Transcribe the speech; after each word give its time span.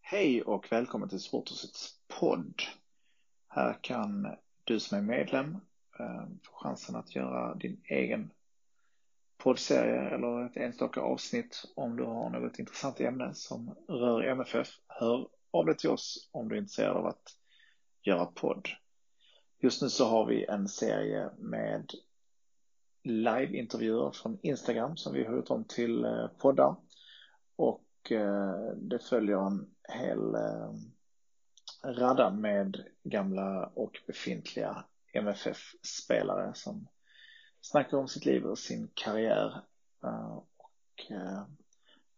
Hej 0.00 0.42
och 0.42 0.72
välkommen 0.72 1.08
till 1.08 1.20
Sporthusets 1.20 1.94
podd. 2.20 2.62
Här 3.48 3.78
kan 3.82 4.26
du 4.64 4.80
som 4.80 4.98
är 4.98 5.02
medlem 5.02 5.56
eh, 5.98 6.24
få 6.42 6.52
chansen 6.52 6.96
att 6.96 7.14
göra 7.14 7.54
din 7.54 7.80
egen 7.84 8.30
poddserie 9.38 10.00
eller 10.00 10.46
ett 10.46 10.56
enstaka 10.56 11.00
avsnitt 11.00 11.64
om 11.76 11.96
du 11.96 12.04
har 12.04 12.30
något 12.30 12.58
intressant 12.58 13.00
ämne 13.00 13.34
som 13.34 13.74
rör 13.88 14.22
MFF. 14.22 14.68
Hör 14.86 15.28
av 15.50 15.66
dig 15.66 15.76
till 15.76 15.90
oss 15.90 16.28
om 16.32 16.48
du 16.48 16.54
är 16.54 16.58
intresserad 16.58 16.96
av 16.96 17.06
att 17.06 17.36
göra 18.04 18.26
podd. 18.26 18.68
Just 19.58 19.82
nu 19.82 19.88
så 19.88 20.04
har 20.04 20.26
vi 20.26 20.44
en 20.44 20.68
serie 20.68 21.30
med 21.38 21.90
liveintervjuer 23.04 24.10
från 24.10 24.38
Instagram 24.42 24.96
som 24.96 25.12
vi 25.12 25.24
har 25.24 25.36
gjort 25.36 25.50
om 25.50 25.64
till 25.64 26.04
eh, 26.04 26.26
poddar. 26.38 26.76
Och 27.56 28.12
eh, 28.12 28.54
det 28.76 28.98
följer 28.98 29.46
en 29.46 29.70
hel 29.88 30.34
eh, 30.34 30.72
radda 31.84 32.30
med 32.30 32.84
gamla 33.02 33.66
och 33.66 34.02
befintliga 34.06 34.84
MFF-spelare 35.12 36.54
som 36.54 36.88
snackar 37.60 37.96
om 37.96 38.08
sitt 38.08 38.24
liv 38.24 38.44
och 38.44 38.58
sin 38.58 38.90
karriär. 38.94 39.60
Och 40.30 41.12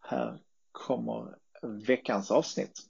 här 0.00 0.38
kommer 0.72 1.38
veckans 1.62 2.30
avsnitt. 2.30 2.80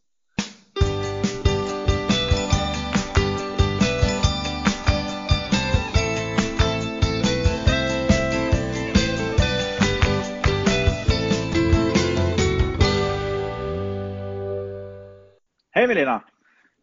Hej 15.86 15.94
Melina! 15.94 16.22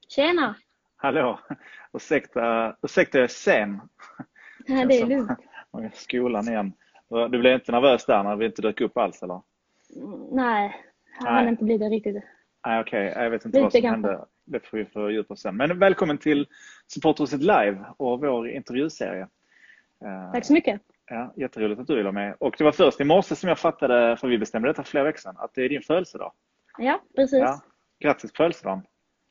Tjena! 0.07 0.55
Hallå! 0.95 1.39
Ursäkta, 1.93 2.75
ursäkta 2.81 3.17
jag 3.17 3.23
är 3.23 3.27
sen. 3.27 3.81
Ja, 4.65 4.85
det 4.85 4.99
är 4.99 5.05
lugnt. 5.05 5.39
Skolan 5.93 6.47
igen. 6.47 6.73
Du 7.09 7.39
blev 7.39 7.53
inte 7.53 7.71
nervös 7.71 8.05
där 8.05 8.23
när 8.23 8.35
vi 8.35 8.45
inte 8.45 8.61
dök 8.61 8.81
upp 8.81 8.97
alls 8.97 9.23
eller? 9.23 9.41
Nej, 10.31 10.75
jag 11.19 11.31
hann 11.31 11.47
inte 11.47 11.63
bli 11.63 11.77
det 11.77 11.89
riktigt. 11.89 12.23
Nej 12.65 12.79
okej, 12.81 13.09
okay. 13.11 13.23
jag 13.23 13.29
vet 13.31 13.45
inte 13.45 13.57
Lite 13.57 13.63
vad 13.63 13.71
som 13.71 13.81
kanske. 13.81 14.07
hände. 14.09 14.25
Det 14.45 14.59
får 14.59 14.77
vi 14.77 14.85
fördjupa 14.85 15.33
oss 15.33 15.41
sen. 15.41 15.57
Men 15.57 15.79
välkommen 15.79 16.17
till 16.17 16.47
Supporterhuset 16.87 17.41
Live 17.41 17.85
och 17.97 18.19
vår 18.19 18.49
intervjuserie. 18.49 19.27
Tack 20.33 20.45
så 20.45 20.53
mycket. 20.53 20.81
Ja, 21.05 21.33
jätteroligt 21.35 21.81
att 21.81 21.87
du 21.87 21.95
vill 21.95 22.03
vara 22.03 22.11
med. 22.11 22.35
Och 22.39 22.55
det 22.57 22.63
var 22.63 22.71
först 22.71 23.01
i 23.01 23.03
morse 23.03 23.35
som 23.35 23.49
jag 23.49 23.59
fattade, 23.59 24.17
för 24.17 24.27
vi 24.27 24.37
bestämde 24.37 24.69
detta 24.69 24.83
för 24.83 24.89
flera 24.89 25.03
veckor 25.03 25.19
sedan, 25.19 25.35
att 25.37 25.53
det 25.53 25.61
är 25.61 25.69
din 25.69 25.81
födelsedag. 25.81 26.31
Ja, 26.77 27.01
precis. 27.15 27.39
Ja. 27.39 27.61
Grattis 28.03 28.31
på 28.31 28.37
födelsedagen. 28.37 28.81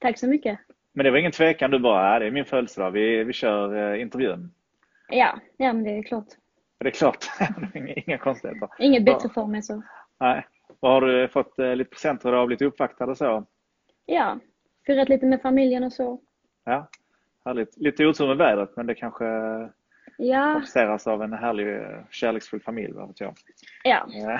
Tack 0.03 0.19
så 0.19 0.27
mycket. 0.27 0.59
Men 0.93 1.05
det 1.05 1.11
var 1.11 1.19
ingen 1.19 1.33
tvekan, 1.33 1.71
du 1.71 1.79
bara, 1.79 2.19
det 2.19 2.27
är 2.27 2.31
min 2.31 2.45
födelsedag, 2.45 2.91
vi, 2.91 3.25
vi 3.25 3.33
kör 3.33 3.93
eh, 3.95 4.01
intervjun. 4.01 4.51
Ja, 5.09 5.41
ja 5.57 5.73
men 5.73 5.85
det 5.85 5.91
är 5.91 6.03
klart. 6.03 6.27
Det 6.81 6.89
är 6.89 6.91
klart, 6.91 7.25
inga 8.07 8.19
konstigheter. 8.19 8.69
Inget 8.79 9.05
bättre 9.05 9.29
för 9.29 9.47
mig 9.47 9.63
så. 9.63 9.83
Nej. 10.21 10.47
Vad 10.81 10.93
har 10.93 11.01
du 11.01 11.29
fått 11.29 11.59
eh, 11.59 11.77
lite 11.77 11.91
presenter 11.91 12.29
idag, 12.29 12.47
blivit 12.47 12.63
uppvaktad 12.63 13.05
och 13.05 13.19
så? 13.19 13.47
Ja, 14.07 14.39
firat 14.87 15.09
lite 15.09 15.27
med 15.27 15.43
familjen 15.43 15.85
och 15.85 15.93
så. 15.93 16.21
Ja, 16.65 16.89
härligt. 17.45 17.77
Lite 17.77 18.07
otur 18.07 18.27
med 18.27 18.37
vädret 18.37 18.77
men 18.77 18.87
det 18.87 18.95
kanske 18.95 19.25
ja. 20.19 20.53
kompenseras 20.53 21.07
av 21.07 21.23
en 21.23 21.33
härlig 21.33 21.77
eh, 21.77 21.99
kärleksfull 22.11 22.61
familj, 22.61 22.93
vad 22.93 23.09
vet 23.09 23.21
jag. 23.21 23.34
Ja. 23.84 24.07
ja. 24.11 24.39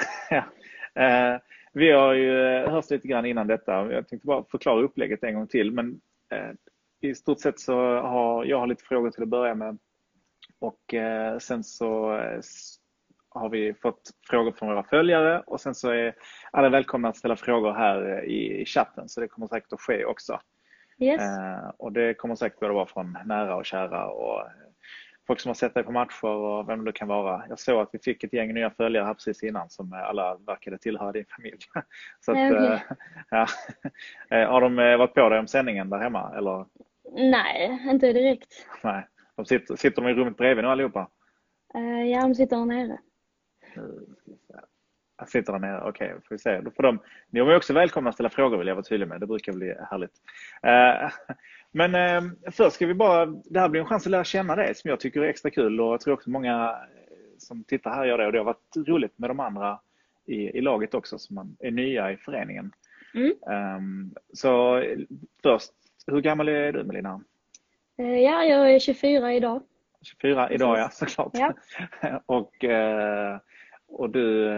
Vi 1.75 1.91
har 1.93 2.15
ju 2.15 2.33
hört 2.66 2.91
lite 2.91 3.09
grann 3.09 3.27
innan 3.27 3.47
detta. 3.47 3.93
Jag 3.93 4.09
tänkte 4.09 4.27
bara 4.27 4.44
förklara 4.50 4.83
upplägget 4.83 5.25
en 5.25 5.34
gång 5.34 5.47
till. 5.47 5.72
Men 5.72 6.00
eh, 6.33 6.50
i 7.00 7.15
stort 7.15 7.41
sett 7.41 7.60
så 7.60 7.75
har 8.00 8.44
jag 8.44 8.59
har 8.59 8.66
lite 8.66 8.84
frågor 8.84 9.10
till 9.10 9.22
att 9.22 9.28
börja 9.28 9.55
med. 9.55 9.78
Och 10.59 10.94
eh, 10.94 11.38
sen 11.38 11.65
så 11.65 12.16
eh, 12.16 12.41
har 13.28 13.49
vi 13.49 13.75
fått 13.75 14.11
frågor 14.31 14.53
från 14.53 14.69
våra 14.69 14.82
följare 14.82 15.43
och 15.47 15.61
sen 15.61 15.75
så 15.75 15.91
är 15.91 16.15
alla 16.50 16.69
välkomna 16.69 17.09
att 17.09 17.16
ställa 17.16 17.37
frågor 17.37 17.72
här 17.72 18.25
i 18.25 18.65
chatten 18.66 19.09
så 19.09 19.21
det 19.21 19.28
kommer 19.28 19.47
säkert 19.47 19.72
att 19.72 19.81
ske 19.81 20.05
också. 20.05 20.41
Yes. 20.99 21.22
Och 21.77 21.93
det 21.93 22.15
kommer 22.15 22.34
säkert 22.34 22.61
både 22.61 22.75
vara 22.75 22.87
från 22.87 23.19
nära 23.25 23.56
och 23.56 23.65
kära 23.65 24.06
och 24.09 24.43
folk 25.32 25.41
som 25.41 25.48
har 25.48 25.54
sett 25.54 25.75
dig 25.75 25.84
på 25.84 25.93
matcher 25.93 26.26
och 26.26 26.69
vem 26.69 26.84
det 26.84 26.93
kan 26.93 27.09
vara. 27.09 27.44
Jag 27.48 27.59
såg 27.59 27.81
att 27.81 27.88
vi 27.93 27.98
fick 27.98 28.25
ett 28.25 28.32
gäng 28.32 28.54
nya 28.54 28.70
följare 28.70 29.04
här 29.04 29.15
precis 29.15 29.43
innan 29.43 29.70
som 29.70 29.93
alla 29.93 30.37
verkade 30.47 30.78
tillhöra 30.78 31.12
din 31.12 31.25
familj. 31.37 31.59
Så 32.20 32.32
att, 32.32 32.53
okay. 32.53 32.78
ja. 33.31 33.47
Eh, 34.37 34.50
har 34.50 34.60
de 34.60 34.78
eh, 34.78 34.97
varit 34.97 35.15
på 35.15 35.28
dig 35.28 35.38
om 35.38 35.47
sändningen 35.47 35.91
där 35.91 35.98
hemma? 35.98 36.34
Eller? 36.37 36.66
Nej, 37.12 37.88
inte 37.91 38.12
direkt. 38.12 38.66
Nej. 38.82 39.06
De 39.37 39.44
sitter, 39.47 39.76
sitter 39.76 40.03
de 40.03 40.10
i 40.10 40.15
rummet 40.15 40.37
bredvid 40.37 40.65
nu 40.65 40.70
allihopa? 40.70 41.09
Ja, 42.12 42.22
de 42.22 42.34
sitter 42.34 42.56
där 42.56 42.64
nere. 42.64 42.99
Sitter 45.27 45.53
där 45.53 45.60
nere, 45.60 45.81
okej, 45.81 46.09
okay, 46.09 46.21
får 46.28 46.34
vi 46.34 46.38
se. 46.38 46.60
Då 46.60 46.71
får 46.71 46.83
de, 46.83 46.99
ni 47.31 47.41
är 47.41 47.56
också 47.56 47.72
välkomna 47.72 48.09
att 48.09 48.15
ställa 48.15 48.31
frågor 48.31 48.59
vill 48.59 48.66
jag 48.66 48.75
vara 48.75 48.84
tydlig 48.84 49.09
med, 49.09 49.21
det 49.21 49.27
brukar 49.27 49.53
bli 49.53 49.75
härligt. 49.91 50.12
Men 51.72 51.94
eh, 51.94 52.33
först 52.50 52.77
ska 52.77 52.87
vi 52.87 52.94
bara, 52.94 53.27
det 53.27 53.61
här 53.61 53.69
blir 53.69 53.81
en 53.81 53.87
chans 53.87 54.06
att 54.06 54.11
lära 54.11 54.25
känna 54.25 54.56
dig 54.56 54.75
som 54.75 54.91
jag 54.91 55.00
tycker 55.00 55.21
är 55.21 55.28
extra 55.28 55.50
kul 55.50 55.81
och 55.81 55.93
jag 55.93 56.00
tror 56.00 56.15
också 56.15 56.31
många 56.31 56.69
eh, 56.71 57.12
som 57.38 57.65
tittar 57.65 57.91
här 57.91 58.05
gör 58.05 58.19
det 58.19 58.27
och 58.27 58.32
det 58.32 58.38
har 58.38 58.44
varit 58.44 58.88
roligt 58.88 59.19
med 59.19 59.31
de 59.31 59.41
andra 59.41 59.78
i, 60.27 60.34
i 60.34 60.61
laget 60.61 60.94
också 60.94 61.19
som 61.19 61.56
är 61.61 61.71
nya 61.71 62.12
i 62.12 62.16
föreningen. 62.16 62.72
Mm. 63.15 63.32
Um, 63.77 64.15
så 64.32 64.82
först, 65.43 65.72
hur 66.06 66.21
gammal 66.21 66.49
är 66.49 66.72
du 66.72 66.84
Melina? 66.84 67.21
Eh, 67.99 68.19
ja, 68.19 68.44
jag 68.44 68.75
är 68.75 68.78
24 68.78 69.34
idag. 69.34 69.62
24 70.03 70.47
Precis. 70.47 70.55
idag 70.55 70.78
ja, 70.78 70.88
såklart. 70.93 71.32
Ja. 71.32 71.55
och, 72.27 72.65
eh, 72.65 73.38
och 73.92 74.10
du, 74.10 74.50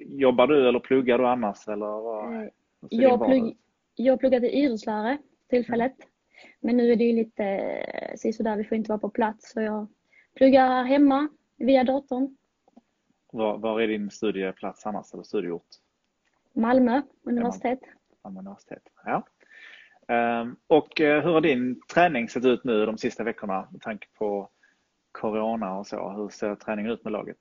jobbar 0.00 0.46
du 0.46 0.68
eller 0.68 0.80
pluggar 0.80 1.18
du 1.18 1.26
annars? 1.26 1.68
Eller 1.68 1.86
vad, 1.86 2.50
jag, 2.88 3.26
plugg, 3.26 3.56
jag 3.94 4.20
pluggar 4.20 4.40
till 4.40 4.50
idrottslärare 4.50 5.18
tillfället. 5.48 5.98
Mm. 5.98 6.10
Men 6.60 6.76
nu 6.76 6.92
är 6.92 6.96
det 6.96 7.04
ju 7.04 7.12
lite 7.12 7.44
eh, 7.44 8.16
sisådär, 8.16 8.56
vi 8.56 8.64
får 8.64 8.76
inte 8.76 8.88
vara 8.88 8.98
på 8.98 9.10
plats 9.10 9.52
så 9.52 9.60
jag 9.60 9.86
pluggar 10.36 10.68
här 10.68 10.84
hemma 10.84 11.28
via 11.56 11.84
datorn. 11.84 12.36
Var, 13.32 13.58
var 13.58 13.80
är 13.80 13.88
din 13.88 14.10
studieplats 14.10 14.86
annars, 14.86 15.14
eller 15.14 15.22
studieort? 15.22 15.68
Malmö 16.52 17.02
universitet. 17.22 17.80
Malmö 18.24 18.40
universitet, 18.40 18.82
ja. 19.04 19.26
Um, 20.08 20.56
och 20.66 20.88
hur 20.96 21.32
har 21.32 21.40
din 21.40 21.80
träning 21.94 22.28
sett 22.28 22.44
ut 22.44 22.64
nu 22.64 22.86
de 22.86 22.98
sista 22.98 23.24
veckorna 23.24 23.68
med 23.72 23.80
tanke 23.80 24.08
på 24.18 24.48
Corona 25.12 25.78
och 25.78 25.86
så? 25.86 26.10
Hur 26.10 26.28
ser 26.28 26.54
träningen 26.54 26.92
ut 26.92 27.04
med 27.04 27.12
laget? 27.12 27.38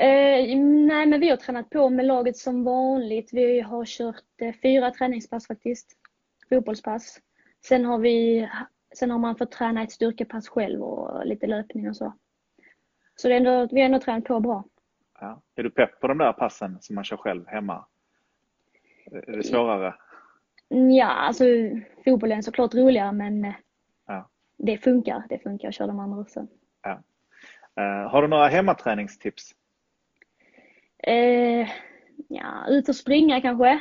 Uh, 0.00 0.56
nej, 0.86 1.06
men 1.06 1.20
vi 1.20 1.28
har 1.28 1.36
tränat 1.36 1.70
på 1.70 1.88
med 1.88 2.06
laget 2.06 2.36
som 2.36 2.64
vanligt. 2.64 3.32
Vi 3.32 3.60
har 3.60 3.84
kört 3.84 4.24
uh, 4.42 4.52
fyra 4.62 4.90
träningspass 4.90 5.46
faktiskt 5.46 5.96
fotbollspass. 6.48 7.20
Sen 7.64 7.84
har, 7.84 7.98
vi, 7.98 8.48
sen 8.94 9.10
har 9.10 9.18
man 9.18 9.36
fått 9.36 9.52
träna 9.52 9.82
ett 9.82 9.92
styrkepass 9.92 10.48
själv 10.48 10.82
och 10.82 11.26
lite 11.26 11.46
löpning 11.46 11.88
och 11.88 11.96
så. 11.96 12.12
Så 13.16 13.28
det 13.28 13.34
är 13.34 13.36
ändå, 13.36 13.68
vi 13.72 13.80
har 13.80 13.86
ändå 13.86 13.98
tränat 13.98 14.24
på 14.24 14.40
bra. 14.40 14.64
Ja. 15.20 15.42
Är 15.54 15.62
du 15.62 15.70
pepp 15.70 16.00
på 16.00 16.08
de 16.08 16.18
där 16.18 16.32
passen 16.32 16.78
som 16.80 16.94
man 16.94 17.04
kör 17.04 17.16
själv 17.16 17.46
hemma? 17.46 17.84
Är 19.10 19.36
det 19.36 19.42
svårare? 19.42 19.94
Ja, 20.68 21.06
alltså 21.06 21.44
fotbollen 22.04 22.38
är 22.38 22.42
såklart 22.42 22.74
roligare 22.74 23.12
men 23.12 23.44
eh, 23.44 23.54
ja. 24.06 24.28
det 24.56 24.78
funkar. 24.78 25.22
Det 25.28 25.38
funkar 25.38 25.68
att 25.68 25.74
köra 25.74 25.86
de 25.86 26.00
andra 26.00 26.20
också. 26.20 26.46
Ja. 26.82 27.02
Uh, 27.80 28.10
har 28.10 28.22
du 28.22 28.28
några 28.28 28.48
hemmaträningstips? 28.48 29.54
Uh, 31.08 31.68
ja, 32.28 32.66
ut 32.68 32.88
och 32.88 32.96
springa 32.96 33.40
kanske. 33.40 33.80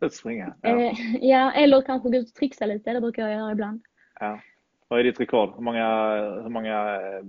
Ut 0.00 0.14
springa? 0.14 0.54
Ja. 0.62 0.80
Eh, 0.80 1.16
ja, 1.20 1.52
eller 1.52 1.82
kanske 1.82 2.08
gå 2.08 2.16
ut 2.16 2.28
och 2.28 2.34
trixa 2.34 2.66
lite. 2.66 2.92
Det 2.92 3.00
brukar 3.00 3.28
jag 3.28 3.38
göra 3.38 3.52
ibland. 3.52 3.82
Ja. 4.20 4.40
Vad 4.88 5.00
är 5.00 5.04
ditt 5.04 5.20
rekord? 5.20 5.54
Hur 5.54 5.62
många, 5.62 6.14
hur 6.42 6.48
många 6.48 6.94
eh, 6.94 7.24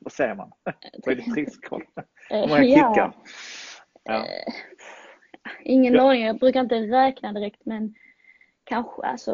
vad 0.00 0.12
säger 0.12 0.34
man? 0.34 0.52
vad 1.04 1.12
är 1.12 1.14
ditt 1.14 1.36
rekord? 1.36 1.82
Hur 2.28 2.48
många 2.48 2.62
kickar? 2.62 3.12
Ja. 4.04 4.26
Ingen 5.62 5.94
ja. 5.94 6.10
aning, 6.10 6.22
jag 6.22 6.38
brukar 6.38 6.60
inte 6.60 6.74
räkna 6.74 7.32
direkt 7.32 7.60
men 7.64 7.94
kanske 8.64 9.02
alltså 9.02 9.32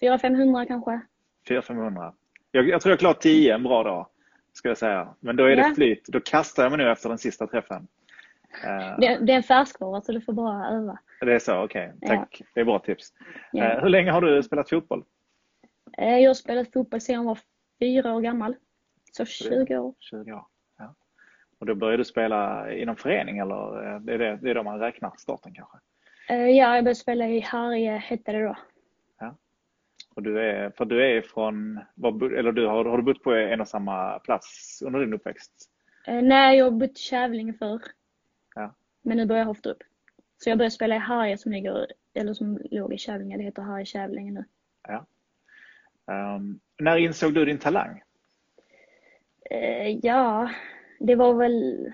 400-500 0.00 0.66
kanske. 0.66 1.00
400-500. 1.48 2.12
Jag, 2.50 2.68
jag 2.68 2.80
tror 2.80 2.92
jag 2.92 2.98
klarar 2.98 3.14
10 3.14 3.54
en 3.54 3.62
bra 3.62 3.82
dag. 3.82 4.06
Ska 4.52 4.68
jag 4.68 4.78
säga. 4.78 5.14
Men 5.20 5.36
då 5.36 5.44
är 5.44 5.56
det 5.56 5.74
flyt. 5.74 6.06
Då 6.06 6.20
kastar 6.20 6.62
jag 6.62 6.72
mig 6.72 6.78
nu 6.78 6.92
efter 6.92 7.08
den 7.08 7.18
sista 7.18 7.46
träffen. 7.46 7.88
Eh, 8.64 8.98
det, 8.98 9.18
det 9.20 9.32
är 9.32 9.36
en 9.36 9.42
färskvara 9.42 10.00
så 10.00 10.12
du 10.12 10.20
får 10.20 10.32
bara 10.32 10.68
öva. 10.68 10.98
Det 11.20 11.34
är 11.34 11.38
så, 11.38 11.64
okej. 11.64 11.92
Okay. 11.96 12.08
Tack. 12.08 12.36
Ja. 12.40 12.46
Det 12.54 12.60
är 12.60 12.64
bra 12.64 12.78
tips. 12.78 13.12
Ja. 13.52 13.64
Eh, 13.64 13.82
hur 13.82 13.88
länge 13.88 14.10
har 14.10 14.20
du 14.20 14.42
spelat 14.42 14.70
fotboll? 14.70 15.04
Eh, 15.98 16.18
jag 16.18 16.30
har 16.30 16.34
spelat 16.34 16.72
fotboll 16.72 17.00
sedan 17.00 17.14
jag 17.14 17.24
var 17.24 17.38
fyra 17.80 18.14
år 18.14 18.20
gammal. 18.20 18.56
Så 19.12 19.24
20 19.24 19.78
år. 19.78 19.94
20 19.98 20.32
år. 20.32 20.44
Ja. 20.78 20.94
Och 21.58 21.66
då 21.66 21.74
började 21.74 21.96
du 21.96 22.04
spela 22.04 22.72
inom 22.72 22.96
förening 22.96 23.38
eller 23.38 23.82
är 24.10 24.18
det, 24.18 24.38
det 24.42 24.50
är 24.50 24.54
då 24.54 24.62
man 24.62 24.78
räknar 24.78 25.12
starten 25.18 25.54
kanske? 25.54 25.78
Ja, 26.28 26.34
jag 26.34 26.84
började 26.84 26.94
spela 26.94 27.28
i 27.28 27.40
Harrie 27.40 27.96
hette 27.96 28.32
det 28.32 28.42
då. 28.42 28.56
Och 30.14 30.22
du 30.22 30.40
är, 30.40 30.70
för 30.70 30.84
du 30.84 31.06
är 31.06 31.22
från, 31.22 31.80
eller 32.38 32.52
du, 32.52 32.66
har, 32.66 32.84
har 32.84 32.96
du 32.96 33.02
bott 33.02 33.22
på 33.22 33.32
en 33.34 33.60
och 33.60 33.68
samma 33.68 34.18
plats 34.18 34.82
under 34.86 35.00
din 35.00 35.14
uppväxt? 35.14 35.70
Eh, 36.06 36.22
nej, 36.22 36.58
jag 36.58 36.64
har 36.64 36.70
bott 36.70 36.90
i 36.90 36.94
Kävlinge 36.94 37.52
förr. 37.52 37.82
Ja. 38.54 38.74
Men 39.02 39.16
nu 39.16 39.26
börjar 39.26 39.40
jag 39.40 39.46
Hofterup. 39.46 39.82
Så 40.38 40.50
jag 40.50 40.58
började 40.58 40.70
spela 40.70 40.94
i 40.94 40.98
Harrie 40.98 41.38
som 41.38 41.52
ligger, 41.52 41.86
eller 42.14 42.34
som 42.34 42.58
låg 42.70 42.92
i 42.92 42.98
Kävlinge. 42.98 43.36
Det 43.36 43.42
heter 43.42 43.62
Harrie 43.62 43.86
Kävlinge 43.86 44.32
nu. 44.32 44.44
Ja. 44.88 45.06
Um, 46.36 46.60
när 46.78 46.96
insåg 46.96 47.34
du 47.34 47.44
din 47.44 47.58
talang? 47.58 48.02
Uh, 49.54 49.88
ja, 50.02 50.50
det 50.98 51.14
var 51.14 51.34
väl 51.34 51.92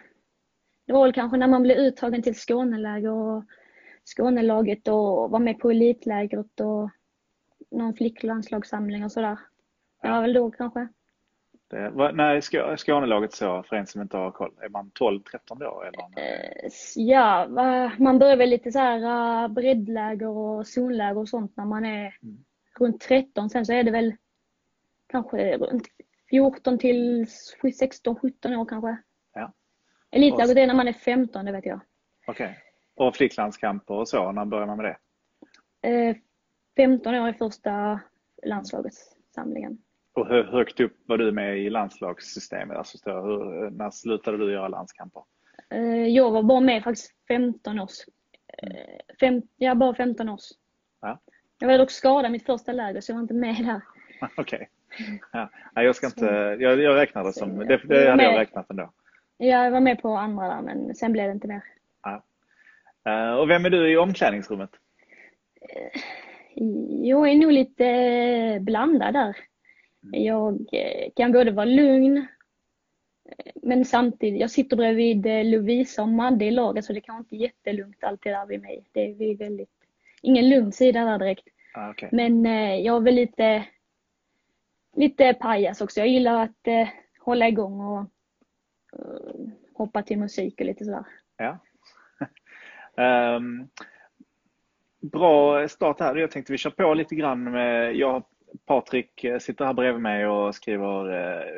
det 0.87 0.93
var 0.93 1.03
väl 1.03 1.13
kanske 1.13 1.37
när 1.37 1.49
man 1.49 1.63
blev 1.63 1.77
uttagen 1.77 2.23
till 2.23 2.35
Skåneläger 2.35 3.11
och 3.11 3.45
Skånelaget 4.05 4.89
och 4.89 5.31
var 5.31 5.39
med 5.39 5.59
på 5.59 5.71
elitlägret 5.71 6.61
och 6.61 6.91
någon 7.71 7.95
flicklandslagssamling 7.95 9.05
och 9.05 9.13
sådär. 9.13 9.39
Det 10.03 10.09
var 10.09 10.23
väl 10.23 10.33
då 10.33 10.51
kanske. 10.51 10.89
Det, 11.71 11.91
när 12.13 12.35
är 12.35 12.77
Skånelaget 12.77 13.33
så, 13.33 13.63
för 13.63 13.77
en 13.77 13.87
som 13.87 14.03
inte 14.03 14.17
har 14.17 14.31
koll? 14.31 14.55
Är 14.61 14.69
man 14.69 14.91
12-13 14.91 15.23
då? 15.49 15.83
Eller? 15.83 16.03
Eh, 16.17 16.71
ja, 16.97 17.47
man 17.99 18.19
börjar 18.19 18.37
väl 18.37 18.51
lite 18.51 18.73
så 18.73 18.79
här 18.79 18.99
uh, 19.45 19.49
breddläger 19.49 20.29
och 20.29 20.67
zonläger 20.67 21.19
och 21.19 21.29
sånt 21.29 21.57
när 21.57 21.65
man 21.65 21.85
är 21.85 22.17
mm. 22.23 22.45
runt 22.79 23.01
13. 23.01 23.51
Sen 23.51 23.67
så 23.67 23.73
är 23.73 23.83
det 23.83 23.91
väl 23.91 24.15
kanske 25.07 25.57
runt 25.57 25.89
14 26.31 26.79
till 26.79 27.25
16-17 27.25 28.57
år 28.57 28.65
kanske. 28.65 28.97
Ja. 29.35 29.53
Elitläget 30.11 30.57
är 30.57 30.67
när 30.67 30.75
man 30.75 30.89
är 30.89 30.93
15, 30.93 31.45
det 31.45 31.53
vet 31.53 31.67
jag. 31.67 31.81
Okej. 32.27 32.47
Okay. 32.47 32.57
Och 33.07 33.17
flicklandskamper 33.17 33.95
och 33.95 34.09
så, 34.09 34.33
när 34.33 34.45
börjar 34.45 34.67
man 34.67 34.77
med 34.77 34.85
det? 34.85 34.97
Eh, 36.79 36.85
15 36.85 37.15
år 37.15 37.29
i 37.29 37.33
första 37.33 38.01
landslagets 38.43 39.17
samlingen. 39.35 39.79
Och 40.15 40.29
hur 40.29 40.45
högt 40.45 40.81
upp 40.81 40.97
var 41.07 41.19
du 41.19 41.33
med 41.33 41.59
i 41.59 41.71
landslagssystemet? 41.71 42.77
Alltså, 42.77 43.11
hur, 43.11 43.71
när 43.71 43.91
slutade 43.91 44.39
du 44.39 44.53
göra 44.53 44.69
landskamper? 44.69 45.23
Eh, 45.71 46.07
jag 46.07 46.31
var 46.31 46.43
bara 46.43 46.61
med 46.61 46.85
faktiskt 46.85 47.15
15 47.29 47.79
års. 47.79 47.99
Eh, 48.63 49.17
fem, 49.21 49.43
ja, 49.57 49.75
bara 49.75 49.95
15 49.95 50.29
års. 50.29 50.51
Ja. 51.01 51.21
Jag 51.59 51.69
var 51.69 51.79
dock 51.79 51.91
skadad 51.91 52.33
mitt 52.33 52.47
första 52.47 52.73
läger 52.73 53.01
så 53.01 53.13
jag 53.13 53.17
var 53.17 53.23
inte 53.23 53.35
med 53.35 53.57
där. 53.57 53.81
Okej. 54.37 54.43
Okay. 54.43 54.67
Ja. 55.33 55.83
jag 55.83 55.97
ska 55.97 56.07
inte, 56.07 56.57
jag, 56.61 56.81
jag 56.81 56.97
räknar 56.97 57.25
det 57.25 57.33
som, 57.33 57.59
det, 57.59 57.81
det 57.85 58.11
hade 58.11 58.23
jag 58.23 58.39
räknat 58.39 58.71
ändå. 58.71 58.93
Ja, 59.37 59.65
jag 59.65 59.71
var 59.71 59.81
med 59.81 60.03
på 60.03 60.17
andra 60.17 60.49
där 60.49 60.63
men 60.63 60.95
sen 60.95 61.13
blev 61.13 61.27
det 61.27 61.33
inte 61.33 61.49
mer. 61.49 61.63
Ja. 62.03 62.23
Eh, 63.13 63.35
och 63.35 63.51
vem 63.51 63.65
är 63.65 63.71
du 63.71 63.93
i 63.93 63.97
omklädningsrummet? 63.97 64.71
Jag 67.03 67.31
är 67.31 67.35
nog 67.35 67.53
lite 67.53 67.87
eh, 67.87 68.61
blandad 68.61 69.15
där. 69.15 69.37
Mm. 70.03 70.23
Jag 70.25 70.67
eh, 70.73 71.11
kan 71.17 71.33
både 71.33 71.51
vara 71.51 71.67
lugn 71.67 72.17
eh, 72.17 73.53
men 73.63 73.85
samtidigt, 73.85 74.41
jag 74.41 74.51
sitter 74.51 74.77
bredvid 74.77 75.47
Lovisa 75.47 76.03
och 76.03 76.09
Madde 76.09 76.45
i 76.45 76.51
laget 76.51 76.85
så 76.85 76.93
det 76.93 77.01
kan 77.01 77.19
inte 77.19 77.37
jättelugnt 77.37 78.05
alltid 78.05 78.33
där 78.33 78.47
vid 78.47 78.61
mig. 78.61 78.85
Det 78.93 79.01
är 79.01 79.37
väldigt, 79.37 79.71
ingen 80.23 80.49
lugn 80.49 80.73
sida 80.73 81.05
där 81.05 81.19
direkt. 81.19 81.49
Ah, 81.75 81.91
okay. 81.91 82.09
Men 82.13 82.45
jag 82.85 82.97
är 82.97 83.01
väl 83.01 83.15
lite, 83.15 83.65
lite 84.97 85.35
pajas 85.35 85.81
också. 85.81 86.01
Jag 86.01 86.09
gillar 86.09 86.43
att 86.43 86.67
eh, 86.67 86.89
hålla 87.29 87.49
igång 87.49 87.81
och 87.81 88.01
uh, 88.99 89.49
hoppa 89.75 90.03
till 90.03 90.19
musik 90.19 90.61
och 90.61 90.67
lite 90.67 90.85
sådär. 90.85 91.05
Ja. 91.37 91.59
um, 93.37 93.69
bra 95.01 95.69
start 95.69 96.01
här. 96.01 96.17
Jag 96.17 96.31
tänkte 96.31 96.53
vi 96.53 96.59
kör 96.59 96.71
på 96.71 96.95
lite 96.95 97.15
grann 97.15 97.45
med, 97.45 97.97
jag 97.97 98.25
Patrik 98.67 99.25
eh, 99.25 99.39
sitter 99.39 99.65
här 99.65 99.73
bredvid 99.73 100.03
mig 100.03 100.27
och 100.27 100.55
skriver 100.55 101.11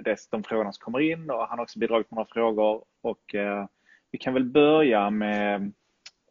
eh, 0.09 0.15
de 0.31 0.43
frågorna 0.43 0.73
som 0.73 0.85
kommer 0.85 1.01
in 1.01 1.31
och 1.31 1.49
han 1.49 1.59
har 1.59 1.63
också 1.63 1.79
bidragit 1.79 2.11
med 2.11 2.17
några 2.17 2.33
frågor. 2.33 2.85
Och 3.01 3.35
eh, 3.35 3.67
vi 4.11 4.19
kan 4.19 4.35
väl 4.35 4.45
börja 4.45 5.11
med 5.11 5.73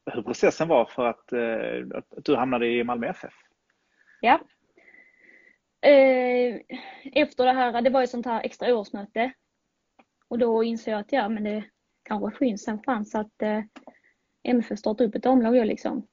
hur 0.06 0.22
processen 0.22 0.68
var 0.68 0.86
för 0.86 1.06
att, 1.06 1.34
eh, 1.34 1.98
att 1.98 2.26
du 2.26 2.36
hamnade 2.36 2.68
i 2.68 2.84
Malmö 2.84 3.08
FF. 3.08 3.34
Ja. 4.22 4.40
Eh, 5.82 6.56
efter 7.14 7.46
det 7.46 7.52
här, 7.54 7.82
det 7.82 7.90
var 7.90 8.04
ett 8.04 8.10
sånt 8.10 8.26
här 8.26 8.44
extra 8.44 8.76
årsmöte. 8.76 9.32
Och 10.28 10.40
då 10.40 10.64
insåg 10.64 10.94
jag 10.94 11.00
att 11.00 11.12
ja, 11.12 11.30
men 11.30 11.44
det 11.44 11.64
kanske 12.04 12.38
finns 12.38 12.68
en 12.68 12.84
chans 12.84 13.16
att 13.16 13.44
MFF 14.44 14.80
startar 14.80 15.06
upp 15.06 15.16
ett 15.16 15.26
omlag 15.26 15.66
liksom. 15.66 16.08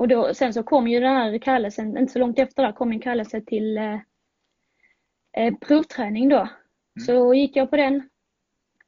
Och 0.00 0.08
då, 0.08 0.34
sen 0.34 0.54
så 0.54 0.62
kom 0.62 0.88
ju 0.88 1.00
den 1.00 1.16
här 1.16 1.38
kallelsen, 1.38 1.98
inte 1.98 2.12
så 2.12 2.18
långt 2.18 2.38
efter 2.38 2.62
där, 2.62 2.72
kom 2.72 2.92
en 2.92 3.00
kallelse 3.00 3.40
till 3.40 3.78
eh, 3.78 3.98
eh, 5.36 5.54
provträning 5.60 6.28
då. 6.28 6.36
Mm. 6.36 6.50
Så 7.06 7.34
gick 7.34 7.56
jag 7.56 7.70
på 7.70 7.76
den. 7.76 8.08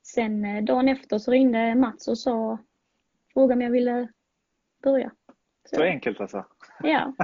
Sen 0.02 0.44
eh, 0.44 0.64
dagen 0.64 0.88
efter 0.88 1.18
så 1.18 1.30
ringde 1.30 1.74
Mats 1.74 2.08
och 2.08 2.18
sa, 2.18 2.58
frågade 3.32 3.54
om 3.54 3.62
jag 3.62 3.70
ville 3.70 4.08
börja. 4.82 5.12
Så, 5.70 5.76
så 5.76 5.82
enkelt 5.82 6.20
alltså? 6.20 6.46
Ja. 6.82 7.14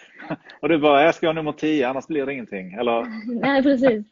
och 0.60 0.68
du 0.68 0.78
bara, 0.78 1.02
jag 1.02 1.14
ska 1.14 1.26
ha 1.26 1.32
nummer 1.32 1.52
10 1.52 1.88
annars 1.88 2.06
blir 2.06 2.26
det 2.26 2.32
ingenting, 2.32 2.72
eller? 2.72 3.06
Nej 3.40 3.62
precis. 3.62 4.06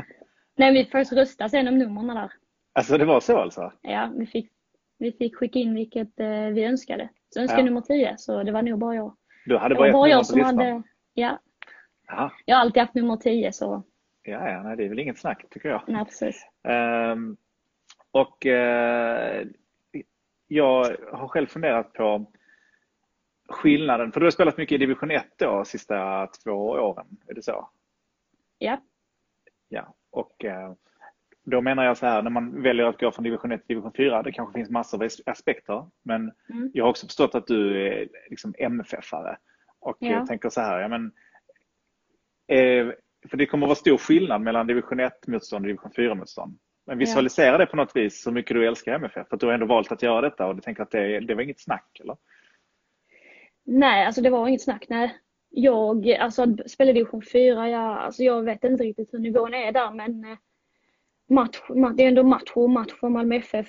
Nej, 0.56 0.72
vi 0.72 0.84
först 0.84 1.12
rösta 1.12 1.48
sen 1.48 1.68
om 1.68 1.78
numren 1.78 2.06
där. 2.06 2.32
Alltså 2.72 2.98
det 2.98 3.04
var 3.04 3.20
så 3.20 3.38
alltså? 3.38 3.72
Ja, 3.82 4.12
vi 4.16 4.26
fick, 4.26 4.52
vi 4.98 5.12
fick 5.12 5.36
skicka 5.36 5.58
in 5.58 5.74
vilket 5.74 6.20
eh, 6.20 6.46
vi 6.46 6.64
önskade. 6.64 7.08
Så 7.30 7.40
önskade 7.40 7.62
ja. 7.62 7.66
nummer 7.66 7.80
10, 7.80 8.14
så 8.18 8.42
det 8.42 8.52
var 8.52 8.62
nog 8.62 8.78
bara 8.78 8.94
jag. 8.94 9.16
Du 9.46 9.56
hade 9.56 9.74
bara, 9.74 9.92
bara 9.92 10.08
jag 10.08 10.26
som 10.26 10.38
listan. 10.38 10.58
hade, 10.58 10.82
ja. 11.14 11.38
Aha. 12.12 12.32
Jag 12.44 12.56
har 12.56 12.60
alltid 12.60 12.82
haft 12.82 12.94
nummer 12.94 13.16
10 13.16 13.52
så. 13.52 13.82
Ja, 14.22 14.48
ja 14.50 14.62
nej, 14.62 14.76
det 14.76 14.84
är 14.84 14.88
väl 14.88 14.98
inget 14.98 15.18
snack 15.18 15.44
tycker 15.50 15.68
jag. 15.68 15.82
Nej, 15.86 16.04
precis. 16.04 16.46
Um, 17.12 17.36
och 18.10 18.46
uh, 18.46 19.46
jag 20.46 20.96
har 21.12 21.28
själv 21.28 21.46
funderat 21.46 21.92
på 21.92 22.26
skillnaden, 23.48 24.12
för 24.12 24.20
du 24.20 24.26
har 24.26 24.30
spelat 24.30 24.56
mycket 24.56 24.74
i 24.74 24.78
division 24.78 25.10
1 25.10 25.24
då, 25.36 25.64
sista 25.64 26.26
två 26.26 26.52
åren, 26.68 27.06
är 27.26 27.34
det 27.34 27.42
så? 27.42 27.68
Ja. 28.58 28.80
Ja, 29.68 29.94
och 30.10 30.44
uh, 30.44 30.72
då 31.50 31.60
menar 31.60 31.84
jag 31.84 31.96
så 31.96 32.06
här, 32.06 32.22
när 32.22 32.30
man 32.30 32.62
väljer 32.62 32.86
att 32.86 33.00
gå 33.00 33.10
från 33.10 33.24
division 33.24 33.52
1 33.52 33.60
till 33.60 33.76
division 33.76 33.92
4, 33.96 34.22
det 34.22 34.32
kanske 34.32 34.58
finns 34.58 34.70
massor 34.70 35.04
av 35.04 35.10
aspekter. 35.26 35.86
Men 36.04 36.32
mm. 36.50 36.70
jag 36.74 36.84
har 36.84 36.90
också 36.90 37.06
förstått 37.06 37.34
att 37.34 37.46
du 37.46 37.86
är 37.86 38.08
liksom 38.30 38.54
MFF-are. 38.58 39.36
Och 39.80 39.96
ja. 40.00 40.10
jag 40.10 40.26
tänker 40.26 40.48
så 40.48 40.60
här, 40.60 40.80
ja, 40.80 40.88
men, 40.88 41.12
eh, 42.48 42.92
för 43.30 43.36
det 43.36 43.46
kommer 43.46 43.66
att 43.66 43.68
vara 43.68 43.76
stor 43.76 43.96
skillnad 43.96 44.40
mellan 44.40 44.66
division 44.66 45.00
1-motstånd 45.00 45.64
och 45.64 45.66
division 45.66 45.90
4-motstånd. 45.90 46.58
Men 46.86 46.98
visualisera 46.98 47.52
ja. 47.52 47.58
det 47.58 47.66
på 47.66 47.76
något 47.76 47.96
vis, 47.96 48.22
så 48.22 48.32
mycket 48.32 48.54
du 48.56 48.66
älskar 48.66 48.94
MFF. 48.94 49.28
För 49.28 49.36
att 49.36 49.40
du 49.40 49.46
har 49.46 49.52
ändå 49.52 49.66
valt 49.66 49.92
att 49.92 50.02
göra 50.02 50.20
detta 50.20 50.46
och 50.46 50.54
du 50.54 50.60
tänker 50.60 50.82
att 50.82 50.90
det, 50.90 51.20
det 51.20 51.34
var 51.34 51.42
inget 51.42 51.60
snack, 51.60 52.00
eller? 52.00 52.16
Nej, 53.64 54.06
alltså 54.06 54.22
det 54.22 54.30
var 54.30 54.48
inget 54.48 54.62
snack. 54.62 54.86
Nej. 54.88 55.16
Jag 55.50 56.10
alltså, 56.10 56.56
spelade 56.66 56.98
division 56.98 57.22
4, 57.22 57.68
jag, 57.68 57.98
alltså, 57.98 58.22
jag 58.22 58.42
vet 58.42 58.64
inte 58.64 58.84
riktigt 58.84 59.14
hur 59.14 59.18
nivån 59.18 59.54
är 59.54 59.72
där 59.72 59.90
men 59.90 60.36
match, 61.26 61.60
det 61.96 62.04
är 62.04 62.08
ändå 62.08 62.22
match 62.22 62.52
och 62.54 62.70
match 62.70 62.92
för 63.00 63.08
Malmö 63.08 63.36
FF. 63.36 63.68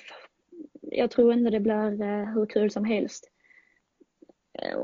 Jag 0.80 1.10
tror 1.10 1.32
inte 1.32 1.50
det 1.50 1.60
blir 1.60 2.02
eh, 2.02 2.24
hur 2.34 2.46
kul 2.46 2.70
som 2.70 2.84
helst. 2.84 3.30
Eh, 4.62 4.78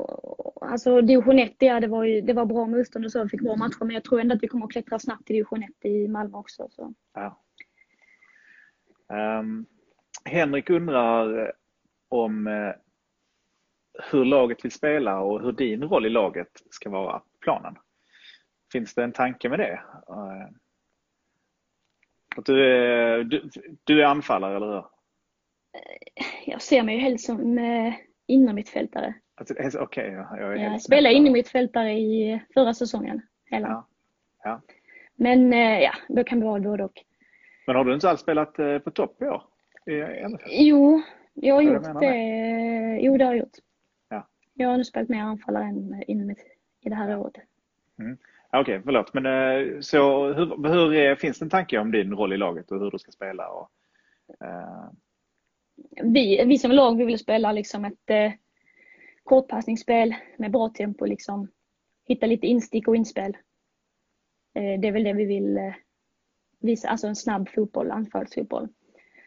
alltså 0.61 1.01
division 1.01 1.39
1, 1.39 1.55
ja, 1.59 1.79
det 1.79 1.87
var, 1.87 2.03
ju, 2.03 2.21
det 2.21 2.33
var 2.33 2.45
bra 2.45 2.65
motstånd 2.65 3.05
och 3.05 3.11
så, 3.11 3.23
vi 3.23 3.29
fick 3.29 3.41
bra 3.41 3.55
matcher, 3.55 3.83
men 3.85 3.93
jag 3.93 4.03
tror 4.03 4.19
ändå 4.19 4.35
att 4.35 4.43
vi 4.43 4.47
kommer 4.47 4.65
att 4.65 4.71
klättra 4.71 4.99
snabbt 4.99 5.29
i 5.29 5.33
division 5.33 5.63
1 5.63 5.85
i 5.85 6.07
Malmö 6.07 6.37
också. 6.37 6.67
Så. 6.71 6.93
Ja. 7.13 7.41
Um, 9.39 9.65
Henrik 10.25 10.69
undrar 10.69 11.39
eh, 11.39 11.49
om 12.09 12.47
uh, 12.47 12.73
hur 14.11 14.25
laget 14.25 14.65
vill 14.65 14.71
spela 14.71 15.19
och 15.19 15.41
hur 15.41 15.51
din 15.51 15.83
roll 15.83 16.05
i 16.05 16.09
laget 16.09 16.63
ska 16.69 16.89
vara 16.89 17.19
på 17.19 17.25
planen. 17.41 17.75
Finns 18.71 18.93
det 18.93 19.03
en 19.03 19.11
tanke 19.11 19.49
med 19.49 19.59
det? 19.59 19.79
Eh, 22.35 22.39
att 22.39 22.45
du 22.45 22.65
är, 22.65 23.23
du, 23.23 23.49
du 23.83 24.01
är 24.01 24.05
anfallare, 24.05 24.55
eller 24.55 24.67
hur? 24.67 24.83
Jag 26.45 26.61
ser 26.61 26.83
mig 26.83 26.95
ju 26.95 27.01
helst 27.01 27.25
som 27.25 27.57
eh, 27.57 27.93
innermittfältare. 28.27 29.13
Alltså, 29.35 29.53
Okej, 29.79 30.19
okay, 30.19 30.39
jag, 30.39 30.57
jag, 30.57 30.81
spelade 30.81 31.15
innermittfältare 31.15 31.93
i 31.93 32.41
förra 32.53 32.73
säsongen. 32.73 33.21
Ja. 33.49 33.87
ja. 34.43 34.61
Men 35.15 35.53
eh, 35.53 35.79
ja, 35.79 35.91
då 36.07 36.23
kan 36.23 36.39
det 36.39 36.45
vara 36.45 36.59
både 36.59 36.83
och. 36.83 37.03
Men 37.67 37.75
har 37.75 37.85
du 37.85 37.93
inte 37.93 38.09
alls 38.09 38.21
spelat 38.21 38.59
eh, 38.59 38.79
på 38.79 38.91
topp 38.91 39.21
i 39.21 39.25
år? 39.25 39.43
Jo, 40.45 41.01
jag 41.33 41.55
har 41.55 41.61
gjort 41.61 41.83
det. 41.83 41.99
det. 41.99 42.99
Jo, 43.01 43.17
det 43.17 43.25
har 43.25 43.31
jag 43.31 43.39
gjort. 43.39 43.57
Ja. 44.09 44.27
Jag 44.53 44.69
har 44.69 44.77
nu 44.77 44.83
spelat 44.83 45.09
mer 45.09 45.21
anfallare 45.21 45.63
än 45.63 46.03
innermitt 46.07 46.39
i 46.81 46.89
det 46.89 46.95
här 46.95 47.17
året. 47.17 47.35
Mm. 47.99 48.17
Okej, 48.61 48.73
okay, 48.73 48.83
förlåt. 48.85 49.13
Men 49.13 49.25
eh, 49.25 49.79
så 49.79 50.33
hur, 50.33 50.69
hur 50.69 50.93
är, 50.93 51.15
finns 51.15 51.39
det 51.39 51.45
en 51.45 51.49
tanke 51.49 51.77
om 51.77 51.91
din 51.91 52.13
roll 52.13 52.33
i 52.33 52.37
laget 52.37 52.71
och 52.71 52.79
hur 52.79 52.91
du 52.91 52.99
ska 52.99 53.11
spela? 53.11 53.49
Och, 53.49 53.69
uh... 54.43 54.89
vi, 56.03 56.45
vi 56.45 56.57
som 56.57 56.71
lag 56.71 56.97
vi 56.97 57.05
vill 57.05 57.19
spela 57.19 57.51
liksom 57.51 57.85
ett 57.85 58.09
eh, 58.09 58.31
kortpassningsspel 59.23 60.15
med 60.37 60.51
bra 60.51 60.69
tempo. 60.69 61.05
Liksom. 61.05 61.51
Hitta 62.07 62.25
lite 62.25 62.47
instick 62.47 62.87
och 62.87 62.95
inspel. 62.95 63.37
Eh, 64.55 64.79
det 64.79 64.87
är 64.87 64.91
väl 64.91 65.03
det 65.03 65.13
vi 65.13 65.25
vill 65.25 65.57
eh, 65.57 65.73
visa, 66.59 66.89
alltså 66.89 67.07
en 67.07 67.15
snabb 67.15 67.49
fotboll, 67.49 67.91
anfallsfotboll. 67.91 68.67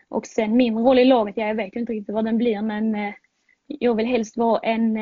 Och 0.08 0.26
sen 0.26 0.56
min 0.56 0.78
roll 0.78 0.98
i 0.98 1.04
laget, 1.04 1.36
ja, 1.36 1.46
jag 1.46 1.54
vet 1.54 1.76
inte 1.76 1.92
riktigt 1.92 2.14
vad 2.14 2.24
den 2.24 2.38
blir 2.38 2.62
men 2.62 3.12
jag 3.66 3.94
vill 3.94 4.06
helst 4.06 4.36
vara 4.36 4.60
en, 4.60 4.96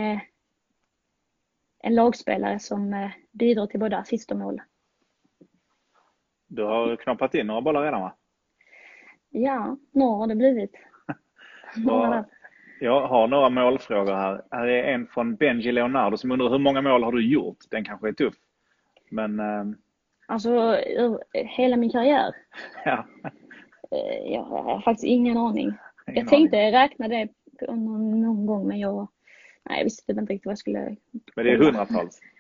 en 1.79 1.95
lagspelare 1.95 2.59
som 2.59 3.11
bidrar 3.39 3.67
till 3.67 3.81
både 3.81 3.99
assist 3.99 4.31
och 4.31 4.39
mål. 4.39 4.63
Du 6.47 6.63
har 6.63 6.97
knoppat 6.97 7.35
in 7.35 7.47
några 7.47 7.61
bollar 7.61 7.83
redan 7.83 8.01
va? 8.01 8.15
Ja, 9.31 9.77
några 9.93 10.17
har 10.17 10.27
det 10.27 10.35
blivit. 10.37 10.73
Några 11.77 12.25
jag 12.81 13.07
har 13.07 13.29
några 13.29 13.49
målfrågor 13.51 14.15
här. 14.15 14.43
Här 14.51 14.67
är 14.67 14.95
en 14.95 15.07
från 15.07 15.37
Benji 15.37 15.73
Leonardo 15.73 16.17
som 16.17 16.31
undrar 16.31 16.49
hur 16.49 16.59
många 16.59 16.83
mål 16.83 17.03
har 17.05 17.13
du 17.13 17.29
gjort? 17.29 17.59
Den 17.71 17.85
kanske 17.85 18.09
är 18.09 18.13
tuff. 18.13 18.35
Men... 19.11 19.41
Alltså 20.27 20.81
hela 21.33 21.77
min 21.77 21.91
karriär? 21.91 22.35
Ja. 22.85 23.07
Eh, 23.91 24.33
jag 24.33 24.43
har 24.43 24.81
faktiskt 24.81 25.05
ingen 25.05 25.37
aning. 25.37 25.67
Ingen 25.67 25.79
jag 26.07 26.29
tänkte 26.29 26.59
aning. 26.59 26.73
räkna 26.73 27.09
det 27.09 27.29
någon, 27.69 28.21
någon 28.21 28.47
gång 28.47 28.69
men 28.69 28.79
jag, 28.79 29.09
nej, 29.69 29.79
jag 29.79 29.85
visste 29.85 30.07
typ 30.07 30.21
inte 30.21 30.33
riktigt 30.33 30.47
vad 30.47 30.53
jag 30.53 30.59
skulle... 30.59 30.97
Men 31.37 31.45
det 31.45 31.53
är 31.53 31.57
hundratals? 31.57 32.21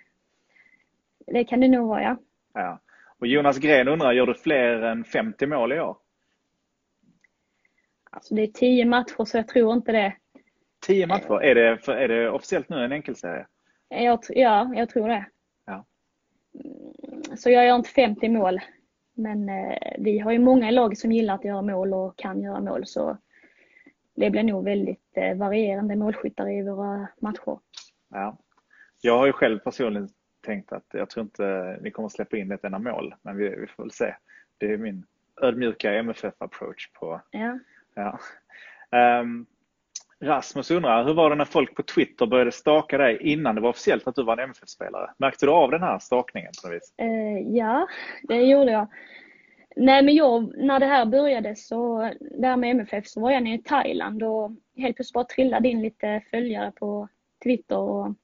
Det 1.27 1.45
kan 1.45 1.61
det 1.61 1.69
nog 1.69 1.89
vara 1.89 2.03
ja. 2.03 2.17
ja. 2.55 2.81
Och 3.19 3.27
Jonas 3.27 3.59
Gren 3.59 3.89
undrar, 3.89 4.13
gör 4.13 4.27
du 4.27 4.35
fler 4.35 4.83
än 4.83 5.05
50 5.05 5.47
mål 5.47 5.73
i 5.73 5.81
år? 5.81 5.97
Alltså 8.11 8.35
det 8.35 8.43
är 8.43 8.47
10 8.47 8.85
matcher 8.85 9.25
så 9.25 9.37
jag 9.37 9.49
tror 9.49 9.73
inte 9.73 9.93
det. 9.93 10.17
10 10.87 11.07
matcher? 11.07 11.43
Är 11.43 11.55
det, 11.55 11.89
är 11.89 12.09
det 12.09 12.31
officiellt 12.31 12.69
nu 12.69 12.85
en 12.85 12.93
enkelserie? 12.93 13.47
Jag, 13.89 14.21
ja, 14.29 14.73
jag 14.75 14.89
tror 14.89 15.09
det. 15.09 15.27
Ja. 15.67 15.85
Så 17.37 17.51
jag 17.51 17.67
gör 17.67 17.77
inte 17.77 17.91
50 17.91 18.29
mål. 18.29 18.61
Men 19.15 19.49
eh, 19.49 19.79
vi 19.99 20.19
har 20.19 20.33
ju 20.33 20.39
många 20.39 20.69
i 20.69 20.73
laget 20.73 20.99
som 20.99 21.13
gillar 21.13 21.35
att 21.35 21.45
göra 21.45 21.63
mål 21.63 21.95
och 21.95 22.17
kan 22.17 22.43
göra 22.43 22.61
mål. 22.61 22.87
Så 22.87 23.17
det 24.15 24.31
blir 24.31 24.43
nog 24.43 24.65
väldigt 24.65 25.17
eh, 25.17 25.37
varierande 25.37 25.97
målskyttar 25.97 26.51
i 26.51 26.63
våra 26.63 27.09
matcher. 27.21 27.59
Ja. 28.11 28.39
Jag 29.01 29.19
har 29.19 29.27
ju 29.27 29.33
själv 29.33 29.59
personligen 29.59 30.09
tänkt 30.47 30.73
att 30.73 30.87
jag 30.93 31.11
tror 31.11 31.25
inte 31.25 31.79
ni 31.83 31.91
kommer 31.91 32.09
släppa 32.09 32.37
in 32.37 32.53
ett 32.53 32.65
enda 32.65 32.79
mål. 32.79 33.15
Men 33.23 33.37
vi, 33.37 33.49
vi 33.49 33.67
får 33.67 33.83
väl 33.83 33.91
se. 33.91 34.15
Det 34.59 34.73
är 34.73 34.79
min 34.79 35.07
ödmjuka 35.43 35.93
MFF-approach 35.93 36.93
på... 36.93 37.21
Ja. 37.31 37.59
ja. 37.95 38.19
Um, 39.21 39.47
Rasmus 40.21 40.71
undrar, 40.71 41.05
hur 41.05 41.15
var 41.15 41.31
det 41.31 41.37
när 41.37 41.45
folk 41.45 41.75
på 41.75 41.83
Twitter 41.83 42.27
började 42.27 42.53
staka 42.53 42.99
dig 42.99 43.19
innan 43.21 43.55
det 43.55 43.61
var 43.61 43.71
officiellt 43.71 44.07
att 44.07 44.15
du 44.15 44.25
var 44.25 44.37
en 44.37 44.45
MFF-spelare? 44.45 45.11
Märkte 45.19 45.47
du 45.47 45.53
av 45.53 45.71
den 45.71 45.83
här 45.83 45.99
stakningen 45.99 46.53
på 46.63 46.69
något 46.69 46.77
vis? 46.77 46.95
Uh, 47.03 47.57
ja, 47.57 47.89
det 48.23 48.37
gjorde 48.37 48.73
jag. 48.73 48.89
Nej 49.77 50.03
men 50.03 50.15
jag, 50.15 50.57
när 50.57 50.81
det 50.81 50.87
här 50.87 51.07
började 51.07 51.57
så, 51.57 52.11
där 52.21 52.57
med 52.57 52.71
MFF 52.71 53.07
så 53.07 53.21
var 53.21 53.31
jag 53.31 53.43
nere 53.43 53.55
i 53.55 53.63
Thailand 53.63 54.23
och 54.23 54.51
helt 54.77 54.97
plötsligt 54.97 55.15
bara 55.15 55.25
trillade 55.25 55.69
in 55.69 55.83
lite 55.83 56.23
följare 56.31 56.73
på 56.73 57.09
Twitter 57.45 57.79
och 57.79 58.15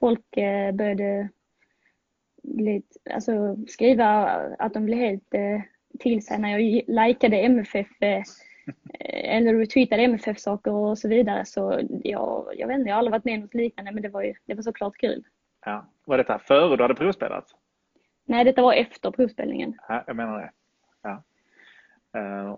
folk 0.00 0.36
eh, 0.36 0.72
började 0.72 1.28
lite, 2.42 2.98
alltså, 3.14 3.56
skriva 3.68 4.06
att 4.58 4.74
de 4.74 4.84
blev 4.84 4.98
helt 4.98 5.34
eh, 5.34 5.60
till 5.98 6.26
sig 6.26 6.38
när 6.38 6.58
jag 6.58 6.82
likade 6.86 7.36
MFF 7.36 8.02
eh, 8.02 8.22
eller 9.00 9.54
retweetade 9.54 10.02
MFF-saker 10.02 10.72
och 10.72 10.98
så 10.98 11.08
vidare. 11.08 11.44
Så 11.44 11.80
jag, 12.04 12.48
jag 12.56 12.68
vet 12.68 12.78
inte, 12.78 12.88
jag 12.88 12.94
har 12.94 12.98
aldrig 12.98 13.12
varit 13.12 13.24
med 13.24 13.34
om 13.34 13.40
något 13.40 13.54
liknande 13.54 13.92
men 13.92 14.02
det 14.02 14.08
var, 14.08 14.22
ju, 14.22 14.34
det 14.46 14.54
var 14.54 14.62
såklart 14.62 14.96
kul. 14.96 15.24
Ja. 15.64 15.86
Var 16.04 16.18
detta 16.18 16.38
före 16.38 16.76
du 16.76 16.82
hade 16.82 16.94
provspelat? 16.94 17.44
Nej, 18.24 18.44
detta 18.44 18.62
var 18.62 18.72
efter 18.72 19.10
provspelningen. 19.10 19.78
Ja, 19.88 20.04
jag 20.06 20.16
menar 20.16 20.38
det. 20.38 20.50
Ja. 21.02 21.22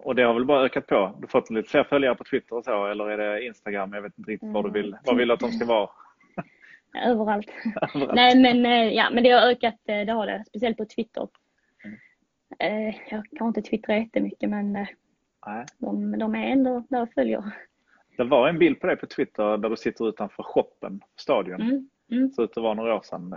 Och 0.02 0.14
det 0.14 0.22
har 0.22 0.34
väl 0.34 0.44
bara 0.44 0.64
ökat 0.64 0.86
på? 0.86 0.94
Du 0.94 1.22
har 1.22 1.28
fått 1.28 1.50
lite 1.50 1.70
fler 1.70 1.84
följare 1.84 2.14
på 2.14 2.24
Twitter 2.24 2.56
och 2.56 2.64
så, 2.64 2.86
eller 2.86 3.10
är 3.10 3.18
det 3.18 3.46
Instagram? 3.46 3.92
Jag 3.92 4.02
vet 4.02 4.18
inte 4.18 4.30
riktigt 4.30 4.52
vad 4.52 4.64
du 4.64 4.70
vill. 4.70 4.96
Vad 5.04 5.16
vill 5.16 5.28
du 5.28 5.34
att 5.34 5.40
de 5.40 5.52
ska 5.52 5.66
vara? 5.66 5.90
Överallt. 6.94 7.50
Överallt. 7.94 8.14
Nej, 8.14 8.42
men, 8.42 8.66
eh, 8.66 8.94
ja, 8.94 9.10
men 9.10 9.22
det 9.22 9.30
har 9.30 9.50
ökat, 9.50 9.74
eh, 9.88 10.06
det 10.06 10.12
har 10.12 10.26
det. 10.26 10.44
Speciellt 10.46 10.76
på 10.76 10.84
Twitter. 10.84 11.28
Mm. 12.58 12.94
Jag 13.10 13.24
kan 13.38 13.46
inte 13.46 13.62
twittra 13.62 13.98
jättemycket 13.98 14.50
men 14.50 14.72
Nej. 15.46 15.64
De, 15.78 16.18
de 16.18 16.34
är 16.34 16.46
ändå 16.46 16.84
där 16.88 17.02
och 17.02 17.12
följer. 17.12 17.42
Det 18.16 18.24
var 18.24 18.48
en 18.48 18.58
bild 18.58 18.80
på 18.80 18.86
dig 18.86 18.96
på 18.96 19.06
Twitter 19.06 19.56
där 19.56 19.70
du 19.70 19.76
sitter 19.76 20.08
utanför 20.08 20.42
shoppen, 20.42 21.00
stadion. 21.16 21.60
Mm. 21.60 21.88
Mm. 22.10 22.30
Så 22.30 22.46
det 22.46 22.60
var 22.60 22.74
några 22.74 22.94
år 22.94 23.02
sedan. 23.02 23.34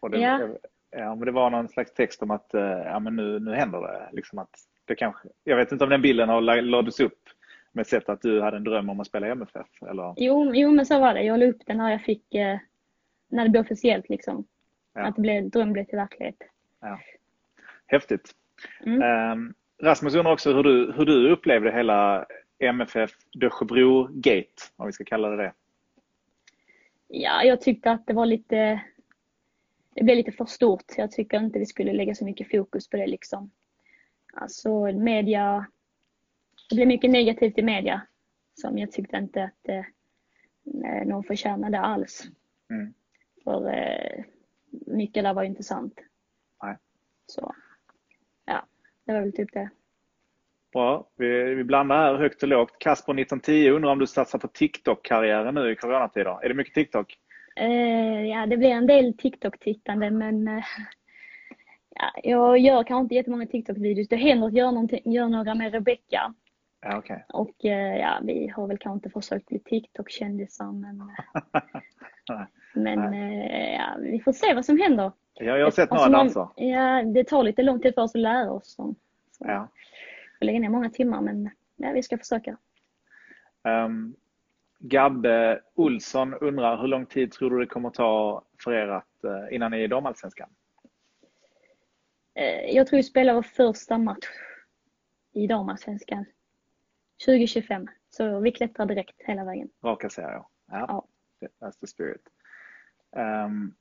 Och 0.00 0.10
det, 0.10 0.18
ja. 0.18 0.48
ja. 0.90 1.14
men 1.14 1.26
det 1.26 1.32
var 1.32 1.50
någon 1.50 1.68
slags 1.68 1.94
text 1.94 2.22
om 2.22 2.30
att 2.30 2.54
eh, 2.54 2.62
ja, 2.62 2.98
men 2.98 3.16
nu, 3.16 3.40
nu 3.40 3.54
händer 3.54 3.80
det. 3.80 4.08
Liksom 4.12 4.38
att 4.38 4.50
det 4.84 4.94
kanske, 4.94 5.28
jag 5.44 5.56
vet 5.56 5.72
inte 5.72 5.84
om 5.84 5.90
den 5.90 6.02
bilden 6.02 6.28
har 6.28 6.40
lades 6.62 7.00
upp 7.00 7.22
med 7.76 7.86
sätt 7.86 8.08
att 8.08 8.22
du 8.22 8.40
hade 8.40 8.56
en 8.56 8.64
dröm 8.64 8.88
om 8.88 9.00
att 9.00 9.06
spela 9.06 9.28
i 9.28 9.30
MFF? 9.30 9.82
Eller? 9.90 10.14
Jo, 10.16 10.54
jo, 10.54 10.70
men 10.70 10.86
så 10.86 11.00
var 11.00 11.14
det. 11.14 11.22
Jag 11.22 11.38
la 11.38 11.46
upp 11.46 11.66
den 11.66 11.76
när 11.76 11.90
jag 11.90 12.02
fick, 12.02 12.34
eh, 12.34 12.58
när 13.28 13.44
det 13.44 13.50
blev 13.50 13.60
officiellt 13.60 14.08
liksom. 14.08 14.44
Ja. 14.94 15.06
Att 15.06 15.16
det 15.16 15.22
blev, 15.22 15.50
dröm 15.50 15.72
blev 15.72 15.84
till 15.84 15.98
verklighet. 15.98 16.36
Ja. 16.80 17.00
Häftigt. 17.86 18.30
Mm. 18.86 19.32
Um, 19.32 19.54
Rasmus 19.82 20.14
undrar 20.14 20.32
också 20.32 20.52
hur 20.52 20.62
du, 20.62 20.92
hur 20.92 21.04
du 21.04 21.30
upplevde 21.30 21.72
hela 21.72 22.26
MFF 22.58 23.10
Dösjebro-gate, 23.32 24.62
om 24.76 24.86
vi 24.86 24.92
ska 24.92 25.04
kalla 25.04 25.28
det 25.28 25.36
det. 25.36 25.52
Ja, 27.08 27.42
jag 27.42 27.60
tyckte 27.60 27.90
att 27.90 28.06
det 28.06 28.14
var 28.14 28.26
lite... 28.26 28.80
Det 29.94 30.04
blev 30.04 30.16
lite 30.16 30.32
för 30.32 30.44
stort. 30.44 30.84
Jag 30.96 31.10
tycker 31.10 31.38
inte 31.38 31.58
vi 31.58 31.66
skulle 31.66 31.92
lägga 31.92 32.14
så 32.14 32.24
mycket 32.24 32.50
fokus 32.50 32.90
på 32.90 32.96
det 32.96 33.06
liksom. 33.06 33.50
Alltså 34.34 34.92
media... 34.92 35.66
Det 36.68 36.74
blev 36.74 36.88
mycket 36.88 37.10
negativt 37.10 37.58
i 37.58 37.62
media 37.62 38.02
som 38.54 38.78
jag 38.78 38.92
tyckte 38.92 39.16
inte 39.16 39.44
att 39.44 39.68
eh, 39.68 41.06
någon 41.06 41.24
förtjänade 41.24 41.80
alls. 41.80 42.24
Mm. 42.70 42.94
För 43.44 43.68
eh, 43.68 44.24
mycket 44.86 45.24
där 45.24 45.34
var 45.34 45.42
inte 45.42 45.62
sant. 45.62 46.00
Nej. 46.62 46.76
Så. 47.26 47.54
Det 49.06 49.12
var 49.12 49.20
väl 49.20 49.32
typ 49.32 49.52
det. 49.52 49.70
Bra. 50.72 51.08
Vi, 51.16 51.54
vi 51.54 51.64
blandar 51.64 51.96
här 51.96 52.14
högt 52.14 52.42
och 52.42 52.48
lågt. 52.48 52.78
Kasper 52.78 53.12
1910 53.12 53.70
undrar 53.70 53.90
om 53.90 53.98
du 53.98 54.06
satsar 54.06 54.38
på 54.38 54.48
TikTok-karriären 54.48 55.54
nu 55.54 55.70
i 55.70 55.76
coronatider. 55.76 56.44
Är 56.44 56.48
det 56.48 56.54
mycket 56.54 56.74
TikTok? 56.74 57.18
Eh, 57.56 58.26
ja, 58.26 58.46
det 58.46 58.56
blir 58.56 58.68
en 58.68 58.86
del 58.86 59.16
TikTok-tittande 59.16 60.10
men 60.10 60.48
eh, 60.48 60.64
ja, 61.90 62.10
jag 62.22 62.58
gör 62.58 62.84
kanske 62.84 63.02
inte 63.02 63.14
jättemånga 63.14 63.46
TikTok-videos. 63.46 64.08
Det 64.08 64.16
händer 64.16 64.46
att 64.46 64.54
jag 64.54 65.14
gör 65.14 65.28
några 65.28 65.54
med 65.54 65.72
Rebecca. 65.72 66.34
Ja, 66.90 66.98
okay. 66.98 67.18
Och 67.28 67.64
eh, 67.64 67.96
ja, 67.96 68.20
vi 68.22 68.48
har 68.48 68.66
väl 68.66 68.78
kanske 68.78 68.96
inte 68.96 69.10
försökt 69.10 69.46
bli 69.46 69.58
TikTok-kändisar 69.58 70.72
men, 70.72 71.12
men 72.74 73.14
eh, 73.14 73.74
ja, 73.74 73.96
vi 74.00 74.20
får 74.20 74.32
se 74.32 74.54
vad 74.54 74.64
som 74.64 74.78
händer. 74.78 75.12
Ja, 75.34 75.58
jag 75.58 75.66
har 75.66 75.70
sett 75.70 75.90
några 75.90 76.08
danser. 76.08 76.48
Ja, 76.56 77.02
det 77.02 77.24
tar 77.24 77.42
lite 77.42 77.62
lång 77.62 77.80
tid 77.80 77.94
för 77.94 78.02
oss 78.02 78.14
att 78.14 78.20
lära 78.20 78.50
oss. 78.50 78.74
Så. 78.74 78.94
Ja. 79.38 79.68
Vi 80.40 80.46
lägger 80.46 80.60
ner 80.60 80.68
många 80.68 80.90
timmar 80.90 81.20
men 81.20 81.50
ja, 81.76 81.92
vi 81.92 82.02
ska 82.02 82.18
försöka. 82.18 82.56
Um, 83.62 84.16
Gabbe 84.78 85.60
Olsson 85.74 86.34
undrar 86.34 86.80
hur 86.80 86.88
lång 86.88 87.06
tid 87.06 87.32
tror 87.32 87.50
du 87.50 87.58
det 87.58 87.66
kommer 87.66 87.90
ta 87.90 88.42
för 88.64 88.72
er 88.72 88.88
att, 88.88 89.24
uh, 89.24 89.54
innan 89.54 89.70
ni 89.70 89.76
är 89.76 89.84
i 89.84 89.86
damallsvenskan? 89.86 90.48
Jag 92.68 92.86
tror 92.86 92.96
vi 92.96 93.02
spelar 93.02 93.34
vår 93.34 93.42
första 93.42 93.98
match 93.98 94.26
i 95.32 95.46
damallsvenskan 95.46 96.24
2025. 97.26 97.86
Så 98.10 98.40
vi 98.40 98.52
klättrar 98.52 98.86
direkt 98.86 99.16
hela 99.18 99.44
vägen. 99.44 99.68
Raka 99.84 100.10
serier. 100.10 100.44
Ja. 100.70 100.86
ja. 100.88 101.06
That's 101.60 101.80
the 101.80 101.86
spirit. 101.86 102.22
Um, 103.16 103.74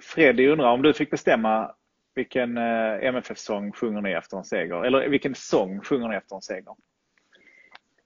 Freddy 0.00 0.48
undrar 0.48 0.72
om 0.72 0.82
du 0.82 0.92
fick 0.92 1.10
bestämma 1.10 1.74
vilken 2.14 2.58
eh, 2.58 3.04
MFF-sång 3.04 3.72
sjunger 3.72 4.00
ni 4.00 4.12
efter 4.12 4.36
en 4.36 4.44
seger? 4.44 4.84
Eller 4.84 5.08
vilken 5.08 5.34
sång 5.34 5.80
sjunger 5.80 6.08
ni 6.08 6.16
efter 6.16 6.36
en 6.36 6.42
seger? 6.42 6.74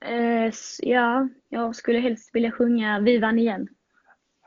Eh, 0.01 0.51
ja, 0.79 1.27
jag 1.49 1.75
skulle 1.75 1.99
helst 1.99 2.35
vilja 2.35 2.51
sjunga 2.51 2.99
Vi 2.99 3.17
vann 3.17 3.39
igen. 3.39 3.67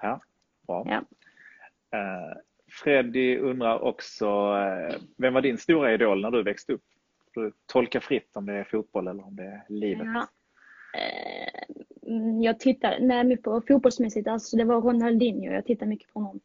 Ja, 0.02 0.20
bra. 0.66 0.86
Ja. 0.86 1.04
Eh, 1.98 2.36
Freddy 2.82 3.38
undrar 3.38 3.78
också, 3.78 4.26
vem 5.16 5.34
var 5.34 5.40
din 5.40 5.58
stora 5.58 5.94
idol 5.94 6.22
när 6.22 6.30
du 6.30 6.42
växte 6.42 6.72
upp? 6.72 6.84
Du 7.38 7.52
tolka 7.66 8.00
fritt 8.00 8.36
om 8.36 8.46
det 8.46 8.52
är 8.52 8.64
fotboll 8.64 9.08
eller 9.08 9.26
om 9.26 9.36
det 9.36 9.44
är 9.44 9.64
livet. 9.68 10.06
Ja. 10.06 10.28
Eh, 11.00 11.64
jag 12.42 12.60
tittar, 12.60 12.98
nej, 13.00 13.36
på 13.36 13.62
fotbollsmässigt, 13.68 14.28
alltså 14.28 14.56
det 14.56 14.64
var 14.64 14.80
Ronaldinho. 14.80 15.52
Jag 15.52 15.64
tittar 15.64 15.86
mycket 15.86 16.12
på 16.12 16.20
honom. 16.20 16.40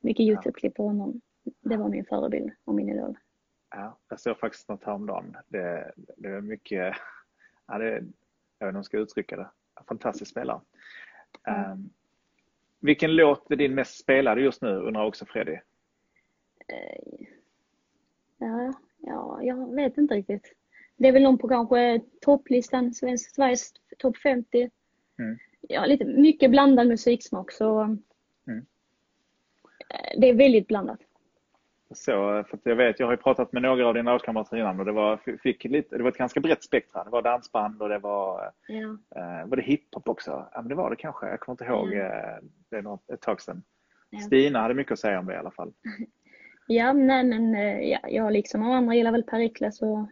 Mycket 0.00 0.24
Youtube-klipp 0.24 0.74
på 0.74 0.86
honom. 0.86 1.20
Det 1.60 1.76
var 1.76 1.88
min 1.88 2.04
förebild 2.04 2.52
och 2.64 2.74
min 2.74 2.88
idol. 2.88 3.18
Ja, 3.70 3.98
jag 4.08 4.20
såg 4.20 4.38
faktiskt 4.38 4.68
något 4.68 4.84
häromdagen. 4.84 5.36
Det, 5.48 5.92
det 5.96 6.28
är 6.28 6.40
mycket, 6.40 6.96
ja, 7.66 7.78
det, 7.78 7.90
jag 7.90 7.96
vet 7.96 8.02
inte 8.02 8.66
hur 8.66 8.72
jag 8.72 8.84
ska 8.84 8.98
uttrycka 8.98 9.36
det. 9.36 9.50
Fantastisk 9.88 10.30
spelare. 10.30 10.60
Mm. 11.48 11.72
Um, 11.72 11.90
vilken 12.80 13.16
låt 13.16 13.50
är 13.50 13.56
din 13.56 13.74
mest 13.74 14.00
spelade 14.00 14.40
just 14.40 14.62
nu 14.62 14.76
undrar 14.76 15.04
också 15.04 15.26
Freddy? 15.26 15.52
Uh, 16.72 17.26
ja, 18.38 18.74
ja, 19.00 19.38
jag 19.42 19.74
vet 19.74 19.98
inte 19.98 20.14
riktigt. 20.14 20.54
Det 20.96 21.08
är 21.08 21.12
väl 21.12 21.22
någon 21.22 21.38
på 21.38 21.48
kanske 21.48 22.00
topplistan, 22.20 22.94
Sveriges 22.94 23.72
topp 23.98 24.16
50. 24.16 24.70
Mm. 25.18 25.38
Ja, 25.60 25.86
lite, 25.86 26.04
mycket 26.04 26.50
blandad 26.50 26.88
musiksmak 26.88 27.52
så 27.52 27.80
mm. 27.80 28.66
det 30.16 30.28
är 30.28 30.34
väldigt 30.34 30.68
blandat. 30.68 31.00
Så, 31.94 32.44
för 32.48 32.58
jag 32.62 32.76
vet, 32.76 33.00
jag 33.00 33.06
har 33.06 33.12
ju 33.12 33.16
pratat 33.16 33.52
med 33.52 33.62
några 33.62 33.86
av 33.86 33.94
dina 33.94 34.12
lagkamrater 34.12 34.56
innan 34.56 34.80
och 34.80 34.86
det 34.86 34.92
var, 34.92 35.38
fick 35.42 35.64
lite, 35.64 35.96
det 35.96 36.02
var 36.02 36.10
ett 36.10 36.16
ganska 36.16 36.40
brett 36.40 36.64
spektra. 36.64 37.04
Det 37.04 37.10
var 37.10 37.22
dansband 37.22 37.82
och 37.82 37.88
det 37.88 37.98
var, 37.98 38.52
ja. 38.66 38.98
eh, 39.16 39.48
var 39.48 39.56
det 39.56 39.62
hiphop 39.62 40.08
också? 40.08 40.30
Ja, 40.52 40.60
men 40.60 40.68
det 40.68 40.74
var 40.74 40.90
det 40.90 40.96
kanske. 40.96 41.26
Jag 41.26 41.40
kommer 41.40 41.54
inte 41.54 41.64
ihåg. 41.64 41.92
Ja. 41.92 42.04
Eh, 42.04 42.38
det 42.68 42.76
är 42.76 42.82
något, 42.82 43.10
ett 43.10 43.20
tag 43.20 43.40
sedan. 43.40 43.62
Ja. 44.10 44.18
Stina 44.18 44.60
hade 44.60 44.74
mycket 44.74 44.92
att 44.92 44.98
säga 44.98 45.18
om 45.18 45.26
det 45.26 45.34
i 45.34 45.36
alla 45.36 45.50
fall. 45.50 45.72
Ja, 46.72 46.92
nej 46.92 47.24
men 47.24 47.54
eh, 47.54 47.80
ja, 47.80 47.98
jag 48.08 48.32
liksom 48.32 48.66
och 48.66 48.74
andra 48.74 48.94
gillar 48.94 49.12
väl 49.12 49.22
Perikles 49.22 49.82
och 49.82 50.08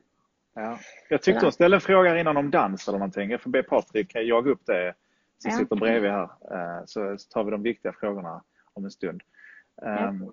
Ja. 0.54 0.78
Jag 1.08 1.22
tyckte 1.22 1.44
hon 1.44 1.52
ställde 1.52 1.76
en 1.76 1.80
fråga 1.80 2.20
innan 2.20 2.36
om 2.36 2.50
dans 2.50 2.88
eller 2.88 2.98
någonting. 2.98 3.30
Jag 3.30 3.40
får 3.40 3.50
be 3.50 3.62
Patrik 3.62 4.14
jaga 4.14 4.50
upp 4.50 4.66
det 4.66 4.94
som 5.38 5.50
ja. 5.50 5.58
sitter 5.58 5.76
bredvid 5.76 6.10
här. 6.10 6.22
Eh, 6.22 6.84
så 6.86 7.16
tar 7.30 7.44
vi 7.44 7.50
de 7.50 7.62
viktiga 7.62 7.92
frågorna 7.92 8.42
om 8.72 8.84
en 8.84 8.90
stund. 8.90 9.22
Ja. 9.76 9.98
Ehm, 9.98 10.32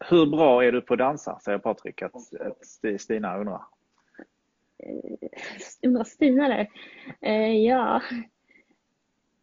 hur 0.00 0.26
bra 0.26 0.64
är 0.64 0.72
du 0.72 0.80
på 0.80 0.94
att 0.94 0.98
dansa, 0.98 1.38
säger 1.38 1.58
Patrik 1.58 2.02
att, 2.02 2.14
att 2.14 3.00
Stina 3.00 3.38
undrar. 3.38 3.62
Eh, 4.78 5.28
undrar 5.82 6.04
Stina 6.04 6.48
det? 6.48 6.68
Ja, 7.56 8.02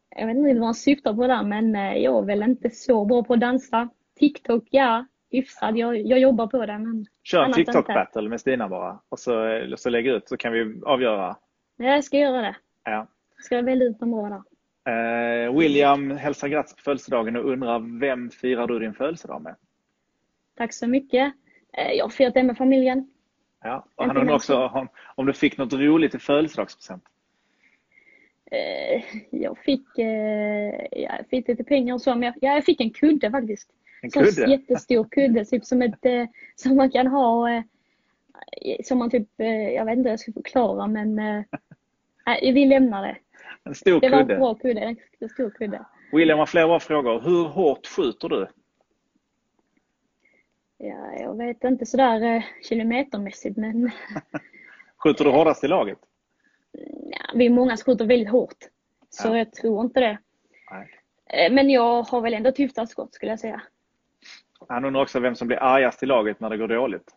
jag 0.10 0.28
vet 0.28 0.38
inte 0.38 0.54
vad 0.54 0.66
han 0.66 0.76
syftar 0.76 1.14
på 1.14 1.28
där 1.28 1.44
men 1.44 1.74
jag 2.02 2.24
är 2.24 2.26
väl 2.26 2.44
inte 2.44 2.70
så 2.70 3.06
bra 3.06 3.24
på 3.24 3.34
att 3.34 3.40
dansa. 3.40 3.90
TikTok, 4.18 4.64
ja, 4.70 5.06
hyfsad. 5.30 5.78
Jag, 5.78 5.98
jag 5.98 6.20
jobbar 6.20 6.48
på 6.48 6.66
det. 6.66 6.78
Men 6.78 7.06
Kör 7.24 7.44
en 7.44 7.54
TikTok-battle 7.54 8.30
med 8.30 8.40
Stina 8.42 8.70
bara 8.70 9.00
och 9.10 9.20
så, 9.20 9.62
så 9.78 9.90
lägger 9.90 10.18
ut 10.18 10.30
så 10.30 10.38
kan 10.38 10.54
vi 10.54 10.82
avgöra. 10.86 11.36
Ja, 11.78 11.86
jag 11.86 12.04
ska 12.04 12.18
göra 12.18 12.42
det. 12.42 12.56
Ja. 12.84 13.08
Ska 13.38 13.56
jag 13.56 13.64
välja 13.64 13.86
ut 13.86 14.02
någon 14.02 14.12
bra 14.12 14.30
där. 14.30 14.44
Eh, 14.88 15.58
William 15.58 16.12
hälsar 16.12 16.48
grattis 16.48 16.76
på 16.76 16.82
födelsedagen 16.82 17.36
och 17.36 17.52
undrar 17.52 18.00
vem 18.00 18.30
firar 18.30 18.68
du 18.68 18.80
din 18.80 18.94
födelsedag 18.94 19.42
med? 19.42 19.56
Tack 20.58 20.74
så 20.74 20.88
mycket. 20.88 21.34
Eh, 21.74 21.92
jag 21.92 22.06
har 22.06 22.10
firat 22.10 22.34
det 22.34 22.44
med 22.44 22.58
familjen. 22.58 23.12
Ja, 23.64 23.86
och 23.96 24.06
han 24.06 24.18
undrar 24.18 24.36
också 24.36 24.68
om, 24.68 24.88
om 25.16 25.26
du 25.26 25.34
fick 25.34 25.58
något 25.58 25.74
roligt 25.74 26.16
i 26.16 26.20
födelsedagspresent? 26.20 27.04
Eh, 28.52 29.04
jag 29.32 29.58
fick, 29.58 29.98
eh, 29.98 30.88
jag 30.92 31.26
fick 31.30 31.48
lite 31.48 31.64
pengar 31.64 31.94
och 31.94 32.02
så, 32.02 32.16
men 32.16 32.24
jag, 32.24 32.34
ja, 32.42 32.54
jag 32.54 32.66
fick 32.66 32.82
en 32.82 32.90
kudde 32.90 33.32
faktiskt. 33.32 33.70
En 34.02 34.12
kudde? 34.12 34.44
En 34.44 34.52
jättestor 34.52 35.08
kudde, 35.12 35.46
typ 35.46 35.66
som, 35.66 35.82
ett, 35.82 36.06
eh, 36.06 36.26
som 36.56 36.76
man 36.76 36.92
kan 36.92 37.08
ha, 37.08 37.52
eh, 37.52 37.64
som 38.84 38.98
man 38.98 39.10
typ, 39.10 39.30
eh, 39.38 39.48
jag 39.48 39.86
vet 39.86 39.98
inte 39.98 40.10
hur 40.10 40.14
jag 40.14 40.20
ska 40.20 40.34
förklara 40.34 40.88
men 40.88 41.16
nej, 42.26 42.54
vi 42.54 42.66
lämnar 42.66 43.08
det. 43.08 43.18
En 43.64 43.76
stor 43.76 44.00
det 44.02 44.10
kudde? 44.10 44.18
Det 44.18 44.24
var 44.24 44.34
en 44.34 44.40
bra 44.40 44.56
kudde, 44.56 44.98
en 45.20 45.30
stor 45.30 45.50
kudde. 45.50 45.86
William 46.12 46.40
har 46.40 46.46
flera 46.46 46.80
frågor. 46.80 47.22
Hur 47.22 47.44
hårt 47.44 47.88
skjuter 47.88 48.30
du? 48.30 48.48
Ja, 50.78 51.14
jag 51.20 51.38
vet 51.38 51.64
inte 51.64 51.86
sådär 51.86 52.46
kilometermässigt 52.64 53.58
men... 53.58 53.92
skjuter 54.98 55.26
du 55.26 55.32
hårdast 55.32 55.64
i 55.64 55.68
laget? 55.68 55.98
Ja, 57.12 57.32
vi 57.36 57.46
är 57.46 57.50
många 57.50 57.78
som 57.78 57.86
skjuter 57.86 58.06
väldigt 58.06 58.30
hårt. 58.30 58.58
Så 59.10 59.28
ja. 59.28 59.38
jag 59.38 59.52
tror 59.52 59.86
inte 59.86 60.00
det. 60.00 60.18
Nej. 60.72 61.50
Men 61.52 61.70
jag 61.70 62.04
har 62.04 62.22
väl 62.22 62.34
ändå 62.34 62.50
ett 62.50 62.60
hyfsat 62.60 62.90
skott 62.90 63.14
skulle 63.14 63.32
jag 63.32 63.40
säga. 63.40 63.62
Han 64.68 64.86
undrar 64.86 65.02
också 65.02 65.20
vem 65.20 65.36
som 65.36 65.48
blir 65.48 65.64
argast 65.64 66.04
i 66.04 66.06
laget 66.06 66.40
när 66.40 66.50
det 66.50 66.58
går 66.58 66.68
dåligt. 66.68 67.16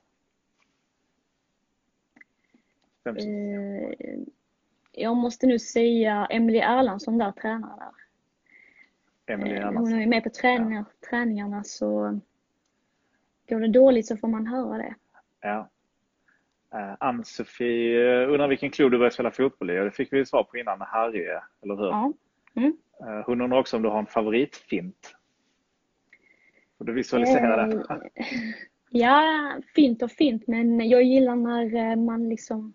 Som... 3.03 3.17
Eh, 3.17 4.19
jag 4.93 5.17
måste 5.17 5.47
nu 5.47 5.59
säga 5.59 6.27
Emelie 6.31 6.65
Erlandsson 6.65 7.19
där, 7.19 7.33
tränare 7.33 7.73
där. 7.77 9.35
Emelie 9.35 9.57
Erlandsson. 9.57 9.93
Hon 9.93 10.03
är 10.03 10.07
med 10.07 10.25
på 10.25 10.31
träningar, 10.31 10.85
ja. 11.01 11.09
träningarna 11.11 11.65
så 11.65 12.21
går 13.49 13.61
det 13.61 13.69
dåligt 13.69 14.07
så 14.07 14.17
får 14.17 14.29
man 14.29 14.47
höra 14.47 14.79
det. 14.79 14.95
Ja. 15.41 15.69
Uh, 16.75 16.97
Ann-Sofie 17.01 18.27
undrar 18.27 18.49
vilken 18.49 18.71
klubb 18.71 18.91
du 18.91 18.99
började 18.99 19.15
spela 19.15 19.31
fotboll 19.31 19.71
i 19.71 19.81
och 19.81 19.85
det 19.85 19.91
fick 19.91 20.13
vi 20.13 20.27
svar 20.27 20.45
på 20.45 20.57
innan, 20.57 20.81
Harry, 20.81 21.27
eller 21.63 21.77
hur? 21.77 21.87
Ja. 21.87 22.13
Mm. 22.55 22.77
Uh, 23.03 23.25
hon 23.27 23.41
undrar 23.41 23.59
också 23.59 23.77
om 23.77 23.83
du 23.83 23.89
har 23.89 23.99
en 23.99 24.07
favoritfint? 24.07 25.17
Får 26.81 26.85
du 26.85 26.93
visualisera 26.93 27.66
det? 27.66 27.77
Eh, 27.77 27.99
ja, 28.90 29.23
fint 29.75 30.03
och 30.03 30.11
fint 30.11 30.47
men 30.47 30.88
jag 30.88 31.03
gillar 31.03 31.37
när 31.37 31.75
eh, 31.75 31.97
man 31.97 32.29
liksom 32.29 32.73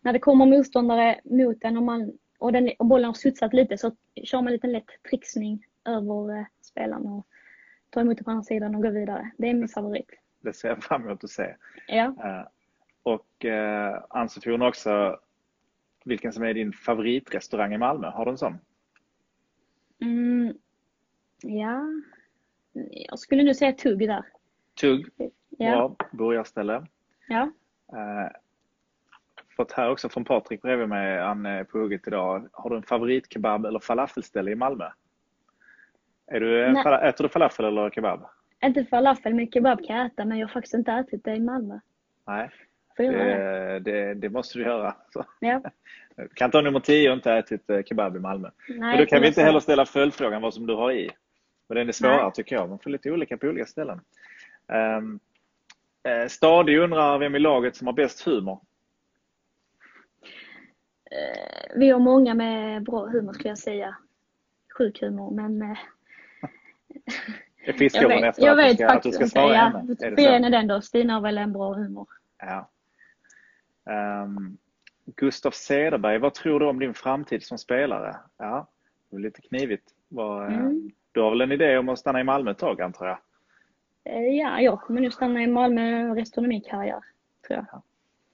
när 0.00 0.12
det 0.12 0.18
kommer 0.18 0.46
motståndare 0.46 1.20
mot 1.24 1.64
en 1.64 1.76
och, 1.76 1.82
man, 1.82 2.12
och, 2.38 2.52
den, 2.52 2.70
och 2.78 2.86
bollen 2.86 3.06
har 3.06 3.14
studsat 3.14 3.54
lite 3.54 3.78
så 3.78 3.96
kör 4.24 4.38
man 4.38 4.46
en 4.46 4.52
liten 4.52 4.72
lätt 4.72 5.02
trixning 5.10 5.64
över 5.84 6.38
eh, 6.38 6.44
spelaren 6.62 7.06
och 7.06 7.26
tar 7.90 8.00
emot 8.00 8.18
det 8.18 8.24
på 8.24 8.30
andra 8.30 8.42
sidan 8.42 8.74
och 8.74 8.82
går 8.82 8.90
vidare. 8.90 9.30
Det 9.38 9.48
är 9.48 9.54
min 9.54 9.68
favorit. 9.68 10.10
Det 10.40 10.52
ser 10.52 10.68
jag 10.68 10.82
fram 10.82 11.04
emot 11.04 11.24
att 11.24 11.30
se. 11.30 11.54
Ja. 11.88 12.14
Och 13.02 13.46
Ann-Sofie 14.08 14.52
undrar 14.52 14.68
också 14.68 15.20
vilken 16.04 16.32
som 16.32 16.44
är 16.44 16.54
din 16.54 16.72
favoritrestaurang 16.72 17.74
i 17.74 17.78
Malmö. 17.78 18.10
Har 18.10 18.24
du 18.24 18.30
en 18.30 18.38
sån? 18.38 18.58
Mm, 20.00 20.54
ja, 21.42 21.82
jag 22.90 23.18
skulle 23.18 23.42
nu 23.42 23.54
säga 23.54 23.72
tugg 23.72 24.08
där. 24.08 24.24
Tugg, 24.80 25.08
ja. 25.58 25.70
bra 25.70 25.96
burgarställe. 26.10 26.86
Ja. 27.28 27.50
Eh, 27.92 28.30
fått 29.56 29.72
här 29.72 29.90
också 29.90 30.08
från 30.08 30.24
Patrik 30.24 30.62
bredvid 30.62 30.88
mig, 30.88 31.18
han 31.18 31.46
är 31.46 31.64
på 31.64 31.78
hugget 31.78 32.06
idag. 32.06 32.48
Har 32.52 32.70
du 32.70 32.76
en 32.76 32.82
favoritkebab 32.82 33.66
eller 33.66 33.78
falafelställe 33.78 34.50
i 34.50 34.54
Malmö? 34.54 34.88
Är 36.26 36.40
du, 36.40 36.64
äter 37.08 37.22
du 37.22 37.28
falafel 37.28 37.64
eller 37.64 37.90
kebab? 37.90 38.26
Inte 38.64 38.84
falafel, 38.84 39.34
men 39.34 39.50
kebab 39.50 39.86
kan 39.86 39.96
jag 39.96 40.06
äta, 40.06 40.24
men 40.24 40.38
jag 40.38 40.46
har 40.46 40.52
faktiskt 40.52 40.74
inte 40.74 40.92
ätit 40.92 41.24
det 41.24 41.34
i 41.34 41.40
Malmö. 41.40 41.80
Nej, 42.26 42.50
det, 42.96 43.78
det, 43.78 44.14
det, 44.14 44.28
måste 44.28 44.58
du 44.58 44.64
göra. 44.64 44.94
Så. 45.12 45.24
Ja. 45.40 45.62
Kan 46.34 46.50
ha 46.52 46.60
nummer 46.60 46.80
10 46.80 47.10
och 47.10 47.16
inte 47.16 47.32
ätit 47.32 47.70
eh, 47.70 47.82
kebab 47.82 48.16
i 48.16 48.18
Malmö. 48.18 48.50
Nej, 48.68 48.78
men 48.78 48.98
då 48.98 49.06
kan 49.06 49.20
vi 49.20 49.28
inte 49.28 49.42
heller 49.42 49.60
ställa 49.60 49.86
följdfrågan 49.86 50.42
vad 50.42 50.54
som 50.54 50.66
du 50.66 50.74
har 50.74 50.92
i. 50.92 51.10
Men 51.70 51.76
den 51.76 51.88
är 51.88 51.92
svårare 51.92 52.22
Nej. 52.22 52.32
tycker 52.32 52.56
jag. 52.56 52.68
Man 52.68 52.78
får 52.78 52.90
lite 52.90 53.10
olika 53.10 53.36
på 53.36 53.46
olika 53.46 53.66
ställen. 53.66 54.00
Um, 54.98 55.20
uh, 56.08 56.28
Stadig 56.28 56.78
undrar 56.78 57.18
vem 57.18 57.34
i 57.34 57.38
laget 57.38 57.76
som 57.76 57.86
har 57.86 57.94
bäst 57.94 58.26
humor? 58.26 58.60
Uh, 61.12 61.78
vi 61.78 61.90
har 61.90 61.98
många 61.98 62.34
med 62.34 62.82
bra 62.82 63.06
humor 63.06 63.32
skulle 63.32 63.48
jag 63.48 63.58
säga. 63.58 63.96
Sjuk 64.78 65.00
humor 65.00 65.30
men 65.30 65.62
uh, 65.70 65.78
jag 67.66 67.78
fiskar 67.78 68.02
hon 68.02 68.24
efter 68.24 68.42
jag 68.42 68.60
att, 68.60 68.66
vet 68.66 68.78
du 68.78 68.84
ska, 68.84 68.92
att 68.92 69.02
du 69.02 69.12
ska 69.12 69.26
svara 69.26 69.54
ja, 69.54 69.60
henne? 69.60 69.96
Är 70.00 70.10
det 70.10 70.24
är 70.24 70.50
den 70.50 70.66
då. 70.66 70.80
Stina 70.80 71.14
har 71.14 71.20
väl 71.20 71.38
en 71.38 71.52
bra 71.52 71.74
humor. 71.74 72.08
Ja. 72.38 72.70
Um, 74.24 74.58
Gustav 75.16 75.50
Cederberg, 75.50 76.18
vad 76.18 76.34
tror 76.34 76.60
du 76.60 76.66
om 76.66 76.78
din 76.78 76.94
framtid 76.94 77.42
som 77.42 77.58
spelare? 77.58 78.16
Ja, 78.36 78.68
det 79.10 79.16
är 79.16 79.20
lite 79.20 79.40
knivigt. 79.40 79.94
Vad, 80.08 80.52
mm. 80.52 80.90
Du 81.12 81.20
har 81.20 81.30
väl 81.30 81.40
en 81.40 81.52
idé 81.52 81.78
om 81.78 81.88
att 81.88 81.98
stanna 81.98 82.20
i 82.20 82.24
Malmö 82.24 82.50
ett 82.50 82.58
tag 82.58 82.80
antar 82.80 83.06
jag? 83.06 83.18
Eh, 84.04 84.22
ja, 84.22 84.60
jag 84.60 84.80
kommer 84.80 85.00
nu 85.00 85.10
stanna 85.10 85.42
i 85.42 85.46
Malmö 85.46 86.14
resten 86.14 86.44
av 86.44 86.48
min 86.48 86.60
karriär, 86.60 87.00
tror 87.46 87.66
jag. 87.70 87.82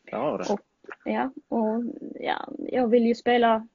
Ja, 0.04 0.36
det. 0.36 0.52
Och, 0.52 0.60
ja, 1.04 1.30
och 1.48 1.84
ja, 2.20 2.48
jag 2.58 2.88
vill 2.88 3.06
ju 3.06 3.14
spela 3.14 3.68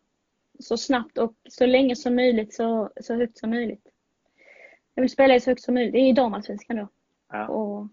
så 0.60 0.78
snabbt 0.78 1.18
och 1.18 1.34
så 1.50 1.66
länge 1.66 1.96
som 1.96 2.16
möjligt, 2.16 2.54
så, 2.54 2.90
så 3.02 3.16
högt 3.16 3.38
som 3.38 3.50
möjligt. 3.50 3.88
Jag 4.96 5.02
vill 5.02 5.12
spela 5.12 5.40
så 5.40 5.50
högt 5.50 5.62
som 5.62 5.74
möjligt. 5.74 5.94
Det 5.94 6.00
är 6.00 6.14
damallsvenskan 6.14 6.78
då. 6.78 6.88
Ja. 7.32 7.48
Och, 7.48 7.88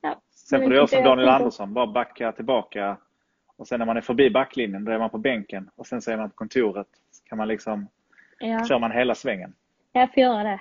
ja. 0.00 0.20
Sen 0.30 0.62
får 0.62 0.70
du 0.70 0.76
göra 0.76 0.86
som 0.86 1.04
Daniel 1.04 1.28
Andersson, 1.28 1.74
bara 1.74 1.86
backa 1.86 2.32
tillbaka. 2.32 2.96
Och 3.56 3.68
sen 3.68 3.78
när 3.78 3.86
man 3.86 3.96
är 3.96 4.00
förbi 4.00 4.30
backlinjen, 4.30 4.84
då 4.84 4.92
är 4.92 4.98
man 4.98 5.10
på 5.10 5.18
bänken. 5.18 5.70
Och 5.74 5.86
sen 5.86 6.02
så 6.02 6.10
är 6.10 6.16
man 6.16 6.30
på 6.30 6.36
kontoret. 6.36 6.88
Så 7.10 7.24
kan 7.24 7.38
man 7.38 7.48
liksom, 7.48 7.88
Ja, 8.38 8.64
kör 8.64 8.78
man 8.78 8.92
hela 8.92 9.14
svängen. 9.14 9.54
Jag 10.00 10.14
får 10.14 10.20
göra 10.20 10.42
det. 10.42 10.60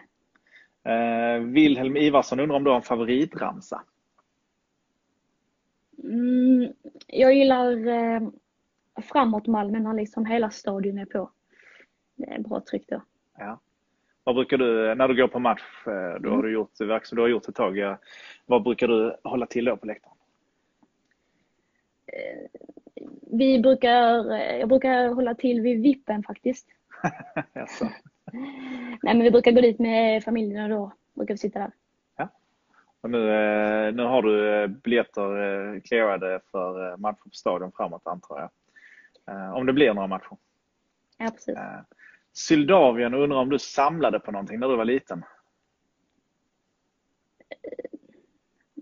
Eh, 0.91 1.39
Wilhelm 1.39 1.98
Ivarsson 1.98 2.39
undrar 2.39 2.56
om 2.56 2.63
du 2.63 2.69
har 2.69 2.78
en 2.78 2.82
favoritramsa? 2.82 3.84
Mm, 6.04 6.74
jag 7.08 7.34
gillar 7.34 7.88
eh, 7.88 8.21
framåt 9.02 9.48
Malmö 9.48 9.80
när 9.80 9.93
liksom 9.93 10.26
hela 10.26 10.50
stadion 10.50 10.98
är 10.98 11.06
på. 11.06 11.32
Det 12.15 12.26
är 12.26 12.39
bra 12.39 12.62
tryck 12.62 12.88
då. 12.88 13.02
Ja. 13.38 13.60
Vad 14.24 14.36
brukar 14.36 14.58
du, 14.58 14.95
när 14.95 15.08
du 15.08 15.15
går 15.15 15.28
på 15.28 15.39
match, 15.39 15.88
eh, 15.88 16.21
då 16.21 16.30
har 16.30 16.43
du 16.43 16.52
gjort, 16.52 16.82
verkar 16.82 17.06
som 17.06 17.15
du 17.15 17.21
har 17.21 17.30
gjort 17.30 17.48
ett 17.48 17.56
tag. 17.56 17.78
ja. 17.78 17.98
Vad 18.45 18.63
brukar 18.63 18.88
du 18.88 19.15
hålla 19.24 19.45
till 19.45 19.65
då 19.65 19.78
på 19.78 19.88
läktaren? 19.88 20.15
Vi 23.32 23.60
brukar, 23.60 24.32
eh, 24.32 24.58
jag 24.58 24.69
brukar 24.69 25.08
hålla 25.08 25.36
till 25.36 25.62
vid 25.62 25.82
vippen 25.82 26.24
faktiskt. 26.24 26.67
Nej 29.04 29.13
men 29.15 29.24
vi 29.24 29.32
brukar 29.32 29.52
gå 29.52 29.62
dit 29.62 29.80
med 29.80 30.24
familjen 30.24 30.63
och 30.63 30.69
då 30.69 30.91
brukar 31.13 31.34
vi 31.34 31.38
sitta 31.38 31.60
där. 31.60 31.71
Och 33.06 33.12
nu, 33.12 33.17
eh, 33.17 33.93
nu 33.93 34.04
har 34.04 34.21
du 34.21 34.63
eh, 34.63 34.67
biljetter 34.67 35.74
eh, 35.76 35.82
clearade 35.82 36.39
för 36.52 36.98
matcher 36.98 37.24
på 37.24 37.30
stadion 37.32 37.71
framåt 37.71 38.08
antar 38.08 38.39
jag. 38.39 38.50
Om 39.58 39.65
det 39.65 39.74
blir 39.74 39.93
några 39.93 40.08
matcher. 40.08 40.38
Ja 41.17 41.32
precis. 41.32 41.58
Syldavien 42.34 43.13
undrar 43.13 43.38
om 43.38 43.50
du 43.50 43.60
samlade 43.60 44.19
på 44.19 44.32
någonting 44.32 44.60
när 44.60 44.67
du 44.67 44.76
var 44.76 44.86
liten? 44.86 45.24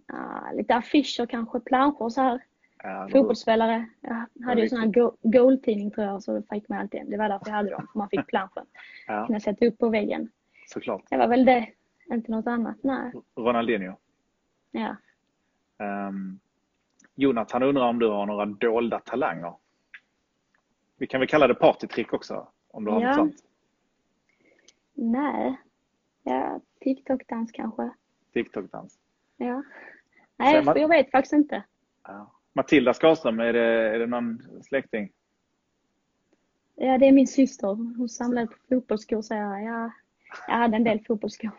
Ja, 0.07 0.51
lite 0.53 0.75
affischer 0.75 1.25
kanske, 1.25 1.59
planscher 1.59 2.09
så 2.09 2.21
här. 2.21 2.41
Ja, 2.85 3.07
Fotbollsspelare. 3.11 3.85
Jag 4.01 4.45
hade 4.45 4.61
ju 4.61 4.69
sån 4.69 4.79
här 4.79 4.87
go- 4.87 5.15
goal-tidning 5.21 5.91
tror 5.91 6.07
jag 6.07 6.23
så 6.23 6.41
fick 6.51 6.69
man 6.69 6.79
alltid 6.79 6.99
en. 7.01 7.09
Det 7.09 7.17
var 7.17 7.29
därför 7.29 7.47
jag 7.47 7.55
hade 7.55 7.69
dem. 7.69 7.87
För 7.91 7.99
man 7.99 8.09
fick 8.09 8.27
planschen. 8.27 8.65
Ja, 9.07 9.27
Kunna 9.27 9.39
sätta 9.39 9.65
upp 9.65 9.77
på 9.77 9.89
väggen. 9.89 10.29
såklart. 10.67 11.03
Det 11.09 11.17
var 11.17 11.27
väl 11.27 11.45
det. 11.45 11.69
Inte 12.11 12.31
något 12.31 12.47
annat. 12.47 12.77
Nej. 12.81 13.11
Ronaldinho. 13.35 13.95
Ja. 14.71 14.95
Um, 16.07 16.39
Jonathan 17.15 17.63
undrar 17.63 17.87
om 17.89 17.99
du 17.99 18.07
har 18.09 18.25
några 18.25 18.45
dolda 18.45 18.99
talanger? 18.99 19.53
Vi 20.97 21.07
kan 21.07 21.19
väl 21.19 21.29
kalla 21.29 21.47
det 21.47 21.55
partytrick 21.55 22.13
också, 22.13 22.47
om 22.67 22.85
du 22.85 22.91
har 22.91 23.01
Ja. 23.01 23.07
något 23.07 23.15
sånt. 23.15 23.35
Nej. 24.93 25.57
Ja, 26.23 26.59
TikTok-dans 26.79 27.51
kanske. 27.51 27.89
TikTok-dans. 28.33 28.99
Ja. 29.37 29.63
Nej, 30.37 30.51
Säger 30.51 30.63
man- 30.63 30.79
jag 30.81 30.87
vet 30.87 31.11
faktiskt 31.11 31.33
inte. 31.33 31.63
Ja. 32.03 32.31
Matilda 32.53 32.93
Skarström, 32.93 33.39
är 33.39 33.53
det, 33.53 33.63
är 33.95 33.99
det 33.99 34.07
någon 34.07 34.41
släkting? 34.63 35.11
Ja, 36.75 36.97
det 36.97 37.07
är 37.07 37.11
min 37.11 37.27
syster. 37.27 37.67
Hon 37.67 38.09
samlade 38.09 38.47
på 38.47 38.53
fotbollsskor 38.69 39.21
så 39.21 39.33
jag, 39.33 39.63
ja, 39.63 39.91
jag 40.47 40.55
hade 40.55 40.75
en 40.75 40.83
del 40.83 40.99
fotbollsskor. 41.07 41.51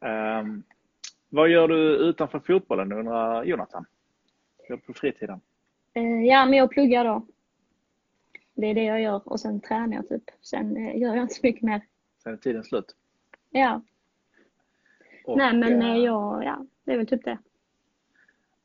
Ehm, 0.00 0.62
vad 1.28 1.48
gör 1.48 1.68
du 1.68 1.96
utanför 1.96 2.40
fotbollen, 2.40 2.92
undrar 2.92 3.44
Jonathan? 3.44 3.84
Gör 4.68 4.76
på 4.76 4.92
fritiden? 4.92 5.40
Eh, 5.94 6.22
Ja, 6.24 6.44
men 6.44 6.52
jag 6.58 6.70
pluggar 6.70 7.04
då. 7.04 7.26
Det 8.54 8.66
är 8.66 8.74
det 8.74 8.84
jag 8.84 9.00
gör 9.02 9.28
och 9.28 9.40
sen 9.40 9.60
tränar 9.60 9.96
jag 9.96 10.08
typ. 10.08 10.22
Sen 10.40 10.76
eh, 10.76 10.98
gör 11.00 11.14
jag 11.14 11.22
inte 11.24 11.34
så 11.34 11.40
mycket 11.42 11.62
mer. 11.62 11.80
Sen 12.22 12.32
är 12.32 12.36
tiden 12.36 12.64
slut. 12.64 12.96
Ja, 13.50 13.82
Och, 15.24 15.38
nej 15.38 15.56
men 15.56 15.82
eh, 15.82 15.90
eh, 15.90 15.96
jag, 15.96 16.44
ja, 16.44 16.66
det 16.84 16.92
är 16.92 16.96
väl 16.96 17.06
typ 17.06 17.24
det. 17.24 17.38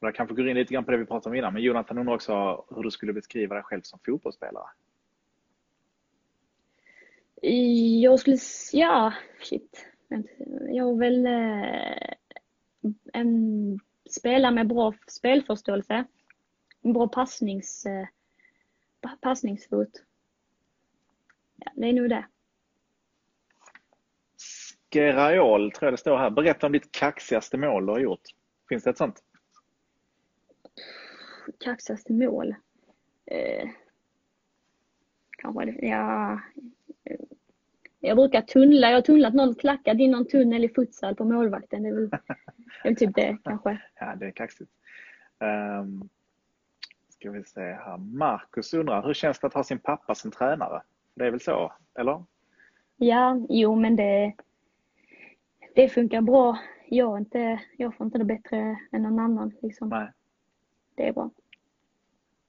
Och 0.01 0.07
Jag 0.07 0.15
kanske 0.15 0.35
går 0.35 0.47
in 0.49 0.55
lite 0.55 0.73
grann 0.73 0.85
på 0.85 0.91
det 0.91 0.97
vi 0.97 1.05
pratade 1.05 1.29
om 1.29 1.35
innan, 1.37 1.53
men 1.53 1.61
Jonathan 1.63 1.97
undrar 1.97 2.13
också 2.15 2.65
hur 2.69 2.83
du 2.83 2.91
skulle 2.91 3.13
beskriva 3.13 3.55
dig 3.55 3.63
själv 3.63 3.81
som 3.81 3.99
fotbollsspelare. 4.05 4.67
Jag 8.01 8.19
skulle, 8.19 8.37
ja, 8.73 9.13
shit. 9.41 9.87
Jag 10.69 10.89
är 10.89 10.97
väl 10.99 11.25
eh, 11.25 12.13
en 13.13 13.79
spelare 14.09 14.51
med 14.53 14.67
bra 14.67 14.93
spelförståelse. 15.07 16.05
En 16.81 16.93
bra 16.93 17.07
passnings, 17.07 17.85
eh, 17.85 18.07
pa- 19.01 19.17
passningsfot. 19.21 20.03
Ja, 21.55 21.71
det 21.75 21.89
är 21.89 21.93
nog 21.93 22.09
det. 22.09 22.25
Skeraiol, 24.91 25.71
tror 25.71 25.87
jag 25.87 25.93
det 25.93 25.97
står 25.97 26.17
här. 26.17 26.29
Berätta 26.29 26.65
om 26.65 26.71
ditt 26.71 26.91
kaxigaste 26.91 27.57
mål 27.57 27.85
du 27.85 27.91
har 27.91 27.99
gjort. 27.99 28.21
Finns 28.69 28.83
det 28.83 28.89
ett 28.89 28.97
sånt? 28.97 29.23
Kaxigaste 31.59 32.13
mål? 32.13 32.55
Eh, 33.25 33.69
kanske 35.37 35.87
ja. 35.87 36.39
Jag 37.99 38.17
brukar 38.17 38.41
tunnla. 38.41 38.89
Jag 38.89 38.97
har 38.97 39.01
tunnlat 39.01 39.33
någon, 39.33 39.55
klackat 39.55 39.99
in 39.99 40.11
någon 40.11 40.27
tunnel 40.27 40.63
i 40.63 40.69
futsal 40.69 41.15
på 41.15 41.25
målvakten. 41.25 41.83
Det 41.83 41.89
är 41.89 41.93
väl, 41.93 42.09
det 42.83 42.89
är 42.89 42.95
typ 42.95 43.15
det 43.15 43.37
kanske. 43.43 43.81
Ja, 43.99 44.15
det 44.15 44.25
är 44.25 44.31
kaxigt. 44.31 44.71
Um, 45.39 46.09
ska 47.09 47.31
vi 47.31 47.43
se 47.43 47.61
här. 47.61 47.97
Marcus 47.97 48.73
undrar, 48.73 49.03
hur 49.07 49.13
känns 49.13 49.39
det 49.39 49.47
att 49.47 49.53
ha 49.53 49.63
sin 49.63 49.79
pappa 49.79 50.15
som 50.15 50.31
tränare? 50.31 50.81
Det 51.15 51.25
är 51.25 51.31
väl 51.31 51.41
så, 51.41 51.73
eller? 51.99 52.23
Ja, 52.97 53.45
jo 53.49 53.75
men 53.75 53.95
det, 53.95 54.33
det 55.75 55.89
funkar 55.89 56.21
bra. 56.21 56.59
Jag, 56.89 57.17
inte, 57.17 57.61
jag 57.77 57.95
får 57.95 58.05
inte 58.05 58.17
det 58.17 58.25
bättre 58.25 58.77
än 58.91 59.03
någon 59.03 59.19
annan. 59.19 59.53
Liksom. 59.61 59.89
Nej. 59.89 60.11
Det 61.01 61.07
är 61.07 61.13
bra. 61.13 61.29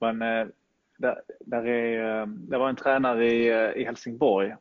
Men 0.00 0.22
eh, 0.22 0.46
där, 0.96 1.22
där 1.40 1.66
är, 1.66 2.20
eh, 2.20 2.26
det 2.26 2.58
var 2.58 2.68
en 2.68 2.76
tränare 2.76 3.26
i, 3.26 3.48
eh, 3.48 3.70
i 3.70 3.84
Helsingborg. 3.84 4.54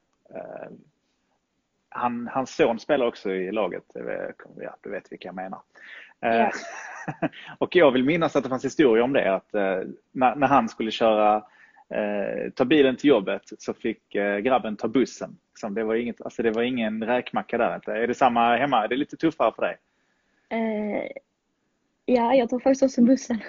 Han, 1.89 2.27
hans 2.27 2.55
son 2.55 2.79
spelar 2.79 3.05
också 3.05 3.31
i 3.31 3.51
laget. 3.51 3.83
Ja, 4.55 4.75
du 4.81 4.89
vet 4.89 5.11
vilka 5.11 5.27
jag 5.27 5.35
menar. 5.35 5.59
Ja. 6.19 6.51
Och 7.57 7.75
jag 7.75 7.91
vill 7.91 8.03
minnas 8.03 8.35
att 8.35 8.43
det 8.43 8.49
fanns 8.49 8.65
historia 8.65 9.03
om 9.03 9.13
det. 9.13 9.35
Att 9.35 9.53
när, 10.11 10.35
när 10.35 10.47
han 10.47 10.69
skulle 10.69 10.91
köra, 10.91 11.35
eh, 11.89 12.51
ta 12.51 12.65
bilen 12.65 12.97
till 12.97 13.09
jobbet 13.09 13.41
så 13.57 13.73
fick 13.73 14.15
eh, 14.15 14.37
grabben 14.37 14.77
ta 14.77 14.87
bussen. 14.87 15.37
Liksom, 15.49 15.73
det, 15.73 15.83
var 15.83 15.95
inget, 15.95 16.21
alltså 16.21 16.43
det 16.43 16.51
var 16.51 16.61
ingen 16.61 17.03
räkmacka 17.03 17.57
där. 17.57 17.75
Inte. 17.75 17.91
Är 17.91 18.07
det 18.07 18.13
samma 18.13 18.55
hemma? 18.55 18.83
Är 18.83 18.87
det 18.87 18.95
lite 18.95 19.17
tuffare 19.17 19.53
för 19.55 19.61
dig? 19.61 19.77
Eh, 20.49 21.11
ja, 22.05 22.33
jag 22.35 22.49
tar 22.49 22.59
faktiskt 22.59 22.83
också 22.83 23.01
bussen. 23.01 23.39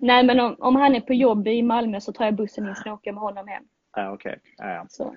Nej 0.00 0.24
men 0.24 0.40
om, 0.40 0.56
om 0.58 0.76
han 0.76 0.94
är 0.94 1.00
på 1.00 1.14
jobb 1.14 1.48
i 1.48 1.62
Malmö 1.62 2.00
så 2.00 2.12
tar 2.12 2.24
jag 2.24 2.34
bussen 2.34 2.64
in 2.64 2.74
och 2.86 2.92
åker 2.92 3.12
med 3.12 3.20
honom 3.22 3.48
hem. 3.48 3.64
Ja, 3.96 4.12
Okej, 4.12 4.38
ja, 4.56 4.70
ja. 4.72 4.86
Så, 4.88 5.14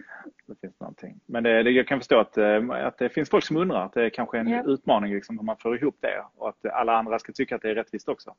det 0.48 0.56
finns 0.62 0.80
någonting. 0.80 1.20
Men 1.26 1.44
det, 1.44 1.64
det, 1.64 1.72
jag 1.72 1.88
kan 1.88 2.00
förstå 2.00 2.20
att, 2.20 2.38
eh, 2.38 2.70
att 2.70 2.98
det 2.98 3.10
finns 3.10 3.30
folk 3.30 3.44
som 3.44 3.58
undrar 3.58 3.86
att 3.86 3.94
det 3.94 4.06
är 4.06 4.10
kanske 4.10 4.40
en 4.40 4.48
Ja. 4.48 4.64
utmaning 4.66 5.14
liksom, 5.14 5.38
hur 5.38 5.46
man 5.46 5.58
får 5.58 5.78
ihop 5.78 5.98
det 6.00 6.24
och 6.36 6.50
att 6.50 6.66
alla 6.74 6.98
andra 6.98 7.20
ska 7.20 7.32
tycka 7.34 7.56
att 7.56 7.62
det 7.62 7.70
är 7.70 7.76
rättvist 7.76 8.10
också. 8.10 8.36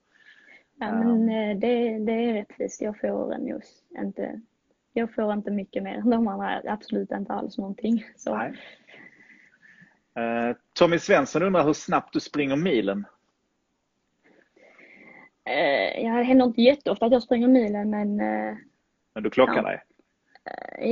ja, 0.79 0.93
men 0.93 1.29
eh, 1.29 1.59
det, 1.59 1.99
det 1.99 2.13
är 2.13 2.33
rättvist. 2.33 2.81
Jag 2.83 2.99
får 3.01 3.35
just 3.41 3.85
inte, 3.99 4.41
jag 4.93 5.15
får 5.15 5.33
inte 5.33 5.51
mycket 5.51 5.83
mer. 5.83 6.03
De 6.11 6.29
andra 6.29 6.63
absolut 6.67 7.11
inte 7.13 7.33
alls 7.33 7.59
någonting. 7.59 8.05
Så. 8.17 8.37
Nej. 8.37 8.53
Eh, 10.15 10.57
Tommy 10.73 10.99
Svensson 10.99 11.43
undrar 11.43 11.65
hur 11.65 11.73
snabbt 11.73 12.13
du 12.13 12.21
springer 12.21 12.57
milen. 12.57 13.07
Eh, 15.45 16.05
jag 16.05 16.25
händer 16.25 16.47
inte 16.47 16.63
jätteofta 16.63 17.07
att 17.07 17.13
jag 17.13 17.23
springer 17.23 17.49
milen 17.49 17.91
men 17.91 18.21
eh, 18.21 18.57
Men 19.15 19.23
du 19.23 19.31
klockar 19.31 19.55
Ja. 19.57 19.63
dig. 19.63 19.83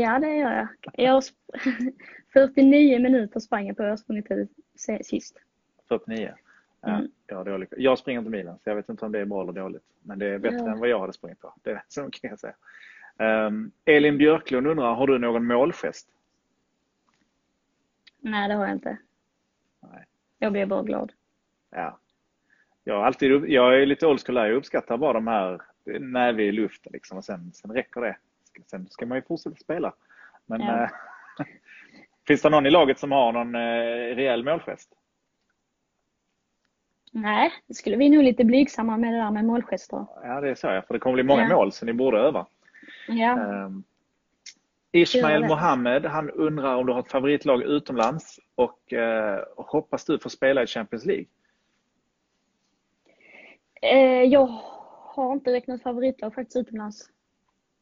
Ja, 0.01 0.19
det 0.19 0.35
gör 0.37 0.53
jag. 0.57 0.69
Jag 1.07 1.13
har 1.13 1.21
sp- 1.21 1.93
49 2.33 2.99
minuter 2.99 3.41
sprang 3.41 3.67
jag 3.67 3.77
på. 3.77 3.83
Jag 3.83 3.91
har 3.91 3.97
sprungit 3.97 4.27
sist. 5.03 5.39
49. 5.89 6.35
Ja, 6.81 6.89
Mm. 6.89 7.11
jag, 7.27 7.37
har 7.37 7.45
dålig. 7.45 7.69
jag 7.77 7.99
springer 7.99 8.19
inte 8.19 8.31
milen 8.31 8.55
så 8.55 8.71
jag 8.71 8.75
vet 8.77 8.89
inte 8.89 9.05
om 9.05 9.13
det 9.13 9.21
är 9.21 9.25
bra 9.25 9.43
eller 9.43 9.53
dåligt. 9.53 9.83
Men 10.03 10.19
det 10.19 10.27
är 10.27 10.39
bättre 10.39 10.59
Ja. 10.59 10.73
än 10.73 10.79
vad 10.81 10.89
jag 10.89 11.01
hade 11.01 11.13
sprungit 11.13 11.41
på. 11.41 11.55
Det 11.63 11.71
är 11.71 11.83
så 11.89 12.03
kan 12.11 12.31
jag 12.31 12.39
säga. 12.39 12.55
Um, 13.47 13.71
Elin 13.85 14.19
Björklund 14.19 14.67
undrar, 14.67 14.95
har 14.95 15.07
du 15.07 15.19
någon 15.19 15.47
målgest? 15.47 16.09
Nej, 18.21 18.49
det 18.49 18.55
har 18.55 18.67
jag 18.67 18.77
inte. 18.77 18.97
Nej. 19.81 20.05
Jag 20.39 20.53
blir 20.53 20.67
bara 20.67 20.83
glad. 20.83 21.13
Ja. 21.71 21.99
Jag, 22.85 23.05
alltid, 23.07 23.45
jag 23.51 23.83
är 23.83 23.87
lite 23.87 24.07
old 24.07 24.21
school. 24.27 24.37
Jag 24.37 24.53
uppskattar 24.53 24.97
bara 24.97 25.13
de 25.13 25.27
här 25.27 25.61
näve 26.01 26.43
i 26.43 26.53
luften 26.53 26.93
liksom, 26.93 27.19
och 27.19 27.25
sen, 27.25 27.53
sen 27.53 27.73
räcker 27.73 28.01
det. 28.01 28.17
Sen 28.67 28.87
ska 28.89 29.07
man 29.07 29.19
ju 29.19 29.23
fortsätta 29.23 29.57
spela. 29.57 29.93
Men 30.47 30.61
Ja. 30.61 30.83
eh, 30.83 30.91
finns 32.27 32.43
det 32.43 32.51
någon 32.51 32.67
i 32.67 32.71
laget 32.71 32.99
som 32.99 33.13
har 33.13 33.33
någon 33.33 33.55
eh, 33.55 34.17
rejäl 34.17 34.45
målgest? 34.45 34.95
Nej, 37.13 37.53
det 37.67 37.75
skulle 37.75 37.97
vi 37.97 38.09
nog 38.09 38.23
lite 38.23 38.45
blygsamma 38.45 38.97
med 38.97 39.13
det 39.13 39.19
där 39.19 39.31
med 39.31 39.45
målgester. 39.45 40.07
Ja, 40.23 40.41
det 40.41 40.51
är 40.51 40.55
så 40.55 40.67
ja. 40.67 40.83
För 40.83 40.95
det 40.95 41.01
kommer 41.01 41.15
bli 41.15 41.23
många 41.23 41.43
Ja. 41.43 41.57
mål 41.57 41.73
så 41.73 41.87
ni 41.87 41.93
borde 41.93 42.19
öva. 42.19 42.47
Ja, 43.09 43.65
Um, 43.65 43.85
Ismail 45.01 45.45
Mohammed, 45.45 46.07
han 46.07 46.31
undrar 46.31 46.77
om 46.77 46.87
du 46.87 46.93
har 46.93 47.01
ett 47.01 47.11
favoritlag 47.11 47.63
utomlands 47.63 48.41
och 48.55 48.93
eh, 48.93 49.45
hoppas 49.57 50.05
du 50.05 50.19
får 50.19 50.31
spela 50.31 50.63
i 50.63 50.67
Champions 50.67 51.05
League? 51.05 51.27
Eh, 53.83 54.23
jag 54.23 54.47
har 55.05 55.33
inte 55.33 55.53
räknat 55.53 55.83
favoritlag 55.83 56.35
faktiskt 56.35 56.57
utomlands. 56.57 57.11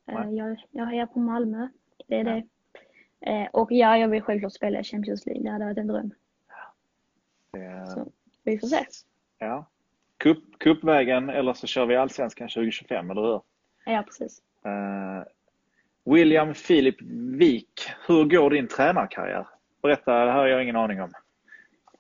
Eh, 0.09 0.31
jag, 0.31 0.57
jag 0.71 0.87
hejar 0.87 1.07
på 1.07 1.19
Malmö, 1.19 1.69
det 2.07 2.15
är 2.15 2.25
ja. 2.25 2.35
det. 2.35 2.43
Eh, 3.31 3.49
och 3.53 3.73
ja, 3.73 3.99
jag 3.99 4.09
vill 4.09 4.23
självklart 4.23 4.53
spela 4.53 4.81
i 4.81 4.85
Champions 4.85 5.27
League, 5.27 5.43
det 5.43 5.51
hade 5.51 5.65
varit 5.65 5.79
en 5.79 5.87
dröm. 5.87 6.11
Ja. 7.53 7.87
Så 7.87 8.13
vi 8.45 8.59
får 8.59 8.67
se. 8.67 8.87
Ja. 9.39 9.67
Cup, 10.17 10.59
cupvägen 10.59 11.31
eller 11.31 11.53
så 11.53 11.67
kör 11.67 11.87
vi 11.87 11.97
Allsvenskan 11.97 12.49
2025, 12.49 13.11
eller 13.11 13.23
hur? 13.23 13.41
Ja, 13.85 14.03
precis. 14.03 14.43
William 16.07 16.55
Filip 16.55 16.97
Wik, 17.39 17.81
hur 18.07 18.25
går 18.25 18.51
din 18.51 18.69
tränarkarriär? 18.69 19.47
Berätta, 19.83 20.25
det 20.25 20.31
här 20.31 20.39
har 20.39 20.47
jag 20.47 20.63
ingen 20.63 20.77
aning 20.77 21.03
om. 21.03 21.11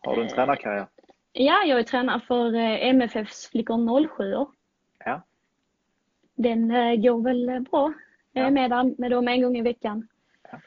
Har 0.00 0.16
du 0.16 0.22
en 0.22 0.28
uh, 0.28 0.34
tränarkarriär? 0.34 0.86
Ja, 1.32 1.64
jag 1.64 1.78
är 1.78 1.82
tränare 1.82 2.20
för 2.20 2.54
uh, 2.54 2.86
MFFs 2.86 3.50
flickor 3.50 4.08
07 4.16 4.52
Ja. 5.04 5.22
Den 6.34 6.68
går 7.02 7.22
väl 7.22 7.66
bra. 7.70 7.92
Jag 8.32 8.46
är 8.46 8.50
med, 8.50 8.70
där, 8.70 8.94
med 8.98 9.10
dem 9.10 9.28
en 9.28 9.42
gång 9.42 9.56
i 9.56 9.62
veckan. 9.62 10.08
Ja. 10.50 10.60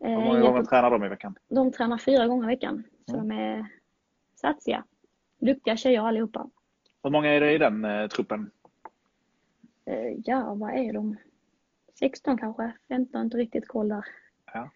Hur 0.00 0.16
många 0.16 0.40
gånger 0.40 0.62
tränar 0.62 0.90
de 0.90 1.04
i 1.04 1.08
veckan? 1.08 1.38
De 1.48 1.72
tränar 1.72 1.98
fyra 1.98 2.26
gånger 2.26 2.44
i 2.44 2.54
veckan. 2.54 2.84
Så 3.06 3.16
mm. 3.16 3.28
de 3.28 3.34
är 3.34 3.66
satsiga. 4.34 4.84
Duktiga 5.38 5.76
tjejer 5.76 6.00
allihopa. 6.00 6.50
Hur 7.02 7.10
många 7.10 7.28
är 7.28 7.40
det 7.40 7.52
i 7.52 7.58
den 7.58 7.84
eh, 7.84 8.06
truppen? 8.06 8.50
Eh, 9.84 10.12
ja, 10.24 10.54
vad 10.54 10.70
är 10.70 10.92
de? 10.92 11.16
16 12.02 12.38
kanske? 12.38 12.72
15, 12.88 13.20
inte 13.20 13.36
riktigt 13.36 13.68
koll 13.68 13.88
där. 13.88 14.04
Ja. 14.54 14.70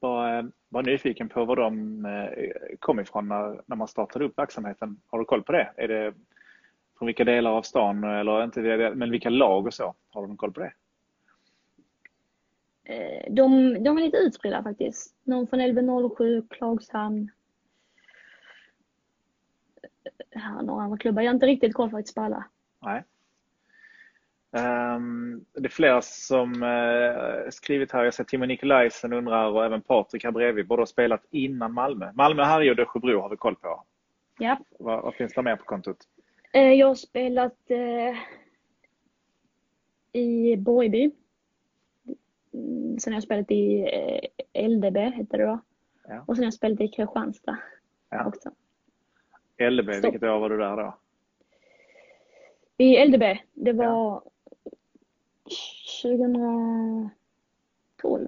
Var, 0.00 0.38
eh, 0.38 0.44
var 0.68 0.82
nyfiken 0.82 1.28
på 1.28 1.44
var 1.44 1.56
de 1.56 2.04
eh, 2.04 2.76
kom 2.78 3.00
ifrån 3.00 3.28
när, 3.28 3.62
när 3.66 3.76
man 3.76 3.88
startade 3.88 4.24
upp 4.24 4.38
verksamheten. 4.38 5.00
Har 5.06 5.18
du 5.18 5.24
koll 5.24 5.42
på 5.42 5.52
det? 5.52 5.72
Är 5.76 5.88
det 5.88 6.14
från 6.98 7.06
vilka 7.06 7.24
delar 7.24 7.50
av 7.50 7.62
stan, 7.62 8.04
eller 8.04 8.44
inte 8.44 8.60
men 8.94 9.10
vilka 9.10 9.30
lag 9.30 9.66
och 9.66 9.74
så? 9.74 9.94
Har 10.10 10.22
du 10.22 10.28
någon 10.28 10.36
koll 10.36 10.52
på 10.52 10.60
det? 10.60 10.72
Eh, 12.84 13.32
de, 13.32 13.74
de 13.84 13.98
är 13.98 14.02
lite 14.02 14.16
utspridda 14.16 14.62
faktiskt. 14.62 15.14
Någon 15.24 15.46
från 15.46 15.60
LB07, 15.60 16.48
Klagshamn, 16.50 17.30
här, 20.30 20.62
några 20.62 20.82
andra 20.82 20.98
klubbar. 20.98 21.22
Jag 21.22 21.30
har 21.30 21.34
inte 21.34 21.46
riktigt 21.46 21.74
koll 21.74 21.90
faktiskt 21.90 22.14
på 22.14 22.22
alla. 22.22 22.44
Nej. 22.82 23.04
Um, 24.52 25.44
det 25.52 25.66
är 25.66 25.68
flera 25.68 26.02
som 26.02 26.62
uh, 26.62 27.50
skrivit 27.50 27.92
här. 27.92 28.04
Jag 28.04 28.14
ser 28.14 28.24
Timo 28.24 28.44
Nikolajsen 28.44 29.12
undrar 29.12 29.50
och 29.50 29.64
även 29.64 29.82
Patrik 29.82 30.24
här 30.24 30.30
bredvid. 30.30 30.66
Båda 30.66 30.80
har 30.80 30.86
spelat 30.86 31.24
innan 31.30 31.72
Malmö. 31.72 32.12
Malmö, 32.14 32.42
Harry 32.42 32.70
och 32.70 32.76
Dösjebro 32.76 33.20
har 33.20 33.28
vi 33.28 33.36
koll 33.36 33.56
på. 33.56 33.84
Ja. 34.38 34.58
Vad, 34.78 35.02
vad 35.02 35.14
finns 35.14 35.34
det 35.34 35.42
mer 35.42 35.56
på 35.56 35.64
kontot? 35.64 35.96
Uh, 36.56 36.72
jag 36.72 36.86
har 36.86 36.94
spelat 36.94 37.56
uh, 37.70 38.16
i 40.12 40.56
Borgby. 40.56 41.10
Mm, 42.54 42.98
sen 42.98 43.12
har 43.12 43.16
jag 43.16 43.22
spelat 43.22 43.50
i 43.50 43.86
LDB, 44.54 44.96
heter 44.96 45.38
det 45.38 45.44
då. 45.44 45.60
Ja. 46.08 46.24
Och 46.26 46.36
sen 46.36 46.42
har 46.42 46.46
jag 46.46 46.54
spelat 46.54 46.80
i 46.80 46.88
Kristianstad 46.88 47.58
ja. 48.10 48.26
också. 48.26 48.50
LB, 49.70 49.94
Stopp. 49.94 50.04
vilket 50.04 50.22
år 50.22 50.38
var 50.38 50.50
du 50.50 50.56
där 50.58 50.76
då? 50.76 50.96
I 52.76 53.04
LDB, 53.04 53.22
det 53.52 53.72
var 53.72 53.84
ja. 53.84 54.22
2012 56.02 57.10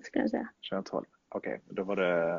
ska 0.03 0.19
jag 0.19 0.31
säga. 0.31 0.49
2012, 0.71 1.05
okej. 1.29 1.53
Okay. 1.55 1.61
Då 1.75 1.83
var 1.83 1.97
det... 1.97 2.39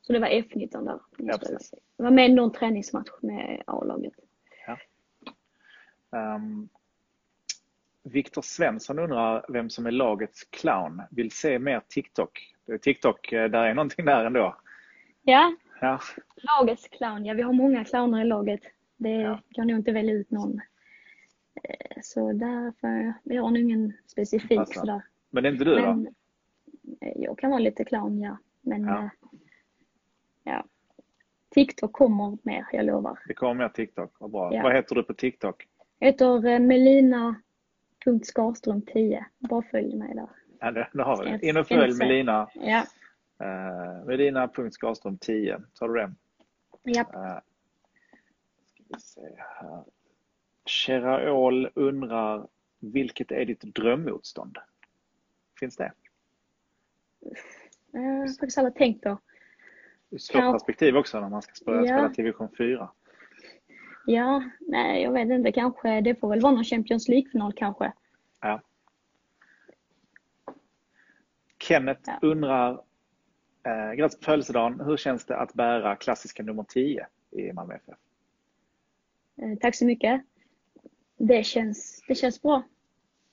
Så 0.00 0.12
det 0.12 0.18
var 0.18 0.28
F19 0.28 0.84
där. 0.84 1.00
Ja, 1.16 1.38
precis. 1.38 1.70
Det 1.96 2.02
var 2.02 2.10
med 2.10 2.30
någon 2.30 2.52
träningsmatch 2.52 3.10
med 3.20 3.62
A-laget. 3.66 4.14
Ja. 4.66 4.78
Um, 6.34 6.68
Viktor 8.02 8.42
Svensson 8.42 8.98
undrar 8.98 9.44
vem 9.48 9.70
som 9.70 9.86
är 9.86 9.90
lagets 9.90 10.44
clown. 10.44 11.02
Vill 11.10 11.30
se 11.30 11.58
mer 11.58 11.82
TikTok. 11.88 12.54
TikTok, 12.80 13.32
eh, 13.32 13.50
där 13.50 13.64
är 13.64 13.74
någonting 13.74 14.04
där 14.04 14.24
ändå. 14.24 14.56
Ja, 15.22 15.54
Ja. 15.80 16.00
Lagets 16.36 16.88
clown, 16.88 17.24
ja 17.24 17.34
vi 17.34 17.42
har 17.42 17.52
många 17.52 17.84
clowner 17.84 18.20
i 18.20 18.24
laget. 18.24 18.60
Det 18.96 19.10
ja. 19.10 19.40
kan 19.54 19.66
nog 19.66 19.76
inte 19.76 19.92
välja 19.92 20.14
ut 20.14 20.30
någon. 20.30 20.60
Eh, 21.68 22.00
så 22.02 22.32
därför, 22.32 23.14
vi 23.22 23.36
har 23.36 23.50
nog 23.50 23.58
ingen 23.58 23.92
specifik 24.06 24.58
alltså. 24.58 24.80
sådär. 24.80 25.02
Men 25.30 25.42
det 25.42 25.48
är 25.48 25.52
inte 25.52 25.64
du 25.64 25.74
Men, 25.74 26.04
då? 26.04 26.10
Eh, 27.00 27.12
jag 27.16 27.38
kan 27.38 27.50
vara 27.50 27.60
lite 27.60 27.84
clown 27.84 28.20
ja. 28.20 28.36
Men 28.60 28.84
ja. 28.84 29.02
Äh, 29.02 29.08
ja. 30.44 30.64
TikTok 31.48 31.92
kommer 31.92 32.38
mer, 32.42 32.66
jag 32.72 32.86
lovar. 32.86 33.18
Det 33.26 33.34
kommer 33.34 33.54
mer 33.54 33.68
TikTok, 33.68 34.14
vad 34.18 34.30
bra. 34.30 34.54
Ja. 34.54 34.62
Vad 34.62 34.74
heter 34.74 34.94
du 34.94 35.02
på 35.02 35.14
TikTok? 35.14 35.68
Jag 35.98 36.06
heter 36.06 36.58
Melina.Skarström10. 36.58 39.24
Bara 39.38 39.62
följ 39.62 39.96
mig 39.96 40.14
där. 40.14 40.28
Ja, 40.60 40.70
det, 40.70 40.88
det 40.92 41.02
har 41.02 41.24
vi. 41.24 41.48
In 41.48 41.56
och 41.56 41.68
följ 41.68 41.94
Melina. 41.94 42.50
Ja. 42.54 42.82
Uh, 43.42 44.04
Medina.Skarström 44.06 45.18
10, 45.18 45.62
tar 45.74 45.88
du 45.88 45.94
det? 45.94 46.12
Ja. 46.82 47.04
Uh, 47.14 47.38
ska 48.98 49.20
undrar, 51.74 52.48
vilket 52.78 53.32
är 53.32 53.44
ditt 53.44 53.60
drömmotstånd? 53.60 54.58
Finns 55.60 55.76
det? 55.76 55.92
Jag 57.90 58.00
har 58.00 58.28
faktiskt 58.28 58.58
aldrig 58.58 58.74
tänkt 58.74 59.02
på. 59.02 59.18
Svårt 60.18 60.40
kan... 60.40 60.52
perspektiv 60.52 60.96
också 60.96 61.20
när 61.20 61.28
man 61.28 61.42
ska 61.42 61.54
spela, 61.54 61.76
ja. 61.76 61.84
spela 61.84 62.08
division 62.08 62.48
4. 62.58 62.88
Ja, 64.06 64.42
nej 64.60 65.02
jag 65.02 65.12
vet 65.12 65.28
inte. 65.28 65.52
Kanske, 65.52 66.00
det 66.00 66.14
får 66.14 66.28
väl 66.28 66.40
vara 66.40 66.52
någon 66.52 66.64
Champions 66.64 67.08
League-final 67.08 67.52
kanske. 67.52 67.92
Ja. 68.40 68.60
Kenneth 71.58 72.02
ja. 72.06 72.18
undrar 72.22 72.82
Eh, 73.66 73.92
grattis 73.92 74.18
på 74.18 74.24
födelsedagen. 74.24 74.80
Hur 74.80 74.96
känns 74.96 75.24
det 75.24 75.36
att 75.36 75.54
bära 75.54 75.96
klassiska 75.96 76.42
nummer 76.42 76.64
10 76.68 77.06
i 77.30 77.52
Malmö 77.52 77.74
FF? 77.74 77.98
Eh, 79.42 79.58
tack 79.60 79.74
så 79.74 79.84
mycket. 79.84 80.22
Det 81.16 81.46
känns, 81.46 82.04
det 82.08 82.14
känns 82.14 82.42
bra. 82.42 82.62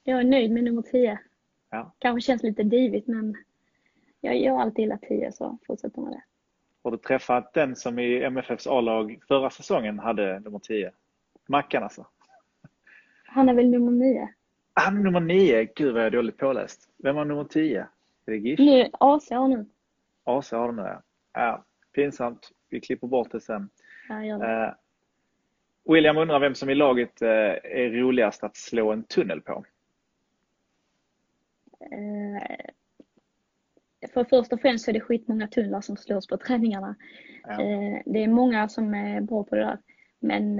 Jag 0.04 0.20
är 0.20 0.24
nöjd 0.24 0.52
med 0.52 0.64
nummer 0.64 0.82
10. 0.82 1.20
Ja. 1.70 1.94
Kanske 2.00 2.22
känns 2.22 2.44
lite 2.44 2.64
divigt 2.64 3.08
men 3.08 3.36
jag, 4.22 4.38
jag 4.38 4.54
har 4.54 4.62
alltid 4.62 4.80
gillat 4.80 5.02
10 5.02 5.32
så 5.32 5.58
fortsätter 5.68 6.02
med 6.02 6.12
det. 6.12 6.24
Har 6.84 6.92
du 6.92 6.98
träffat 6.98 7.54
den 7.54 7.76
som 7.76 8.00
i 8.00 8.24
MFFs 8.24 8.68
A-lag 8.68 9.20
förra 9.28 9.50
säsongen 9.50 10.00
hade 10.00 10.40
nummer 10.40 10.60
10? 10.60 10.92
Mackan 11.48 11.84
alltså? 11.84 12.08
Han 13.26 13.50
är 13.50 13.54
väl 13.54 13.70
nummer 13.70 13.92
9? 13.92 14.30
Han 14.74 14.98
är 14.98 15.02
nummer 15.02 15.20
9? 15.20 15.68
Gud 15.76 15.94
vad 15.94 16.02
jag 16.02 16.08
är 16.08 16.12
dåligt 16.12 16.38
påläst. 16.38 16.90
Vem 16.98 17.16
var 17.16 17.26
nummer 17.26 17.44
10? 17.44 17.88
Är 18.26 18.32
det 18.32 18.38
Gish? 18.38 18.60
Nu, 18.60 18.90
AC 18.92 19.30
har 19.30 19.48
nu. 19.48 19.66
AC 20.24 20.52
har 20.52 20.68
de 20.68 20.76
det. 20.76 21.02
Ja, 21.34 21.64
pinsamt. 21.96 22.52
Vi 22.70 22.82
klipper 22.82 23.08
bort 23.08 23.32
det 23.32 23.40
sen. 23.40 23.70
Ja, 24.10 24.26
gör 24.26 24.40
det. 24.40 24.66
Uh, 24.66 24.74
William 25.86 26.18
undrar 26.18 26.40
vem 26.40 26.56
som 26.56 26.70
i 26.70 26.76
laget 26.76 27.22
uh, 27.22 27.28
är 27.64 27.90
roligast 27.90 28.44
att 28.44 28.56
slå 28.58 28.92
en 28.92 29.04
tunnel 29.04 29.42
på? 29.42 29.66
Uh, 31.82 32.42
för 34.14 34.24
först 34.24 34.54
och 34.54 34.62
främst 34.62 34.86
så 34.86 34.92
är 34.92 34.94
det 34.94 35.00
skitmånga 35.00 35.48
tunnlar 35.48 35.82
som 35.82 35.98
slås 35.98 36.28
på 36.28 36.38
träningarna. 36.38 36.96
Ja. 37.44 37.58
Det 38.06 38.24
är 38.24 38.28
många 38.28 38.70
som 38.70 38.94
är 38.94 39.22
bra 39.22 39.44
på 39.44 39.56
det 39.56 39.62
där. 39.62 39.78
Men 40.20 40.58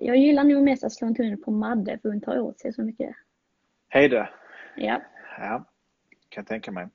jag 0.00 0.16
gillar 0.16 0.44
nog 0.44 0.64
mest 0.64 0.84
att 0.84 0.92
slå 0.92 1.08
en 1.08 1.14
tunnel 1.14 1.36
på 1.36 1.50
Madde 1.50 1.98
för 2.02 2.08
hon 2.08 2.20
tar 2.20 2.38
åt 2.38 2.60
sig 2.60 2.72
så 2.72 2.82
mycket. 2.82 3.16
Hej 3.88 4.08
du! 4.08 4.26
Ja. 4.76 5.02
Ja, 5.38 5.64
kan 6.28 6.40
jag 6.40 6.46
tänka 6.46 6.72
mig. 6.72 6.88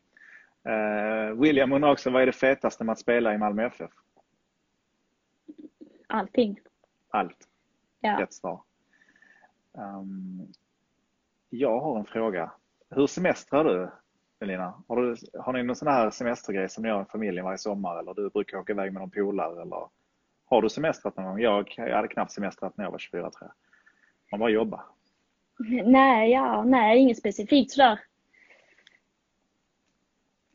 William 1.36 1.72
undrar 1.72 1.92
också, 1.92 2.10
vad 2.10 2.22
är 2.22 2.26
det 2.26 2.32
fetaste 2.32 2.84
med 2.84 2.94
att 2.94 3.00
spela 3.00 3.34
i 3.34 3.38
Malmö 3.38 3.66
FF? 3.66 3.92
Allting. 6.08 6.60
Allt? 7.10 7.49
Ja. 8.00 8.20
Rätt 8.20 8.34
svar. 8.34 8.62
Um, 9.72 10.48
jag 11.50 11.80
har 11.80 12.00
en 12.00 12.06
fråga. 12.06 12.52
Hur 12.90 13.08
semestrar 13.08 13.64
du, 13.64 13.90
Elina? 14.40 14.84
Har, 14.88 15.02
du, 15.02 15.16
har 15.40 15.54
ni 15.54 15.64
någon 15.64 15.76
sån 15.76 15.88
här 15.88 16.10
semestergrej 16.10 16.70
som 16.70 16.84
ni 16.84 16.90
gör 16.90 17.02
i 17.02 17.06
familjen 17.06 17.46
varje 17.46 17.58
sommar? 17.58 18.00
Eller 18.00 18.14
du 18.14 18.30
brukar 18.30 18.58
åka 18.58 18.74
iväg 18.74 18.94
med 18.94 19.02
någon 19.02 19.12
polare? 19.12 19.62
Eller 19.62 19.88
har 20.46 20.62
du 20.62 20.70
semestrat 20.70 21.18
någon 21.18 21.26
gång? 21.26 21.40
Jag, 21.40 21.74
jag 21.78 21.96
hade 21.96 22.08
knappt 22.08 22.32
semestrat 22.32 22.78
när 22.78 22.86
jag 22.86 22.92
var 22.92 23.00
24 23.00 23.22
tror 23.32 23.34
jag. 23.42 23.52
Man 24.32 24.40
bara 24.40 24.50
jobbar. 24.50 24.82
Nej, 25.86 26.32
ja, 26.32 26.64
nej, 26.64 27.00
inget 27.00 27.18
specifikt 27.18 27.72
sådär. 27.72 28.00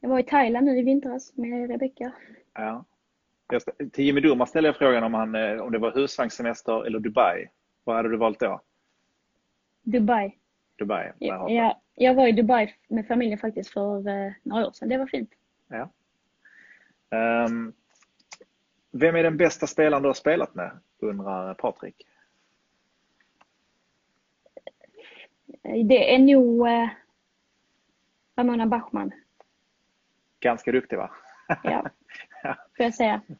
Jag 0.00 0.08
var 0.08 0.18
i 0.18 0.22
Thailand 0.22 0.66
nu 0.66 0.78
i 0.78 0.82
vintras 0.82 1.36
med 1.36 1.70
Rebecka. 1.70 2.12
Ja. 2.54 2.84
Till 3.92 4.04
Jimmy 4.04 4.20
Durmaz 4.20 4.48
ställde 4.48 4.68
jag 4.68 4.76
frågan 4.76 5.04
om, 5.04 5.14
han, 5.14 5.34
eh, 5.34 5.60
om 5.60 5.72
det 5.72 5.78
var 5.78 5.92
husvagnssemester 5.92 6.86
eller 6.86 6.98
Dubai. 6.98 7.48
Vad 7.84 7.96
hade 7.96 8.08
du 8.08 8.16
valt 8.16 8.40
då? 8.40 8.60
Dubai. 9.82 10.38
Dubai, 10.78 11.12
ja, 11.18 11.50
ja, 11.50 11.80
Jag 11.94 12.14
var 12.14 12.26
i 12.26 12.32
Dubai 12.32 12.74
med 12.88 13.06
familjen 13.06 13.38
faktiskt 13.38 13.70
för 13.70 14.08
eh, 14.08 14.32
några 14.42 14.66
år 14.66 14.72
sedan. 14.72 14.88
Det 14.88 14.98
var 14.98 15.06
fint. 15.06 15.30
Ja. 15.68 15.90
Um, 17.46 17.72
vem 18.90 19.16
är 19.16 19.22
den 19.22 19.36
bästa 19.36 19.66
spelaren 19.66 20.02
du 20.02 20.08
har 20.08 20.14
spelat 20.14 20.54
med? 20.54 20.70
undrar 20.98 21.54
Patrik. 21.54 22.06
Det 25.62 26.14
är 26.14 26.18
nog 26.18 26.68
eh, 26.68 26.88
Ramona 28.36 28.66
Bachmann. 28.66 29.12
Ganska 30.40 30.72
duktig 30.72 30.96
va? 30.96 31.10
Ja, 31.62 31.90
får 32.76 32.84
jag 32.84 32.94
säga. 32.94 33.20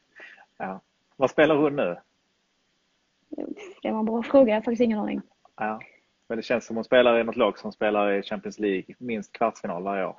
Ja. 0.57 0.81
Vad 1.15 1.29
spelar 1.29 1.55
hon 1.55 1.75
nu? 1.75 1.97
Det 3.81 3.91
var 3.91 3.99
en 3.99 4.05
bra 4.05 4.23
fråga, 4.23 4.49
jag 4.49 4.55
har 4.55 4.61
faktiskt 4.61 4.81
ingen 4.81 4.99
aning. 4.99 5.21
Ja. 5.55 5.79
Men 6.27 6.37
det 6.37 6.43
känns 6.43 6.65
som 6.65 6.75
hon 6.75 6.83
spelar 6.83 7.19
i 7.19 7.23
något 7.23 7.35
lag 7.35 7.57
som 7.59 7.71
spelar 7.71 8.13
i 8.13 8.23
Champions 8.23 8.59
League 8.59 8.95
minst 8.97 9.31
kvartsfinal 9.31 9.83
varje 9.83 10.05
år. 10.05 10.15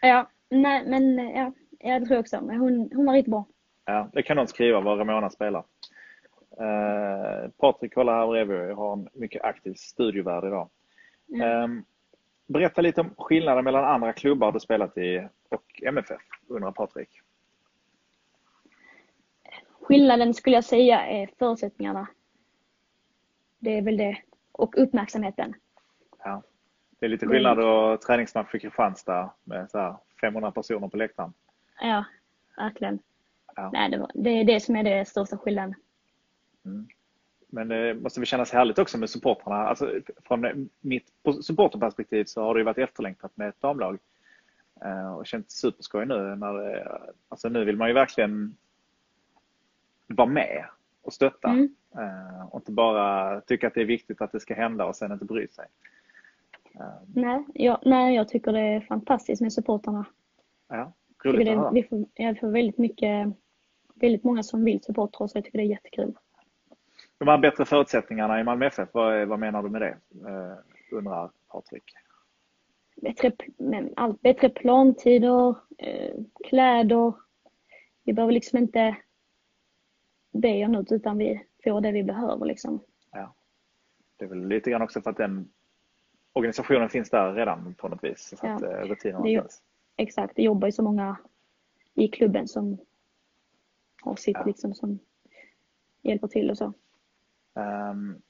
Ja, 0.00 0.28
nej 0.48 0.84
men 0.86 1.18
ja, 1.18 1.52
ja 1.78 1.98
det 1.98 2.06
tror 2.06 2.14
jag 2.14 2.20
också. 2.20 2.40
Men 2.40 2.56
hon, 2.56 2.90
hon 2.94 3.06
var 3.06 3.14
riktigt 3.14 3.30
bra. 3.30 3.46
Ja, 3.84 4.08
det 4.12 4.22
kan 4.22 4.36
någon 4.36 4.48
skriva 4.48 4.80
vad 4.80 4.98
Ramona 4.98 5.30
spelar. 5.30 5.64
Uh, 6.60 7.50
Patrik 7.50 7.94
kollar 7.94 8.20
här 8.20 8.26
bredvid. 8.26 8.70
Jag 8.70 8.76
har 8.76 8.92
en 8.92 9.08
mycket 9.12 9.42
aktiv 9.42 9.74
studiovärd 9.74 10.44
idag. 10.44 10.68
Mm. 11.34 11.62
Um, 11.62 11.84
berätta 12.46 12.80
lite 12.80 13.00
om 13.00 13.14
skillnaden 13.18 13.64
mellan 13.64 13.84
andra 13.84 14.12
klubbar 14.12 14.52
du 14.52 14.60
spelat 14.60 14.98
i 14.98 15.28
och 15.48 15.82
MFF, 15.82 16.22
undrar 16.48 16.72
Patrik. 16.72 17.20
Skillnaden 19.90 20.34
skulle 20.34 20.56
jag 20.56 20.64
säga 20.64 21.06
är 21.06 21.30
förutsättningarna. 21.38 22.08
Det 23.58 23.78
är 23.78 23.82
väl 23.82 23.96
det. 23.96 24.18
Och 24.52 24.82
uppmärksamheten. 24.82 25.54
Ja. 26.24 26.42
Det 26.98 27.06
är 27.06 27.10
lite 27.10 27.26
skillnad 27.26 27.58
att 27.58 28.00
träningsmatch 28.00 28.50
för 28.50 28.58
Kristianstad 28.58 29.30
med 29.44 29.70
så 29.70 30.00
500 30.20 30.50
personer 30.50 30.88
på 30.88 30.96
läktaren. 30.96 31.32
Ja, 31.80 32.04
verkligen. 32.56 32.98
Ja. 33.56 33.70
Nej, 33.72 33.90
det, 33.90 33.98
var, 33.98 34.10
det 34.14 34.30
är 34.30 34.44
det 34.44 34.60
som 34.60 34.76
är 34.76 34.84
det 34.84 35.08
största 35.08 35.38
skillnaden. 35.38 35.74
Mm. 36.64 36.88
Men 37.48 37.68
det 37.68 37.94
måste 37.94 38.20
väl 38.20 38.26
kännas 38.26 38.52
härligt 38.52 38.78
också 38.78 38.98
med 38.98 39.10
supportrarna. 39.10 39.68
Alltså, 39.68 40.00
från 40.24 40.68
mitt 40.80 41.12
supporterperspektiv 41.42 42.24
så 42.24 42.42
har 42.42 42.54
det 42.54 42.60
ju 42.60 42.64
varit 42.64 42.78
efterlängtat 42.78 43.36
med 43.36 43.48
ett 43.48 43.60
damlag. 43.60 43.98
Uh, 44.84 45.12
och 45.12 45.26
känt 45.26 45.50
superskoj 45.50 46.06
nu. 46.06 46.36
När 46.36 46.52
det, 46.52 47.00
alltså 47.28 47.48
nu 47.48 47.64
vill 47.64 47.76
man 47.76 47.88
ju 47.88 47.94
verkligen 47.94 48.56
vara 50.14 50.28
med 50.28 50.64
och 51.02 51.12
stötta. 51.12 51.48
Mm. 51.48 51.74
Uh, 51.98 52.46
och 52.46 52.60
inte 52.60 52.72
bara 52.72 53.40
tycka 53.40 53.66
att 53.66 53.74
det 53.74 53.80
är 53.80 53.84
viktigt 53.84 54.20
att 54.20 54.32
det 54.32 54.40
ska 54.40 54.54
hända 54.54 54.84
och 54.84 54.96
sen 54.96 55.12
inte 55.12 55.24
bry 55.24 55.48
sig. 55.48 55.66
Uh, 56.74 56.86
nej, 57.14 57.44
jag, 57.54 57.78
nej, 57.84 58.14
jag 58.14 58.28
tycker 58.28 58.52
det 58.52 58.60
är 58.60 58.80
fantastiskt 58.80 59.42
med 59.42 59.52
supportrarna. 59.52 60.04
Ja, 60.68 60.92
roligt 61.24 61.46
det, 61.46 61.52
att 61.52 61.58
höra. 61.58 61.70
Vi 61.70 61.82
får, 61.82 62.04
jag 62.14 62.38
får 62.40 62.48
väldigt 62.48 62.78
mycket, 62.78 63.28
väldigt 63.94 64.24
många 64.24 64.42
som 64.42 64.64
vill 64.64 64.82
supportra 64.82 65.24
oss. 65.24 65.34
Jag 65.34 65.44
tycker 65.44 65.58
det 65.58 65.64
är 65.64 65.68
jättekul. 65.68 66.14
De 67.18 67.28
här 67.28 67.38
bättre 67.38 67.64
förutsättningarna 67.64 68.40
i 68.40 68.44
Malmö 68.44 68.66
FF, 68.66 68.88
vad, 68.92 69.28
vad 69.28 69.38
menar 69.38 69.62
du 69.62 69.68
med 69.70 69.80
det? 69.80 69.96
Uh, 70.28 70.54
undrar 70.92 71.30
Patrik. 71.48 71.84
Bättre, 73.02 73.32
allt, 73.96 74.22
bättre 74.22 74.48
plantider, 74.48 75.54
kläder. 76.44 77.12
Vi 78.04 78.12
behöver 78.12 78.32
liksom 78.32 78.58
inte 78.58 78.96
be 80.30 80.64
om 80.64 80.72
något 80.72 80.92
utan 80.92 81.18
vi 81.18 81.44
får 81.64 81.80
det 81.80 81.92
vi 81.92 82.02
behöver. 82.02 82.46
Liksom. 82.46 82.80
Ja. 83.12 83.34
Det 84.16 84.24
är 84.24 84.28
väl 84.28 84.48
lite 84.48 84.70
grann 84.70 84.82
också 84.82 85.00
för 85.00 85.10
att 85.10 85.16
den 85.16 85.48
organisationen 86.32 86.88
finns 86.88 87.10
där 87.10 87.32
redan 87.34 87.74
på 87.74 87.88
något 87.88 88.04
vis. 88.04 88.34
Så 88.38 88.46
ja. 88.46 88.54
att 88.54 88.62
eh, 88.62 88.68
rutinerna 88.68 89.24
det, 89.24 89.40
finns. 89.40 89.62
Exakt, 89.96 90.36
det 90.36 90.42
jobbar 90.42 90.68
ju 90.68 90.72
så 90.72 90.82
många 90.82 91.16
i 91.94 92.08
klubben 92.08 92.48
som 92.48 92.78
har 94.02 94.16
sitt 94.16 94.36
ja. 94.40 94.44
liksom 94.44 94.74
som 94.74 94.98
hjälper 96.02 96.28
till 96.28 96.50
och 96.50 96.58
så. 96.58 96.72
Um, 97.54 98.22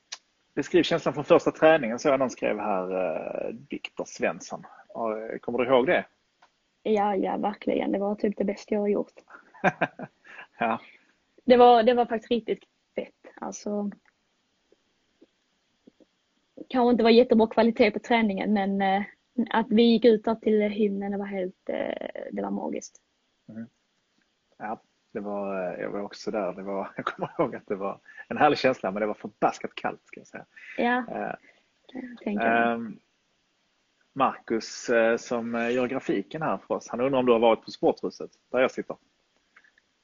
beskriv 0.55 0.83
känslan 0.83 1.15
från 1.15 1.25
första 1.25 1.51
träningen 1.51 1.99
så 1.99 2.09
jag 2.09 2.19
någon 2.19 2.31
skrev 2.31 2.59
här, 2.59 2.95
uh, 2.95 3.57
Viktor 3.69 4.05
Svensson. 4.05 4.67
Uh, 4.97 5.39
kommer 5.39 5.59
du 5.59 5.65
ihåg 5.65 5.87
det? 5.87 6.07
Ja, 6.83 7.17
ja, 7.17 7.37
verkligen. 7.37 7.93
Det 7.93 7.99
var 7.99 8.15
typ 8.15 8.37
det 8.37 8.45
bästa 8.45 8.75
jag 8.75 8.81
har 8.81 8.89
gjort. 8.89 9.15
ja 10.59 10.81
det 11.45 11.57
var, 11.57 11.83
det 11.83 11.95
var 11.95 12.07
faktiskt 12.07 12.31
riktigt 12.31 12.65
fett. 12.95 13.35
Alltså, 13.41 13.91
kanske 16.71 16.91
inte 16.91 17.05
var 17.05 17.11
jättebra 17.11 17.47
kvalitet 17.47 17.91
på 17.91 17.99
träningen 17.99 18.53
men 18.53 18.83
eh, 18.83 19.03
att 19.51 19.67
vi 19.71 19.83
gick 19.83 20.05
ut 20.05 20.25
där 20.25 20.35
till 20.35 20.63
hymnen 20.63 21.13
det 21.13 21.19
var 21.19 21.27
helt, 21.27 21.69
eh, 21.69 22.11
det 22.33 22.43
var 22.43 22.51
magiskt. 22.51 23.01
Mm. 23.49 23.67
Ja, 24.59 24.81
det 25.13 25.21
var, 25.21 25.73
eh, 25.73 25.81
jag 25.81 25.91
var 25.91 26.01
också 26.01 26.31
där. 26.31 26.53
Det 26.53 26.63
var, 26.63 26.93
jag 26.97 27.05
kommer 27.05 27.31
ihåg 27.39 27.57
att 27.57 27.67
det 27.67 27.77
var 27.77 28.01
en 28.29 28.37
härlig 28.37 28.59
känsla 28.59 28.91
men 28.91 29.01
det 29.01 29.07
var 29.07 29.15
förbaskat 29.15 29.75
kallt 29.75 30.01
ska 30.05 30.21
jag 30.21 30.27
säga. 30.27 30.47
Ja, 30.79 31.05
uh, 31.09 32.75
um, 32.75 32.99
Marcus 34.13 34.91
som 35.19 35.55
gör 35.55 35.87
grafiken 35.87 36.43
här 36.43 36.59
för 36.59 36.75
oss, 36.75 36.89
han 36.89 37.01
undrar 37.01 37.19
om 37.19 37.27
du 37.27 37.33
har 37.33 37.39
varit 37.39 37.65
på 37.65 37.71
Sporthuset 37.71 38.31
där 38.53 38.61
jag 38.61 38.71
sitter? 38.71 38.97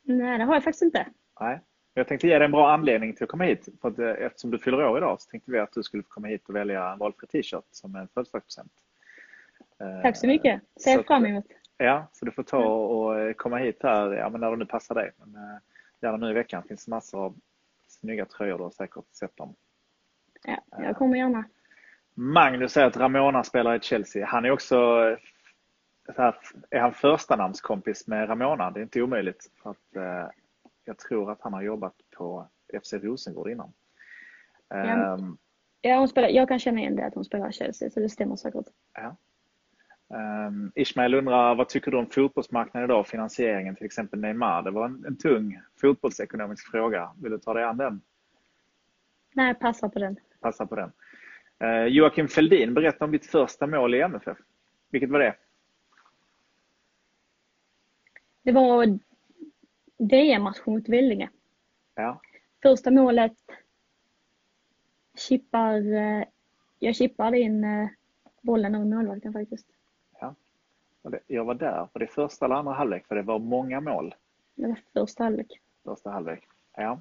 Nej, 0.02 0.38
det 0.38 0.44
har 0.44 0.54
jag 0.54 0.64
faktiskt 0.64 0.82
inte. 0.82 1.06
Nej. 1.40 1.60
Jag 1.94 2.08
tänkte 2.08 2.26
ge 2.26 2.38
dig 2.38 2.44
en 2.44 2.52
bra 2.52 2.72
anledning 2.72 3.14
till 3.14 3.24
att 3.24 3.30
komma 3.30 3.44
hit. 3.44 3.68
För 3.80 3.88
att, 3.88 3.98
eh, 3.98 4.26
eftersom 4.26 4.50
du 4.50 4.58
fyller 4.58 4.86
år 4.86 4.98
idag 4.98 5.20
så 5.20 5.30
tänkte 5.30 5.50
vi 5.50 5.58
att 5.58 5.72
du 5.72 5.82
skulle 5.82 6.02
få 6.02 6.08
komma 6.08 6.28
hit 6.28 6.48
och 6.48 6.56
välja 6.56 6.92
en 6.92 6.98
valfri 6.98 7.26
t-shirt 7.26 7.64
som 7.70 7.96
en 7.96 8.08
födelsedagspresent. 8.08 8.72
Eh, 9.80 10.02
Tack 10.02 10.16
så 10.16 10.26
mycket. 10.26 10.62
Ser 10.80 11.02
fram 11.02 11.26
emot. 11.26 11.44
Ja, 11.78 12.06
så 12.12 12.24
du 12.24 12.30
får 12.30 12.42
ta 12.42 12.64
och 12.64 13.20
eh, 13.20 13.32
komma 13.32 13.56
hit 13.56 13.78
här 13.82 14.12
ja, 14.12 14.28
men 14.28 14.40
när 14.40 14.50
det 14.50 14.56
nu 14.56 14.66
passar 14.66 14.94
dig. 14.94 15.12
Men, 15.16 15.60
gärna 16.00 16.16
nu 16.16 16.30
i 16.30 16.34
veckan. 16.34 16.62
Det 16.62 16.68
finns 16.68 16.88
massor 16.88 17.24
av 17.24 17.34
snygga 17.88 18.24
tröjor. 18.24 18.58
Du 18.58 18.64
har 18.64 18.70
säkert 18.70 19.04
sett 19.12 19.36
dem. 19.36 19.54
Ja, 20.44 20.62
jag 20.78 20.96
kommer 20.96 21.16
gärna. 21.16 21.44
Magnus 22.14 22.72
säger 22.72 22.86
att 22.86 22.96
Ramona 22.96 23.44
spelar 23.44 23.74
i 23.74 23.80
Chelsea. 23.80 24.26
Han 24.26 24.44
är 24.44 24.50
också 24.50 24.76
här, 26.16 26.36
är 26.70 26.80
han 26.80 26.92
första 26.92 27.36
namnskompis 27.36 28.06
med 28.06 28.28
Ramona. 28.28 28.70
Det 28.70 28.80
är 28.80 28.82
inte 28.82 29.02
omöjligt. 29.02 29.50
För 29.62 29.70
att, 29.70 30.30
jag 30.86 30.98
tror 30.98 31.30
att 31.32 31.42
han 31.42 31.52
har 31.52 31.62
jobbat 31.62 31.94
på 32.16 32.48
FC 32.82 32.92
Rosengård 32.92 33.50
innan. 33.50 33.72
Ja, 34.68 35.14
um, 35.14 35.38
ja 35.80 35.98
hon 35.98 36.08
spelar, 36.08 36.28
jag 36.28 36.48
kan 36.48 36.58
känna 36.58 36.80
igen 36.80 36.96
det 36.96 37.06
att 37.06 37.14
hon 37.14 37.24
spelar 37.24 37.50
Chelsea, 37.50 37.90
så 37.90 38.00
det 38.00 38.08
stämmer 38.08 38.36
säkert. 38.36 38.66
Ja. 38.94 39.16
Um, 40.08 40.72
Ismail 40.74 41.14
undrar, 41.14 41.54
vad 41.54 41.68
tycker 41.68 41.90
du 41.90 41.96
om 41.96 42.06
fotbollsmarknaden 42.06 42.90
idag, 42.90 43.06
finansieringen, 43.06 43.76
till 43.76 43.86
exempel 43.86 44.20
Neymar? 44.20 44.62
Det 44.62 44.70
var 44.70 44.84
en, 44.84 45.04
en 45.06 45.16
tung 45.16 45.60
fotbollsekonomisk 45.80 46.70
fråga. 46.70 47.10
Vill 47.22 47.32
du 47.32 47.38
ta 47.38 47.54
dig 47.54 47.64
an 47.64 47.76
den? 47.76 48.00
Nej, 49.34 49.54
passa 49.54 49.88
på 49.88 49.98
den. 49.98 50.16
Passa 50.40 50.66
på 50.66 50.76
den. 50.76 50.92
Uh, 51.64 51.86
Joakim 51.86 52.28
Feldin, 52.28 52.74
berätta 52.74 53.04
om 53.04 53.12
ditt 53.12 53.26
första 53.26 53.66
mål 53.66 53.94
i 53.94 54.00
MFF. 54.00 54.38
Vilket 54.90 55.10
var 55.10 55.18
det? 55.18 55.36
Det 58.42 58.52
var 58.52 58.98
DM-match 59.98 60.66
mot 60.66 60.88
Vellinge. 60.88 61.30
Ja. 61.94 62.20
Första 62.62 62.90
målet 62.90 63.36
chippar, 65.16 65.92
eh, 65.94 66.24
jag 66.78 66.96
chippar 66.96 67.34
in 67.34 67.64
eh, 67.64 67.88
bollen 68.40 68.74
över 68.74 68.84
målvakten 68.84 69.32
faktiskt. 69.32 69.66
Ja. 70.20 70.34
Jag 71.26 71.44
var 71.44 71.54
där. 71.54 71.88
Var 71.92 72.00
det 72.00 72.06
första 72.06 72.44
eller 72.44 72.54
andra 72.54 72.72
halvlek? 72.72 73.06
För 73.06 73.14
det 73.14 73.22
var 73.22 73.38
många 73.38 73.80
mål. 73.80 74.14
Det 74.54 74.66
var 74.66 74.78
första 74.92 75.24
halvlek. 75.24 75.60
Första 75.84 76.10
halvlek. 76.10 76.44
Ja. 76.76 77.00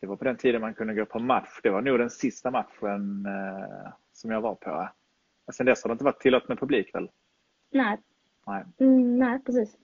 Det 0.00 0.06
var 0.06 0.16
på 0.16 0.24
den 0.24 0.36
tiden 0.36 0.60
man 0.60 0.74
kunde 0.74 0.94
gå 0.94 1.04
på 1.04 1.18
match. 1.18 1.60
Det 1.62 1.70
var 1.70 1.82
nog 1.82 1.98
den 1.98 2.10
sista 2.10 2.50
matchen 2.50 3.26
eh, 3.26 3.92
som 4.12 4.30
jag 4.30 4.40
var 4.40 4.54
på. 4.54 4.88
sen 5.52 5.66
dess 5.66 5.82
har 5.84 5.88
det 5.88 5.92
inte 5.92 6.04
varit 6.04 6.20
tillåtet 6.20 6.48
med 6.48 6.58
publik 6.58 6.94
väl? 6.94 7.10
Nej. 7.70 7.98
Nej, 8.46 8.64
mm, 8.78 9.18
nej 9.18 9.38
precis. 9.44 9.76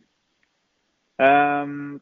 Um, 1.16 2.00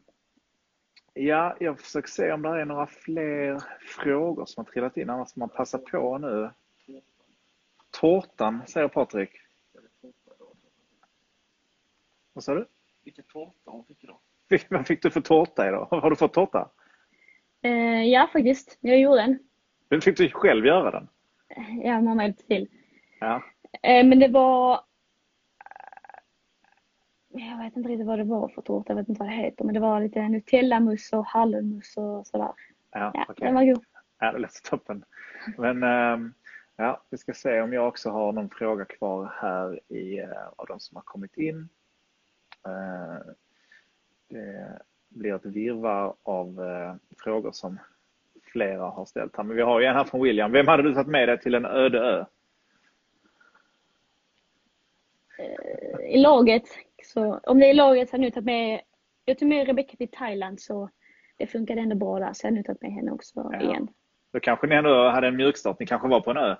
Ja, 1.17 1.55
jag 1.59 1.79
försöker 1.79 2.09
se 2.09 2.31
om 2.31 2.41
det 2.41 2.49
är 2.49 2.65
några 2.65 2.87
fler 2.87 3.63
frågor 3.79 4.45
som 4.45 4.65
har 4.65 4.71
trillat 4.71 4.97
in. 4.97 5.09
Annars 5.09 5.33
får 5.33 5.39
man 5.39 5.49
passa 5.49 5.77
på 5.77 6.17
nu. 6.17 6.49
Tårtan, 7.91 8.61
säger 8.67 8.87
Patrik. 8.87 9.29
Vad 12.33 12.43
sa 12.43 12.53
du? 12.53 12.65
Vilken 13.03 13.23
tårta 13.23 13.71
hon 13.71 13.85
fick 13.85 14.03
idag. 14.03 14.17
Vad 14.69 14.87
fick 14.87 15.01
du 15.01 15.11
för 15.11 15.21
tårta 15.21 15.67
idag? 15.67 15.87
Har 15.91 16.09
du 16.09 16.15
fått 16.15 16.33
tårta? 16.33 16.69
Eh, 17.61 18.03
ja, 18.03 18.29
faktiskt. 18.33 18.77
Jag 18.81 18.99
gjorde 18.99 19.21
den. 19.21 19.39
Men 19.89 20.01
fick 20.01 20.17
du 20.17 20.29
själv 20.29 20.65
göra 20.65 20.91
den? 20.91 21.07
Ja, 21.83 22.01
mamma 22.01 22.23
hjälpte 22.23 22.47
till. 22.47 22.67
Ja. 23.19 23.43
Eh, 23.81 24.05
men 24.05 24.19
det 24.19 24.27
var 24.27 24.79
jag 27.39 27.57
vet 27.57 27.77
inte 27.77 27.89
riktigt 27.89 28.07
vad 28.07 28.19
det 28.19 28.23
var 28.23 28.47
för 28.47 28.61
tårta, 28.61 28.93
jag 28.93 28.95
vet 28.95 29.09
inte 29.09 29.19
vad 29.19 29.29
det 29.29 29.35
heter, 29.35 29.65
men 29.65 29.73
det 29.73 29.79
var 29.79 30.01
lite 30.01 30.29
Nutellamus 30.29 31.13
och 31.13 31.25
hallonmus 31.25 31.97
och 31.97 32.27
sådär. 32.27 32.51
Ja, 32.91 33.11
ja 33.13 33.25
okay. 33.29 33.47
Den 33.47 33.55
var 33.55 33.63
god. 33.63 33.83
Ja, 34.19 34.31
det 34.31 34.39
lät 34.39 34.63
toppen. 34.63 35.05
Men 35.57 35.83
ähm, 35.83 36.33
Ja, 36.77 37.01
vi 37.09 37.17
ska 37.17 37.33
se 37.33 37.61
om 37.61 37.73
jag 37.73 37.87
också 37.87 38.09
har 38.09 38.31
någon 38.31 38.49
fråga 38.49 38.85
kvar 38.85 39.33
här 39.41 39.79
i, 39.93 40.21
uh, 40.21 40.47
av 40.55 40.65
de 40.67 40.79
som 40.79 40.95
har 40.95 41.03
kommit 41.03 41.37
in. 41.37 41.69
Uh, 42.67 43.33
det 44.29 44.79
blir 45.09 45.35
ett 45.35 45.45
virvar 45.45 46.15
av 46.23 46.59
uh, 46.59 46.95
frågor 47.17 47.51
som 47.51 47.79
flera 48.43 48.83
har 48.83 49.05
ställt 49.05 49.37
här. 49.37 49.43
Men 49.43 49.55
vi 49.55 49.61
har 49.61 49.79
ju 49.79 49.85
en 49.85 49.95
här 49.95 50.03
från 50.03 50.21
William. 50.21 50.51
Vem 50.51 50.67
hade 50.67 50.83
du 50.83 50.93
tagit 50.93 51.07
med 51.07 51.29
dig 51.29 51.39
till 51.39 51.55
en 51.55 51.65
öde 51.65 51.99
ö? 51.99 52.25
I 56.09 56.17
laget, 56.17 56.63
så 57.15 57.39
om 57.43 57.59
det 57.59 57.69
är 57.69 57.73
laget 57.73 58.09
så 58.09 58.13
hade 58.13 58.23
jag 58.23 58.33
tagit 58.33 58.45
med, 58.45 58.81
jag 59.25 59.39
tog 59.39 59.47
med 59.47 59.67
Rebecka 59.67 59.97
till 59.97 60.11
Thailand 60.11 60.61
så 60.61 60.89
det 61.37 61.47
funkade 61.47 61.81
ändå 61.81 61.95
bra 61.95 62.19
där 62.19 62.33
så 62.33 62.47
jag 62.47 62.51
har 62.51 62.55
nu 62.55 62.63
tagit 62.63 62.81
med 62.81 62.91
henne 62.91 63.11
också 63.11 63.49
ja. 63.53 63.61
igen. 63.61 63.87
Då 64.33 64.39
kanske 64.39 64.67
ni 64.67 64.75
ändå 64.75 65.09
hade 65.09 65.27
en 65.27 65.35
mjukstart. 65.35 65.79
Ni 65.79 65.85
kanske 65.85 66.07
var 66.07 66.21
på 66.21 66.31
en 66.31 66.37
ö? 66.37 66.55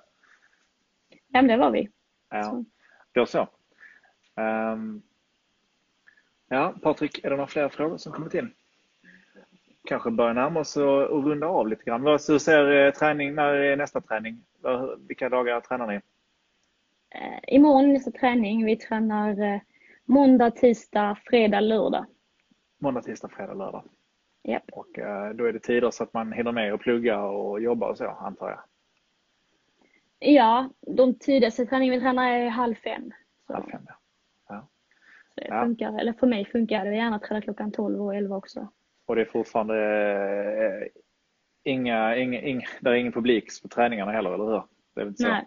Ja, 1.08 1.42
men 1.42 1.46
det 1.46 1.56
var 1.56 1.70
vi. 1.70 1.88
Ja, 2.30 2.42
så. 2.42 2.64
då 3.12 3.26
så. 3.26 3.48
Um, 4.42 5.02
ja, 6.48 6.74
Patrik, 6.82 7.24
är 7.24 7.30
det 7.30 7.36
några 7.36 7.46
fler 7.46 7.68
frågor 7.68 7.96
som 7.96 8.12
kommit 8.12 8.34
in? 8.34 8.54
Kanske 9.84 10.10
börja 10.10 10.32
närma 10.32 10.60
oss 10.60 10.76
och, 10.76 11.02
och 11.02 11.24
runda 11.24 11.46
av 11.46 11.68
lite 11.68 11.84
grann. 11.84 12.06
Hur 12.06 12.38
ser 12.38 12.86
eh, 12.86 12.92
träning, 12.92 13.34
när 13.34 13.54
är 13.54 13.76
nästa 13.76 14.00
träning? 14.00 14.44
Vilka 15.08 15.28
dagar 15.28 15.60
tränar 15.60 15.86
ni? 15.86 15.94
Eh, 17.10 17.54
imorgon 17.54 17.92
nästa 17.92 18.10
träning. 18.10 18.64
Vi 18.64 18.76
tränar 18.76 19.40
eh, 19.40 19.60
måndag, 20.06 20.50
tisdag, 20.50 21.18
fredag, 21.24 21.60
lördag. 21.60 22.06
Måndag, 22.78 23.02
tisdag, 23.02 23.28
fredag, 23.28 23.54
lördag. 23.54 23.84
Yep. 24.48 24.62
Och 24.72 24.98
eh, 24.98 25.30
då 25.30 25.44
är 25.44 25.52
det 25.52 25.60
tider 25.60 25.90
så 25.90 26.02
att 26.02 26.12
man 26.12 26.32
hinner 26.32 26.52
med 26.52 26.74
att 26.74 26.80
plugga 26.80 27.22
och 27.22 27.60
jobba 27.60 27.90
och 27.90 27.98
så, 27.98 28.04
antar 28.04 28.50
jag? 28.50 28.60
Ja, 30.18 30.70
de 30.80 31.18
tidigaste 31.18 31.66
träningarna 31.66 31.96
vi 31.96 32.02
tränar 32.02 32.30
är 32.30 32.48
halv 32.48 32.74
fem. 32.74 33.12
Så. 33.46 33.52
Halv 33.52 33.70
fem, 33.70 33.82
ja. 33.86 33.94
ja. 34.48 34.68
Så 35.34 35.40
det 35.40 35.46
ja. 35.48 35.62
funkar, 35.62 35.98
eller 35.98 36.12
för 36.12 36.26
mig 36.26 36.44
funkar 36.44 36.84
det. 36.84 36.96
gärna 36.96 37.18
träna 37.18 37.40
klockan 37.40 37.72
12 37.72 38.02
och 38.02 38.14
11 38.14 38.36
också. 38.36 38.68
Och 39.06 39.16
det 39.16 39.20
är 39.20 39.26
fortfarande 39.26 39.76
eh, 40.66 40.88
inga, 41.64 42.16
inga, 42.16 42.40
inga, 42.40 42.66
där 42.80 42.90
är 42.90 42.94
ingen 42.94 43.12
publik 43.12 43.62
på 43.62 43.68
träningarna 43.68 44.12
heller, 44.12 44.34
eller 44.34 44.44
hur? 44.44 44.62
Det 44.94 45.00
är 45.00 45.06
inte 45.06 45.22
så? 45.22 45.28
Nej. 45.28 45.46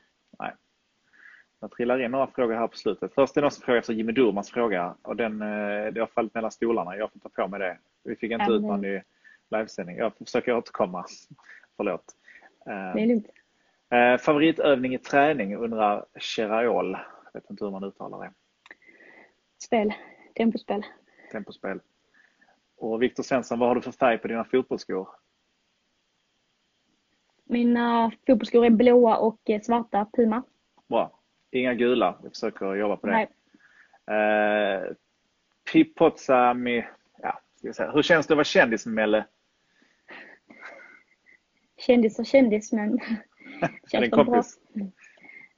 Jag 1.60 1.72
trillar 1.72 2.02
in 2.02 2.12
några 2.12 2.28
frågor 2.28 2.56
här 2.56 2.68
på 2.68 2.78
slutet. 2.78 3.14
Först 3.14 3.38
är 3.38 3.42
det 3.42 3.46
någon 3.46 3.52
som 3.52 3.64
frågar 3.64 3.80
efter 3.80 3.94
Jimmy 3.94 4.12
Durmans 4.12 4.52
fråga 4.52 4.96
och 5.02 5.16
den, 5.16 5.42
eh, 5.42 5.94
det 5.94 6.00
har 6.00 6.08
fallit 6.08 6.34
mellan 6.34 6.52
stolarna. 6.52 6.98
Jag 6.98 7.12
får 7.12 7.20
ta 7.20 7.30
på 7.30 7.48
mig 7.48 7.60
det. 7.60 7.78
Vi 8.04 8.16
fick 8.16 8.32
inte 8.32 8.52
ut 8.52 8.62
någon 8.62 8.86
i 8.86 9.02
livesändning. 9.50 9.98
Jag 9.98 10.14
försöker 10.18 10.58
återkomma. 10.58 11.06
Förlåt. 11.78 12.16
Eh, 12.66 12.94
det 12.94 13.02
är 13.02 13.08
lugnt. 13.08 13.28
Eh, 13.90 14.18
favoritövning 14.18 14.94
i 14.94 14.98
träning 14.98 15.56
undrar 15.56 16.06
Cheraol. 16.16 16.98
Jag 17.34 17.42
vet 17.42 17.50
inte 17.50 17.66
hur 17.66 17.72
man 17.72 17.84
uttalar 17.84 18.20
det. 18.20 18.32
Spel. 19.64 19.94
Tempospel. 20.36 20.86
Tempospel. 21.32 21.80
Och 22.78 23.02
Viktor 23.02 23.24
Svensson, 23.24 23.60
vad 23.60 23.70
har 23.70 23.76
du 23.76 23.82
för 23.82 23.92
färg 23.92 24.18
på 24.18 24.28
dina 24.28 24.44
fotbollsskor? 24.44 25.10
Mina 27.44 28.12
fotbollsskor 28.28 28.66
är 28.66 28.70
blåa 28.70 29.18
och 29.18 29.40
svarta 29.64 30.08
Puma. 30.14 30.44
Bra. 30.88 31.19
Inga 31.52 31.74
gula. 31.74 32.20
Vi 32.24 32.30
försöker 32.30 32.76
jobba 32.76 32.98
på 32.98 33.08
det. 33.08 33.14
Nej. 33.14 33.30
Eh, 34.20 34.82
Pipotsami, 35.72 36.86
ja, 37.22 37.42
jag. 37.62 37.94
Hur 37.94 38.02
känns 38.02 38.28
det 38.28 38.34
att 38.34 38.38
vara 38.38 38.44
kändis 38.44 38.86
Melle? 38.86 39.26
Kändis 41.78 42.20
och 42.20 42.26
kändis 42.26 42.72
men 42.72 43.00
känns 43.92 44.10
det? 44.10 44.24
Bra. 44.24 44.44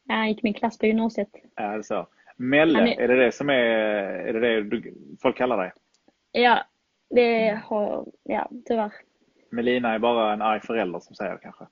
Ja, 0.03 0.15
han 0.15 0.27
gick 0.27 0.43
min 0.43 0.53
klass 0.53 0.77
på 0.77 0.85
gymnasiet. 0.85 1.29
Ja, 1.55 1.63
det 1.63 1.77
är 1.77 1.81
så. 1.81 2.07
Melle, 2.37 2.79
är... 2.79 3.01
är... 3.01 3.07
det 3.07 3.25
det 3.25 3.31
som 3.31 3.49
är, 3.49 3.53
är 3.53 4.33
det 4.33 4.39
det 4.39 4.63
du, 4.63 4.95
folk 5.21 5.37
kallar 5.37 5.57
dig? 5.57 5.71
Ja, 6.31 6.65
det 7.09 7.61
har, 7.65 8.05
ja 8.23 8.49
tyvärr. 8.65 8.91
Melina 9.49 9.93
är 9.93 9.99
bara 9.99 10.33
en 10.33 10.41
arg 10.41 10.61
förälder 10.61 10.99
som 10.99 11.15
säger 11.15 11.31
det 11.31 11.39
kanske? 11.41 11.67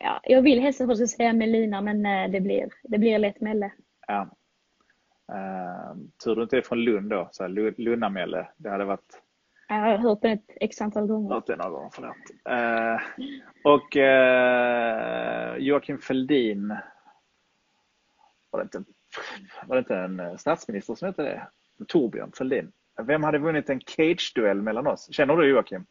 Ja, 0.00 0.20
jag 0.22 0.42
vill 0.42 0.60
helst 0.60 0.80
att 0.80 0.86
folk 0.86 0.98
ska 0.98 1.06
säga 1.06 1.32
Melina 1.32 1.80
men 1.80 2.06
eh, 2.06 2.30
det 2.30 2.40
blir, 2.40 2.68
det 2.82 2.98
blir 2.98 3.18
lätt 3.18 3.40
Melle. 3.40 3.72
Ja. 4.06 4.28
Uh, 5.32 5.96
tur 6.24 6.36
du 6.36 6.42
inte 6.42 6.56
är 6.56 6.62
från 6.62 6.84
Lund 6.84 7.10
då, 7.10 7.28
så 7.32 7.46
Lunna-Melle. 7.48 8.48
Det 8.56 8.70
hade 8.70 8.84
varit... 8.84 9.22
Jag 9.68 9.76
har 9.76 9.98
hört 9.98 10.22
den 10.22 10.32
ett 10.32 10.50
x 10.60 10.80
antal 10.80 11.06
gånger. 11.06 11.34
Hört 11.34 11.46
den 11.46 11.58
några 11.58 11.70
gånger, 11.70 11.90
förlåt. 11.92 12.16
Uh, 12.50 13.00
och 13.64 13.96
uh, 13.96 15.64
Joakim 15.64 15.98
Feldin. 15.98 16.76
Var 18.50 18.60
det, 18.60 18.62
inte, 18.62 18.84
var 19.66 19.76
det 19.76 19.78
inte 19.78 19.96
en 19.96 20.38
statsminister 20.38 20.94
som 20.94 21.06
hette 21.06 21.22
det? 21.22 21.48
Torbjörn 21.88 22.32
Fälldin. 22.32 22.72
Vem 23.02 23.22
hade 23.22 23.38
vunnit 23.38 23.70
en 23.70 23.80
cage-duell 23.80 24.62
mellan 24.62 24.86
oss? 24.86 25.12
Känner 25.12 25.36
du 25.36 25.48
Joakim? 25.48 25.86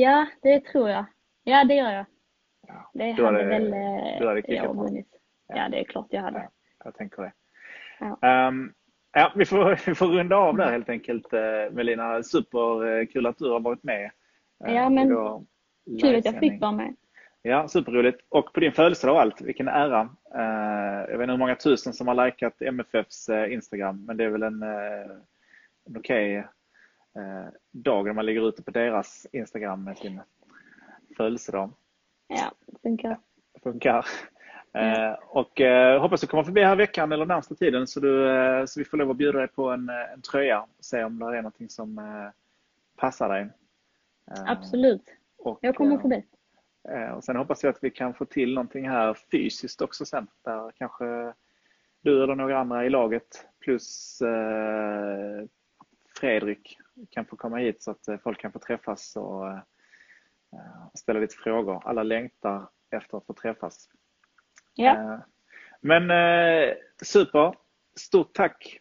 ja, 0.00 0.26
det 0.42 0.64
tror 0.64 0.90
jag. 0.90 1.04
Ja, 1.44 1.64
det 1.64 1.74
gör 1.74 1.90
jag. 1.92 2.06
Ja. 2.68 2.90
Det 2.94 3.12
hade, 3.12 3.24
hade 3.24 3.44
väl 3.44 3.70
du 4.20 4.26
hade 4.26 4.42
jag 4.46 4.74
vunnit. 4.74 5.08
Ja. 5.48 5.56
ja, 5.56 5.68
det 5.68 5.80
är 5.80 5.84
klart 5.84 6.06
jag 6.10 6.20
hade. 6.20 6.38
Ja, 6.38 6.50
jag 6.84 6.94
tänker 6.94 7.22
det. 7.22 7.32
Ja. 8.00 8.48
Um, 8.48 8.72
ja, 9.12 9.32
vi, 9.36 9.44
får, 9.44 9.78
vi 9.86 9.94
får 9.94 10.06
runda 10.06 10.36
av 10.36 10.56
där 10.56 10.70
helt 10.70 10.88
enkelt 10.88 11.32
uh, 11.32 11.40
Melina. 11.70 12.22
Superkul 12.22 13.26
att 13.26 13.38
du 13.38 13.50
har 13.50 13.60
varit 13.60 13.82
med. 13.82 14.10
Ja, 14.58 14.90
men 14.90 15.08
kul 16.00 16.16
att 16.16 16.24
jag 16.24 16.38
fick 16.38 16.60
vara 16.60 16.72
med. 16.72 16.96
Ja, 17.42 17.68
superroligt. 17.68 18.20
Och 18.28 18.52
på 18.52 18.60
din 18.60 18.72
födelsedag 18.72 19.14
och 19.14 19.20
allt, 19.20 19.40
vilken 19.40 19.68
ära. 19.68 20.08
Jag 21.08 21.18
vet 21.18 21.20
inte 21.20 21.32
hur 21.32 21.38
många 21.38 21.54
tusen 21.54 21.92
som 21.92 22.08
har 22.08 22.26
likat 22.26 22.62
MFFs 22.62 23.28
Instagram, 23.28 24.04
men 24.04 24.16
det 24.16 24.24
är 24.24 24.28
väl 24.28 24.42
en, 24.42 24.62
en 24.62 25.96
okej 25.96 26.38
okay, 26.38 26.50
dag 27.70 28.06
när 28.06 28.12
man 28.12 28.26
lägger 28.26 28.48
ut 28.48 28.56
det 28.56 28.62
på 28.62 28.70
deras 28.70 29.26
Instagram 29.32 29.84
med 29.84 29.98
sin 29.98 30.20
födelsedag. 31.16 31.72
Ja, 32.28 32.52
det 32.66 32.78
funkar. 32.82 33.18
funkar. 33.62 34.06
Mm. 34.72 35.16
och 35.28 35.60
eh, 35.60 36.00
hoppas 36.00 36.20
du 36.20 36.26
kommer 36.26 36.44
förbi 36.44 36.62
här 36.62 36.76
veckan 36.76 37.12
eller 37.12 37.26
närmsta 37.26 37.54
tiden 37.54 37.86
så, 37.86 38.00
du, 38.00 38.30
eh, 38.30 38.64
så 38.64 38.80
vi 38.80 38.84
får 38.84 38.96
lov 38.96 39.10
att 39.10 39.16
bjuda 39.16 39.38
dig 39.38 39.48
på 39.48 39.70
en, 39.70 39.88
en 39.88 40.22
tröja 40.22 40.60
och 40.60 40.84
se 40.84 41.04
om 41.04 41.18
det 41.18 41.24
är 41.24 41.42
någonting 41.42 41.68
som 41.68 42.00
passar 42.96 43.28
dig. 43.28 43.48
Absolut. 44.46 45.02
Och, 45.38 45.58
jag 45.62 45.76
kommer 45.76 45.98
förbi. 45.98 46.24
Och 47.16 47.24
sen 47.24 47.36
hoppas 47.36 47.64
jag 47.64 47.70
att 47.70 47.84
vi 47.84 47.90
kan 47.90 48.14
få 48.14 48.24
till 48.24 48.54
någonting 48.54 48.88
här 48.88 49.14
fysiskt 49.14 49.80
också 49.80 50.04
sen. 50.04 50.26
Där 50.44 50.72
kanske 50.74 51.32
du 52.00 52.22
eller 52.22 52.34
några 52.34 52.58
andra 52.58 52.84
i 52.84 52.90
laget 52.90 53.46
plus 53.60 54.18
Fredrik 56.20 56.78
kan 57.10 57.24
få 57.24 57.36
komma 57.36 57.56
hit 57.56 57.82
så 57.82 57.90
att 57.90 58.08
folk 58.22 58.40
kan 58.40 58.52
få 58.52 58.58
träffas 58.58 59.16
och 59.16 59.44
ställa 60.94 61.20
lite 61.20 61.34
frågor. 61.34 61.82
Alla 61.84 62.02
längtar 62.02 62.68
efter 62.90 63.18
att 63.18 63.26
få 63.26 63.32
träffas. 63.32 63.88
Ja. 64.74 65.14
Eh, 65.14 65.20
men 65.80 66.10
eh, 66.10 66.74
super. 67.02 67.54
Stort 67.94 68.34
tack. 68.34 68.80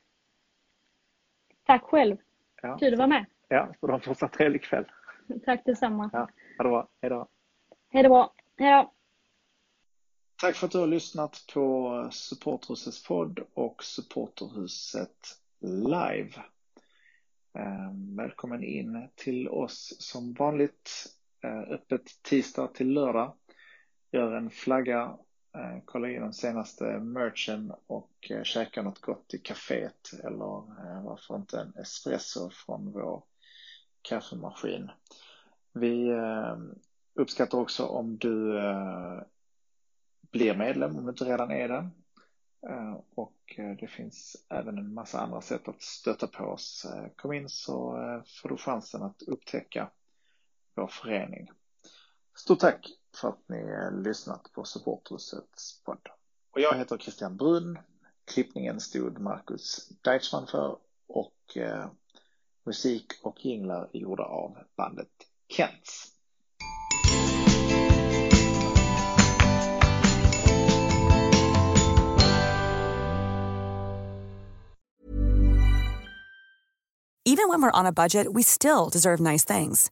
Tack 1.66 1.84
själv. 1.84 2.18
Ja. 2.62 2.78
Kul 2.78 2.94
att 2.94 2.98
vara 2.98 3.08
med. 3.08 3.26
Ja, 3.48 3.74
får 3.80 3.88
du 3.88 3.94
ha 3.94 3.98
en 3.98 4.04
fortsatt 4.04 4.34
trevlig 4.34 4.64
kväll. 4.64 4.86
Tack 5.46 5.66
detsamma. 5.66 6.10
Ja, 6.14 6.20
ha 6.20 6.64
det 6.64 6.70
bra. 6.70 6.88
Hej 7.02 7.10
då. 7.10 7.28
Hej 7.90 8.04
då. 8.04 8.34
Hej 8.58 8.72
då. 8.72 8.94
Tack 10.42 10.56
för 10.56 10.66
att 10.66 10.72
du 10.72 10.80
har 10.80 10.88
lyssnat 10.88 11.46
på 11.54 12.10
Supporterhusets 12.12 13.04
podd 13.08 13.40
och 13.54 13.84
Supporterhuset 13.84 15.40
live. 15.60 16.32
Eh, 17.54 17.92
välkommen 18.18 18.64
in 18.64 19.10
till 19.16 19.50
oss 19.50 19.96
som 20.00 20.34
vanligt. 20.34 21.17
Eh, 21.48 21.72
öppet 21.72 22.24
tisdag 22.24 22.68
till 22.68 22.94
lördag. 22.94 23.34
Gör 24.12 24.32
en 24.32 24.50
flagga 24.50 25.18
eh, 25.56 25.78
kolla 25.86 26.10
in 26.10 26.22
den 26.22 26.34
senaste 26.34 27.00
merchen 27.00 27.74
och 27.88 28.12
eh, 28.30 28.44
käka 28.44 28.82
något 28.82 29.02
gott 29.02 29.34
i 29.34 29.38
kaféet 29.38 30.14
eller 30.24 30.64
varför 31.04 31.36
inte 31.36 31.60
en 31.60 31.74
espresso 31.82 32.50
från 32.50 32.92
vår 32.92 33.24
kaffemaskin. 34.02 34.92
Vi 35.74 36.12
uppskattar 37.14 37.58
också 37.58 37.86
om 37.86 38.18
du 38.18 38.62
blir 40.32 40.56
medlem 40.56 40.96
om 40.96 41.04
du 41.04 41.10
inte 41.10 41.26
redan 41.26 41.52
är 41.52 41.68
det. 41.68 41.90
Och 43.16 43.60
det 43.80 43.88
finns 43.88 44.46
även 44.50 44.78
en 44.78 44.94
massa 44.94 45.20
andra 45.20 45.42
sätt 45.42 45.68
att 45.68 45.82
stötta 45.82 46.28
på 46.28 46.44
oss. 46.44 46.88
Kom 47.16 47.34
in 47.34 47.50
så 47.50 47.94
får 48.42 48.50
du 48.50 48.58
chansen 48.58 49.04
att 49.04 49.22
upptäcka 49.22 49.90
vår 50.78 50.88
förening. 50.88 51.50
Stort 52.36 52.60
tack 52.60 52.90
för 53.16 53.30
att 53.30 53.50
ni 53.50 53.58
eh, 53.58 53.92
lyssnat 53.92 54.52
på 54.54 54.64
Supporthusets 54.64 55.84
podd. 55.84 56.08
Och 56.52 56.60
jag 56.60 56.78
heter 56.78 56.98
Christian 56.98 57.38
Brunn. 57.38 57.80
Klippningen 58.26 58.80
stod 58.80 59.20
Marcus 59.20 59.90
Deichmann 60.02 60.48
för 60.48 60.78
och 61.08 61.58
eh, 61.58 61.86
musik 62.66 63.06
och 63.24 63.46
jinglar 63.46 63.90
gjorda 63.94 64.24
av 64.24 64.58
bandet 64.76 65.10
Kents. 65.50 66.14
Even 77.26 77.50
when 77.50 77.62
we're 77.62 77.80
on 77.80 77.86
a 77.86 77.92
budget 77.92 78.34
we 78.34 78.42
still 78.42 78.90
deserve 78.90 79.20
nice 79.20 79.44
things. 79.44 79.92